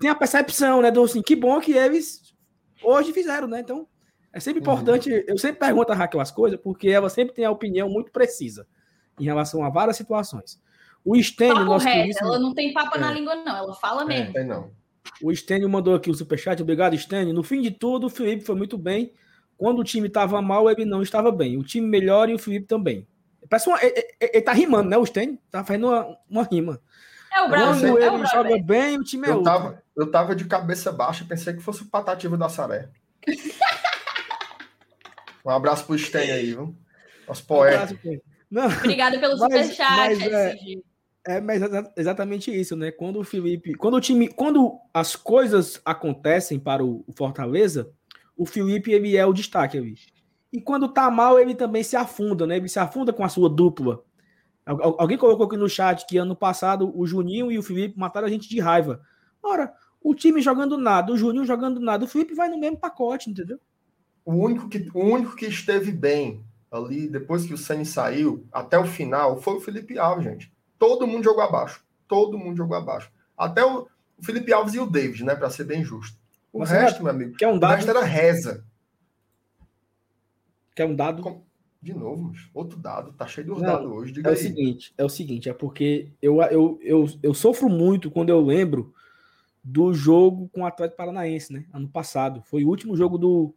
[0.00, 0.90] tem a percepção, né?
[0.90, 2.34] Do assim, que bom que eles
[2.82, 3.60] hoje fizeram, né?
[3.60, 3.86] Então,
[4.32, 4.72] é sempre Uhum.
[4.72, 5.24] importante.
[5.28, 8.66] Eu sempre pergunto a Raquel as coisas, porque ela sempre tem a opinião muito precisa
[9.20, 10.58] em relação a várias situações.
[11.04, 13.14] O Stênio, Papo nosso reto, queridíssimo- ela não tem papo na É.
[13.14, 13.56] língua, não.
[13.56, 14.32] Ela fala mesmo.
[14.32, 14.70] Tem não.
[15.22, 16.60] O Stênio mandou aqui o superchat.
[16.62, 17.32] Obrigado, Stênio.
[17.34, 19.12] No fim de tudo, o Felipe foi muito bem.
[19.56, 21.56] Quando o time estava mal, ele não estava bem.
[21.58, 23.06] O time melhor e o Felipe também.
[23.48, 25.38] Parece uma, ele, ele- tá rimando, né, o Stênio?
[25.50, 26.80] Tá fazendo uma, uma rima.
[27.34, 28.42] É o Brasil, Quando é o ele Brasil.
[28.42, 29.52] joga bem, o time é Eu outro.
[29.52, 32.88] tava, eu tava de cabeça baixa, pensei que fosse o Patativo da Saré.
[35.44, 36.74] Um abraço pro Sten aí, viu?
[37.28, 37.76] Nosso Um poeta.
[37.76, 38.22] abraço pra ele.
[38.50, 40.82] Não, Obrigada pelo Mas- superchat, mas, é, SG.
[41.28, 42.90] É, mas exa- exatamente isso, né?
[42.92, 47.90] Quando o Felipe, quando o time, quando as coisas acontecem para o o Fortaleza,
[48.36, 49.94] o Felipe ele é o destaque ali.
[50.52, 52.56] E quando tá mal, ele também se afunda, né?
[52.56, 54.02] Ele se afunda com a sua dupla.
[54.64, 57.98] Al- al- Alguém colocou aqui no chat que ano passado o Juninho e o Felipe
[57.98, 59.00] mataram a gente de raiva.
[59.42, 63.30] Ora, o time jogando nada, o Juninho jogando nada, o Felipe vai no mesmo pacote,
[63.30, 63.58] entendeu?
[64.24, 68.76] O único, que, o único que esteve bem ali, depois que o Sani saiu, até
[68.78, 70.52] o final, foi o Felipe Alves, gente.
[70.78, 71.84] Todo mundo jogou abaixo.
[72.08, 73.10] Todo mundo jogou abaixo.
[73.36, 73.86] Até o,
[74.18, 75.34] o Felipe Alves e o David, né?
[75.34, 76.18] Para ser bem justo.
[76.52, 78.64] O Mas, resto, meu amigo, Que é um o resto dado, era reza.
[80.76, 81.42] Que é um dado Com-
[81.82, 83.12] De novo, outro dado.
[83.14, 84.12] Tá cheio de Não, dado hoje.
[84.12, 84.40] Diga É o aí.
[84.40, 88.92] seguinte, é o seguinte, é porque eu, eu, eu, eu sofro muito quando eu lembro
[89.64, 91.64] do jogo com o Atlético Paranaense, né?
[91.72, 92.42] Ano passado.
[92.44, 93.54] Foi o último jogo do,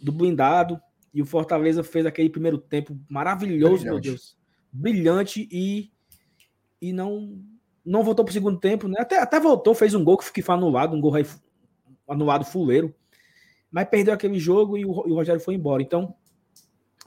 [0.00, 0.80] do blindado
[1.14, 4.08] e o Fortaleza fez aquele primeiro tempo maravilhoso, meu Brilhante.
[4.08, 4.36] Deus.
[4.72, 5.90] Brilhante e,
[6.80, 7.40] e não
[7.84, 8.96] não voltou para o segundo tempo, né?
[9.00, 11.12] Até, até voltou, fez um gol que que foi anulado, um gol
[12.08, 12.94] anulado fuleiro,
[13.70, 15.82] mas perdeu aquele jogo e o, e o Rogério foi embora.
[15.82, 16.14] Então,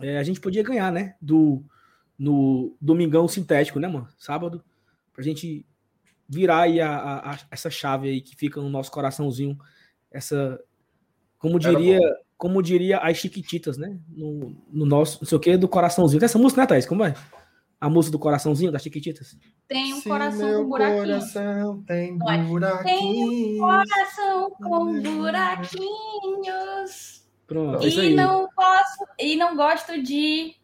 [0.01, 1.15] é, a gente podia ganhar, né?
[1.21, 1.63] Do,
[2.17, 4.07] no Domingão Sintético, né, mano?
[4.17, 4.63] Sábado,
[5.13, 5.63] pra gente
[6.27, 9.57] virar aí a, a- a- essa chave aí que fica no nosso coraçãozinho,
[10.11, 10.59] essa,
[11.37, 11.99] como diria,
[12.37, 13.99] como diria as Chiquititas, né?
[14.09, 16.19] No, no nosso, não sei o que, do coraçãozinho.
[16.19, 16.85] Tem essa música, né, Thaís?
[16.85, 17.13] Como é?
[17.79, 19.37] A música do coraçãozinho das Chiquititas?
[19.67, 21.01] Tem um Se coração meu com buraquinho.
[21.03, 23.59] coração tem buraquinhos.
[23.59, 25.83] Coração com buraquinhos.
[27.47, 28.13] Pronto, é isso E aí.
[28.13, 29.05] não posso.
[29.19, 30.55] E não gosto de.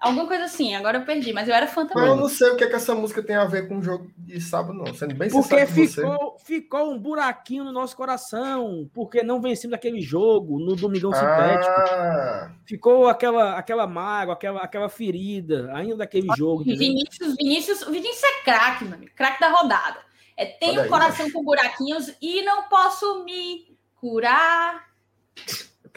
[0.00, 2.08] Alguma coisa assim, agora eu perdi, mas eu era fã Mas também.
[2.08, 4.08] eu não sei o que, é que essa música tem a ver com o jogo
[4.16, 4.94] de sábado, não.
[4.94, 6.00] Sendo bem Porque sincero com você.
[6.00, 11.72] ficou, ficou um buraquinho no nosso coração, porque não vencemos aquele jogo no Domingão Sintético.
[11.90, 16.62] Ah, Ficou aquela, aquela mágoa, aquela, aquela ferida ainda daquele jogo.
[16.62, 19.10] Vinícius, Vinícius, o Vinícius é craque, meu amigo.
[19.16, 19.98] Craque da rodada.
[20.36, 24.86] É, tem Olha um aí, coração com buraquinhos e não posso me curar.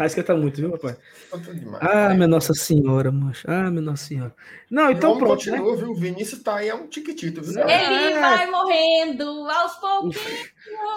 [0.02, 0.98] Tá esquentando muito, viu, papai?
[1.30, 1.84] foi demais.
[1.84, 3.48] Ah, minha Nossa Senhora, mancha.
[3.48, 4.34] Ah, minha Nossa Senhora.
[4.70, 5.58] Não, então pronto, né?
[5.58, 5.92] continua, viu?
[5.92, 7.60] O Vinícius tá aí, é um tiquitito, viu?
[7.70, 8.08] É.
[8.08, 10.50] Ele vai morrendo aos pouquinhos.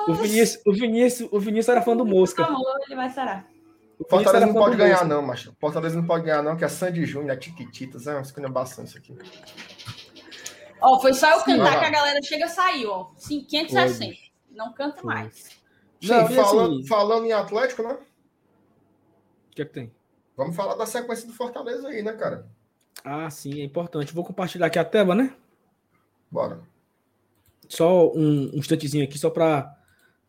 [0.09, 2.45] O Vinícius, o Vinícius, o Vinícius era fã do Mosca.
[2.45, 3.47] Amor, ele vai sarar.
[3.99, 5.55] O Fortaleza não pode ganhar, não, macho.
[5.61, 8.97] Fortaleza não pode ganhar, não, que a Sandy Júnior, a Tiquititas, é uma esculhambação isso
[8.97, 9.15] aqui.
[10.81, 13.11] Ó, foi só eu Sim, cantar que a galera chega e saiu, ó.
[13.19, 14.17] Sim, 560.
[14.51, 15.51] Não canta mais.
[16.01, 17.97] Sim, Não, falando, assim- falando em Atlético, né?
[19.55, 19.93] O que é que tem?
[20.37, 22.45] Vamos falar da sequência do Fortaleza aí, né, cara?
[23.05, 24.13] Ah, sim, é importante.
[24.13, 25.33] Vou compartilhar aqui a tela, né?
[26.29, 26.61] Bora.
[27.69, 29.79] Só um, um instantezinho aqui, só para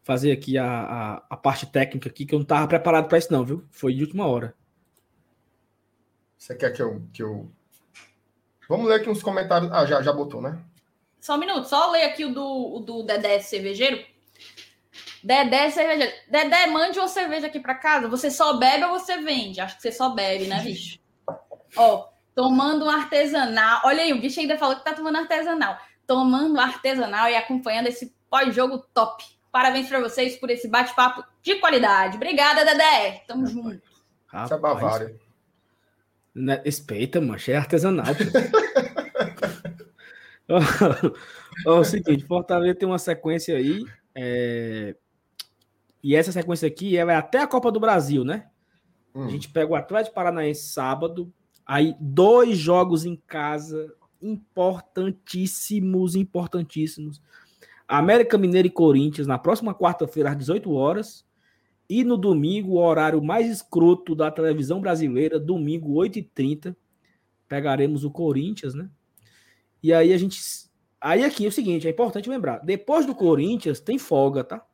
[0.04, 3.34] fazer aqui a, a, a, parte técnica aqui, que eu não estava preparado para isso
[3.34, 3.66] não, viu?
[3.72, 4.54] Foi de última hora.
[6.38, 7.50] Você quer que eu, que eu...
[8.70, 9.72] Vamos ler aqui uns comentários.
[9.72, 10.64] Ah, já, já botou, né?
[11.20, 14.06] Só um minuto, só ler aqui o do, o do Dedé Cervejeiro.
[15.26, 16.14] Dedé Cervejeiro.
[16.30, 18.08] Dedé, mande uma cerveja aqui para casa.
[18.08, 19.60] Você só bebe ou você vende?
[19.60, 21.00] Acho que você só bebe, né, bicho?
[21.76, 23.82] Ó, tomando um artesanal.
[23.86, 25.80] Olha aí, o bicho ainda falou que tá tomando artesanal.
[26.06, 29.24] Tomando artesanal e acompanhando esse pós-jogo top.
[29.52, 32.18] Parabéns para vocês por esse bate-papo de qualidade.
[32.18, 33.24] Obrigada, Dedé.
[33.28, 33.82] Tamo junto.
[34.28, 35.16] Rapaz, Essa é Bavária.
[36.36, 38.06] Né, respeita, mancha, é artesanal.
[41.66, 43.84] é o seguinte, Fortaleza tem uma sequência aí.
[44.14, 44.96] É...
[46.06, 48.48] E essa sequência aqui é até a Copa do Brasil, né?
[49.14, 49.24] Hum.
[49.24, 51.34] A gente pega o Atlético Paranaense sábado,
[51.66, 53.92] Aí, dois jogos em casa
[54.22, 57.22] importantíssimos, importantíssimos.
[57.88, 61.26] América Mineiro e Corinthians na próxima quarta-feira às 18 horas.
[61.90, 66.76] E no domingo, o horário mais escroto da televisão brasileira, domingo, 8h30,
[67.48, 68.90] pegaremos o Corinthians, né?
[69.82, 70.40] E aí a gente.
[71.00, 72.60] Aí aqui é o seguinte: é importante lembrar.
[72.60, 74.66] Depois do Corinthians, tem folga, tá?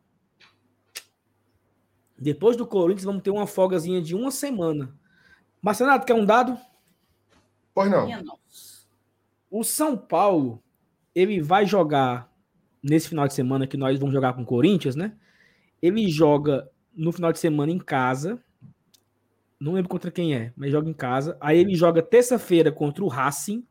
[2.22, 4.96] Depois do Corinthians, vamos ter uma folgazinha de uma semana.
[5.60, 6.56] Marcenato, quer um dado?
[7.74, 8.08] Pois não.
[9.50, 10.62] O São Paulo,
[11.16, 12.32] ele vai jogar
[12.82, 15.18] nesse final de semana que nós vamos jogar com o Corinthians, né?
[15.82, 18.40] Ele joga no final de semana em casa.
[19.60, 21.36] Não lembro contra quem é, mas joga em casa.
[21.42, 23.66] Aí ele joga terça-feira contra o Racing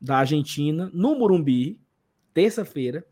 [0.00, 1.78] da Argentina, no Morumbi,
[2.32, 3.06] terça-feira.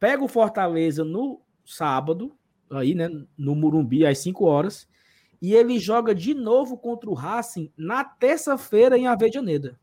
[0.00, 2.34] Pega o Fortaleza no sábado,
[2.72, 4.88] aí, né, no Morumbi às 5 horas
[5.42, 9.76] e ele joga de novo contra o Racing na terça-feira em Avejaneda.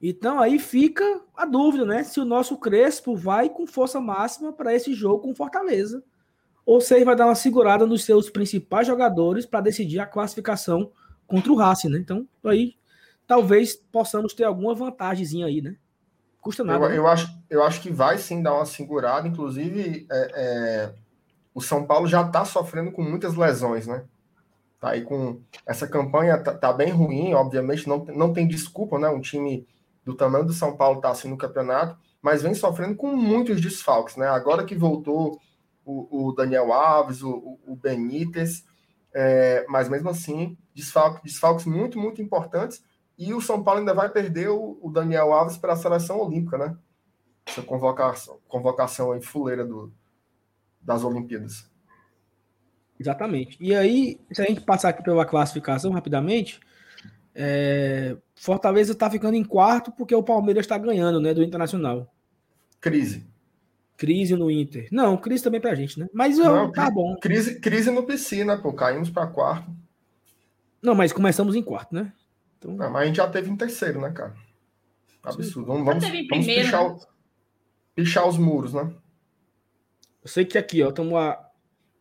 [0.00, 2.04] Então aí fica a dúvida, né?
[2.04, 6.04] Se o nosso Crespo vai com força máxima para esse jogo com Fortaleza,
[6.66, 10.92] ou se ele vai dar uma segurada nos seus principais jogadores para decidir a classificação
[11.26, 11.98] contra o Racing, né?
[11.98, 12.74] Então aí
[13.26, 15.76] talvez possamos ter alguma vantagemzinha aí, né?
[16.40, 16.84] Custa nada.
[16.84, 16.98] Eu, né?
[16.98, 20.94] eu, acho, eu acho que vai sim dar uma segurada, inclusive é, é
[21.54, 24.04] o São Paulo já está sofrendo com muitas lesões, né?
[24.78, 29.08] Tá aí com essa campanha tá, tá, bem ruim, obviamente não, não tem desculpa, né?
[29.08, 29.66] Um time
[30.04, 34.16] do tamanho do São Paulo tá assim no campeonato, mas vem sofrendo com muitos desfalques,
[34.16, 34.26] né?
[34.28, 35.38] Agora que voltou
[35.84, 38.64] o, o Daniel Alves, o, o Benítez,
[39.12, 42.82] é, mas mesmo assim desfalques, desfalques muito muito importantes
[43.20, 46.74] e o São Paulo ainda vai perder o, Daniel Alves para a seleção olímpica, né?
[47.46, 49.92] Essa convocação, convocação aí fuleira do,
[50.80, 51.70] das Olimpíadas.
[52.98, 53.58] Exatamente.
[53.60, 56.60] E aí, se a gente passar aqui pela classificação rapidamente,
[57.34, 58.16] é...
[58.34, 62.10] Fortaleza está ficando em quarto porque o Palmeiras está ganhando, né, do Internacional.
[62.80, 63.26] Crise.
[63.98, 64.88] Crise no Inter.
[64.90, 66.08] Não, crise também pra gente, né?
[66.10, 67.16] Mas Não, tá bom.
[67.16, 68.72] Crise, crise no piscina, pô.
[68.72, 69.70] Caímos para quarto.
[70.80, 72.10] Não, mas começamos em quarto, né?
[72.60, 72.74] Então...
[72.74, 74.34] Não, mas a gente já teve em terceiro, né, cara?
[75.22, 75.66] Absurdo.
[75.66, 76.98] Vamos, vamos, vamos primeiro, pichar, né?
[77.94, 78.94] pichar os muros, né?
[80.22, 81.50] Eu sei que aqui, ó, estamos a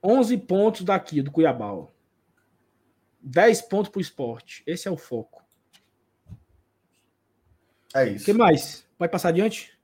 [0.04, 1.72] 11 pontos daqui, do Cuiabá.
[1.72, 1.88] Ó.
[3.22, 4.64] 10 pontos para o esporte.
[4.68, 5.44] Esse é o foco.
[7.94, 8.24] É isso.
[8.24, 8.86] O que mais?
[8.98, 9.78] Pode passar adiante?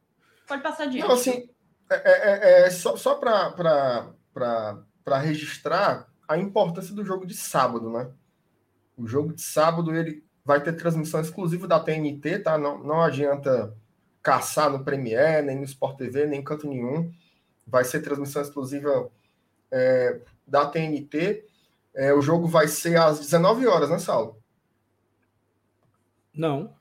[0.48, 1.08] Pode passar adiante.
[1.08, 1.50] Não, assim,
[1.90, 4.14] é, é, é, é só, só para
[5.20, 8.12] registrar a importância do jogo de sábado, né?
[8.98, 12.58] O jogo de sábado ele vai ter transmissão exclusiva da TNT, tá?
[12.58, 13.76] Não, não adianta
[14.22, 17.12] caçar no Premiere, nem no Sport TV, nem em canto nenhum
[17.66, 19.10] vai ser transmissão exclusiva
[19.72, 21.46] é, da TNT.
[21.94, 24.42] É, o jogo vai ser às 19 horas, né, Saulo?
[26.34, 26.76] Não.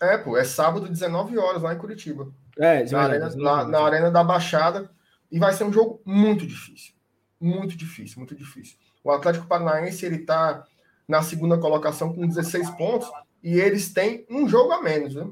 [0.00, 2.32] É, pô, é sábado, 19 horas, lá em Curitiba.
[2.56, 4.90] É, na, arena, na, na Arena da Baixada.
[5.30, 6.94] E vai ser um jogo muito difícil.
[7.40, 8.78] Muito difícil, muito difícil.
[9.02, 10.64] O Atlético Paranaense, ele tá
[11.06, 13.10] na segunda colocação com 16 pontos
[13.42, 15.28] e eles têm um jogo a menos, né?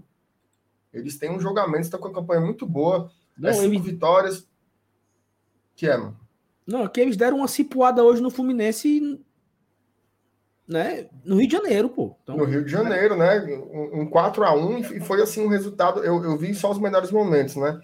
[0.93, 3.11] Eles têm um jogo a menos, estão com uma campanha muito boa.
[3.39, 4.47] Não, é cinco vitórias.
[5.74, 6.20] Que é, mano?
[6.66, 9.19] Não, que eles deram uma cipuada hoje no Fluminense,
[10.69, 11.09] né?
[11.24, 12.15] No Rio de Janeiro, pô.
[12.23, 13.40] Então, no Rio de Janeiro, né?
[13.40, 16.05] Um, um 4 a 1 e foi assim um resultado.
[16.05, 17.81] Eu, eu vi só os melhores momentos, né?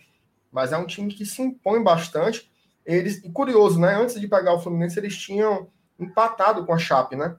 [0.53, 2.51] Mas é um time que se impõe bastante.
[2.85, 3.95] Eles, e curioso, né?
[3.97, 7.37] Antes de pegar o Fluminense, eles tinham empatado com a Chape, né?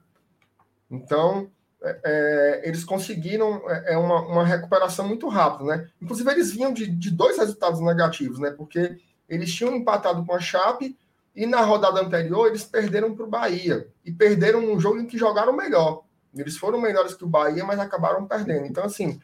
[0.90, 1.50] Então,
[1.82, 5.90] é, é, eles conseguiram é, é, uma, uma recuperação muito rápida, né?
[6.00, 8.50] Inclusive, eles vinham de, de dois resultados negativos, né?
[8.50, 8.98] Porque
[9.28, 10.98] eles tinham empatado com a Chape
[11.34, 13.88] e na rodada anterior eles perderam para o Bahia.
[14.04, 16.02] E perderam um jogo em que jogaram melhor.
[16.36, 18.66] Eles foram melhores que o Bahia, mas acabaram perdendo.
[18.66, 19.20] Então, assim,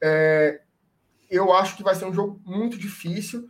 [0.00, 0.60] é,
[1.30, 3.48] eu acho que vai ser um jogo muito difícil,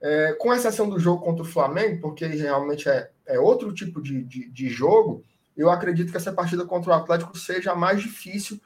[0.00, 4.22] é, com exceção do jogo contra o Flamengo, porque realmente é, é outro tipo de,
[4.24, 5.22] de, de jogo.
[5.56, 8.60] Eu acredito que essa partida contra o Atlético seja a mais difícil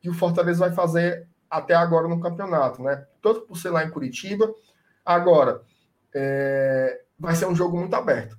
[0.00, 3.06] que o Fortaleza vai fazer até agora no campeonato, né?
[3.22, 4.52] Tanto por ser lá em Curitiba.
[5.04, 5.62] Agora,
[6.14, 8.36] é, vai ser um jogo muito aberto,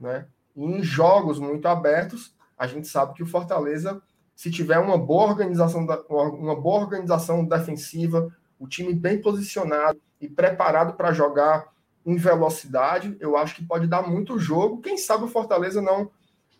[0.00, 0.26] né?
[0.56, 4.00] Em jogos muito abertos, a gente sabe que o Fortaleza,
[4.34, 8.28] se tiver uma boa organização, uma boa organização defensiva,
[8.58, 11.72] o time bem posicionado e preparado para jogar
[12.06, 14.80] em velocidade, eu acho que pode dar muito jogo.
[14.80, 16.10] Quem sabe o Fortaleza não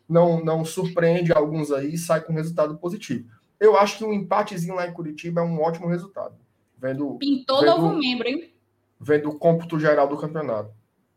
[0.09, 3.29] não não surpreende alguns aí e sai com resultado positivo.
[3.59, 6.37] Eu acho que um empatezinho lá em Curitiba é um ótimo resultado.
[6.77, 8.53] Vendo, Pintou vendo, novo membro, hein?
[9.01, 10.71] Vendo o cômputo geral do campeonato.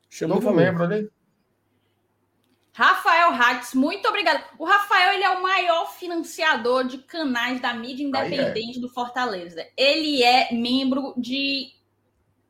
[0.10, 1.10] Chamou novo membro ali.
[2.74, 4.44] Rafael Hatz, muito obrigado.
[4.60, 8.08] O Rafael ele é o maior financiador de canais da mídia é.
[8.08, 9.66] independente do Fortaleza.
[9.76, 11.72] Ele é membro de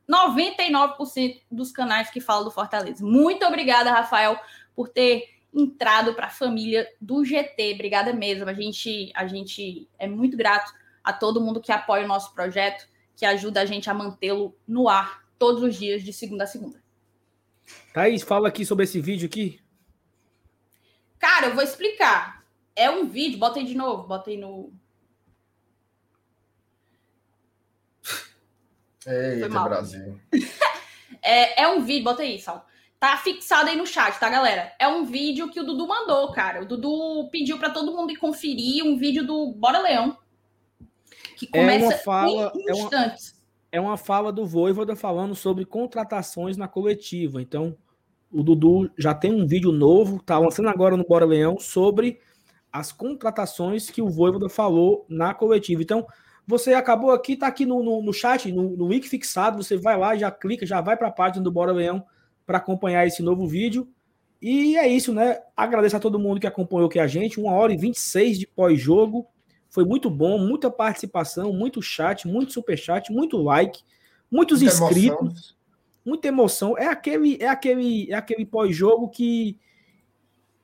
[0.06, 3.02] 99% dos canais que falam do Fortaleza.
[3.02, 4.38] Muito obrigada, Rafael,
[4.76, 7.74] por ter entrado para a família do GT.
[7.74, 8.48] Obrigada mesmo.
[8.48, 10.72] A gente, a gente é muito grato
[11.02, 14.88] a todo mundo que apoia o nosso projeto, que ajuda a gente a mantê-lo no
[14.88, 16.82] ar todos os dias, de segunda a segunda.
[17.92, 19.60] Thaís, fala aqui sobre esse vídeo aqui.
[21.18, 22.44] Cara, eu vou explicar.
[22.74, 24.72] É um vídeo, bota aí de novo, bota aí no.
[29.06, 30.20] Eita, Brasil.
[31.22, 32.67] é, é um vídeo, bota aí, Sal.
[33.00, 34.72] Tá fixado aí no chat, tá, galera?
[34.76, 36.62] É um vídeo que o Dudu mandou, cara.
[36.62, 40.18] O Dudu pediu para todo mundo ir conferir um vídeo do Bora Leão.
[41.36, 43.40] Que começa é uma fala, em instantes.
[43.70, 47.40] É uma, é uma fala do Voivoda falando sobre contratações na coletiva.
[47.40, 47.76] Então,
[48.32, 52.18] o Dudu já tem um vídeo novo, tá lançando agora no Bora Leão, sobre
[52.72, 55.82] as contratações que o Voivoda falou na coletiva.
[55.82, 56.04] Então,
[56.44, 59.96] você acabou aqui, tá aqui no, no, no chat, no, no link fixado, você vai
[59.96, 62.04] lá, já clica, já vai para a página do Bora Leão
[62.48, 63.86] para acompanhar esse novo vídeo.
[64.40, 65.38] E é isso, né?
[65.54, 67.38] Agradeço a todo mundo que acompanhou aqui a gente.
[67.38, 69.26] Uma hora e 26 de pós-jogo.
[69.68, 73.82] Foi muito bom, muita participação, muito chat, muito super chat, muito like,
[74.30, 75.56] muitos muita inscritos, emoção.
[76.06, 76.78] muita emoção.
[76.78, 79.58] É aquele, é aquele, é aquele pós-jogo que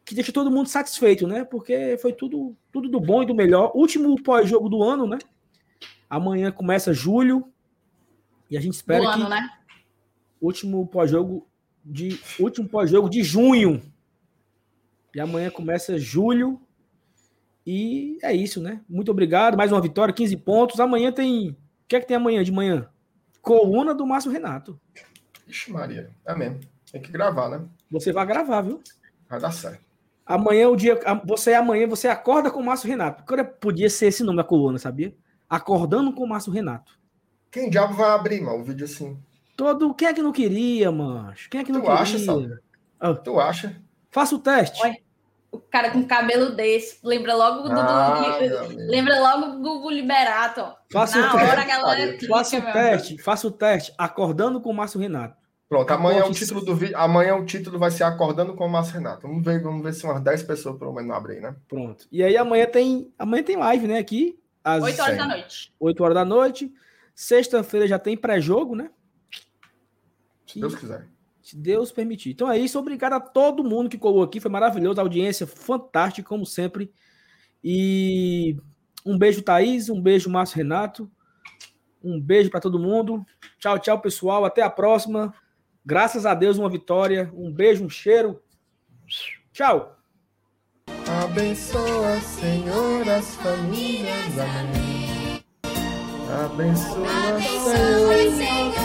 [0.07, 1.45] que deixa todo mundo satisfeito, né?
[1.45, 3.73] Porque foi tudo, tudo do bom e do melhor.
[3.75, 5.19] Último pós-jogo do ano, né?
[6.09, 7.47] Amanhã começa julho
[8.51, 9.51] e a gente espera do que ano, né?
[10.41, 11.47] último pós-jogo
[11.85, 13.83] de último pós-jogo de junho.
[15.15, 16.61] E amanhã começa julho.
[17.67, 18.81] E é isso, né?
[18.89, 19.57] Muito obrigado.
[19.57, 20.81] Mais uma vitória, 15 pontos.
[20.81, 21.51] Amanhã tem.
[21.51, 21.57] O
[21.87, 22.89] que é que tem amanhã de manhã?
[23.41, 24.81] Coluna do Márcio Renato.
[25.47, 26.11] Ixi, Maria.
[26.27, 26.61] É mesmo.
[26.91, 27.65] Tem que gravar, né?
[27.91, 28.81] Você vai gravar, viu?
[29.29, 29.85] Vai dar certo.
[30.25, 30.99] Amanhã o dia.
[31.25, 33.25] Você amanhã você acorda com o Márcio Renato.
[33.61, 35.15] Podia ser esse nome da coluna, sabia?
[35.49, 36.99] Acordando com o Márcio Renato.
[37.51, 39.19] Quem diabo vai abrir, mano, um vídeo assim?
[39.57, 39.95] Todo.
[39.95, 41.49] Quem é que não queria, mancho?
[41.49, 42.01] Quem é que não tu queria?
[42.01, 42.19] Acha,
[43.01, 43.15] oh.
[43.15, 43.83] Tu acha?
[44.11, 44.85] Faça o teste.
[44.85, 44.97] Oi.
[45.51, 50.61] O cara com cabelo desse, lembra logo do, ah, do lembra logo do Google Liberato,
[50.61, 50.75] ó.
[50.93, 51.67] Faça Na o hora, teste.
[51.69, 55.37] galera faça o teste, faça o teste, acordando com o Márcio Renato.
[55.69, 58.95] Pronto, amanhã o título do vídeo, amanhã o título vai ser acordando com o Márcio
[58.95, 59.29] Renato.
[59.29, 61.55] Vamos ver, vamos ver se umas 10 pessoas pelo menos abrem, né?
[61.69, 62.05] Pronto.
[62.11, 65.75] E aí amanhã tem, amanhã tem live, né, aqui às 8 horas da noite.
[65.79, 66.73] 8 horas da noite.
[67.15, 68.91] Sexta-feira já tem pré-jogo, né?
[70.47, 71.09] Se Deus quiser.
[71.43, 72.31] Se Deus permitir.
[72.31, 72.79] Então é isso.
[72.79, 74.41] Obrigado a todo mundo que colou aqui.
[74.41, 75.01] Foi maravilhoso.
[75.01, 76.93] A audiência fantástica, como sempre.
[77.63, 78.57] E
[79.05, 79.89] um beijo, Thaís.
[79.89, 81.11] Um beijo, Márcio Renato.
[82.03, 83.25] Um beijo para todo mundo.
[83.59, 84.45] Tchau, tchau, pessoal.
[84.45, 85.35] Até a próxima.
[85.85, 87.31] Graças a Deus, uma vitória.
[87.35, 88.43] Um beijo, um cheiro.
[89.53, 89.99] Tchau.
[91.23, 94.39] Abençoa, Senhor, as famílias.
[94.39, 95.45] Amém.
[96.45, 98.84] Abençoa, Abençoa Senhor,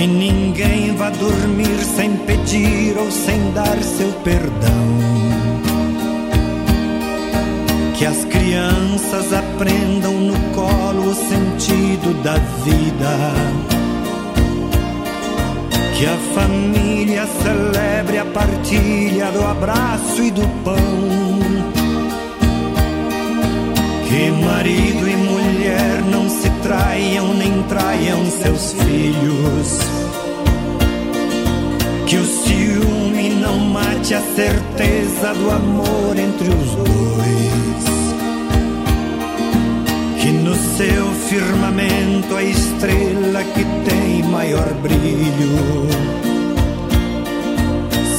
[0.00, 4.86] Que ninguém vá dormir sem pedir ou sem dar seu perdão.
[7.98, 12.32] Que as crianças aprendam no colo o sentido da
[12.64, 13.14] vida.
[15.98, 21.60] Que a família celebre a partilha do abraço e do pão
[24.10, 25.16] que marido e
[25.70, 29.78] mulher não se traiam nem traiam seus filhos.
[32.06, 37.90] Que o ciúme não mate a certeza do amor entre os dois.
[40.20, 45.88] Que no seu firmamento a estrela que tem maior brilho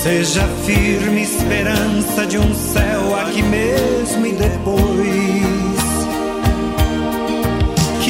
[0.01, 5.60] Seja firme esperança de um céu aqui mesmo e depois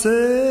[0.00, 0.49] Senhor.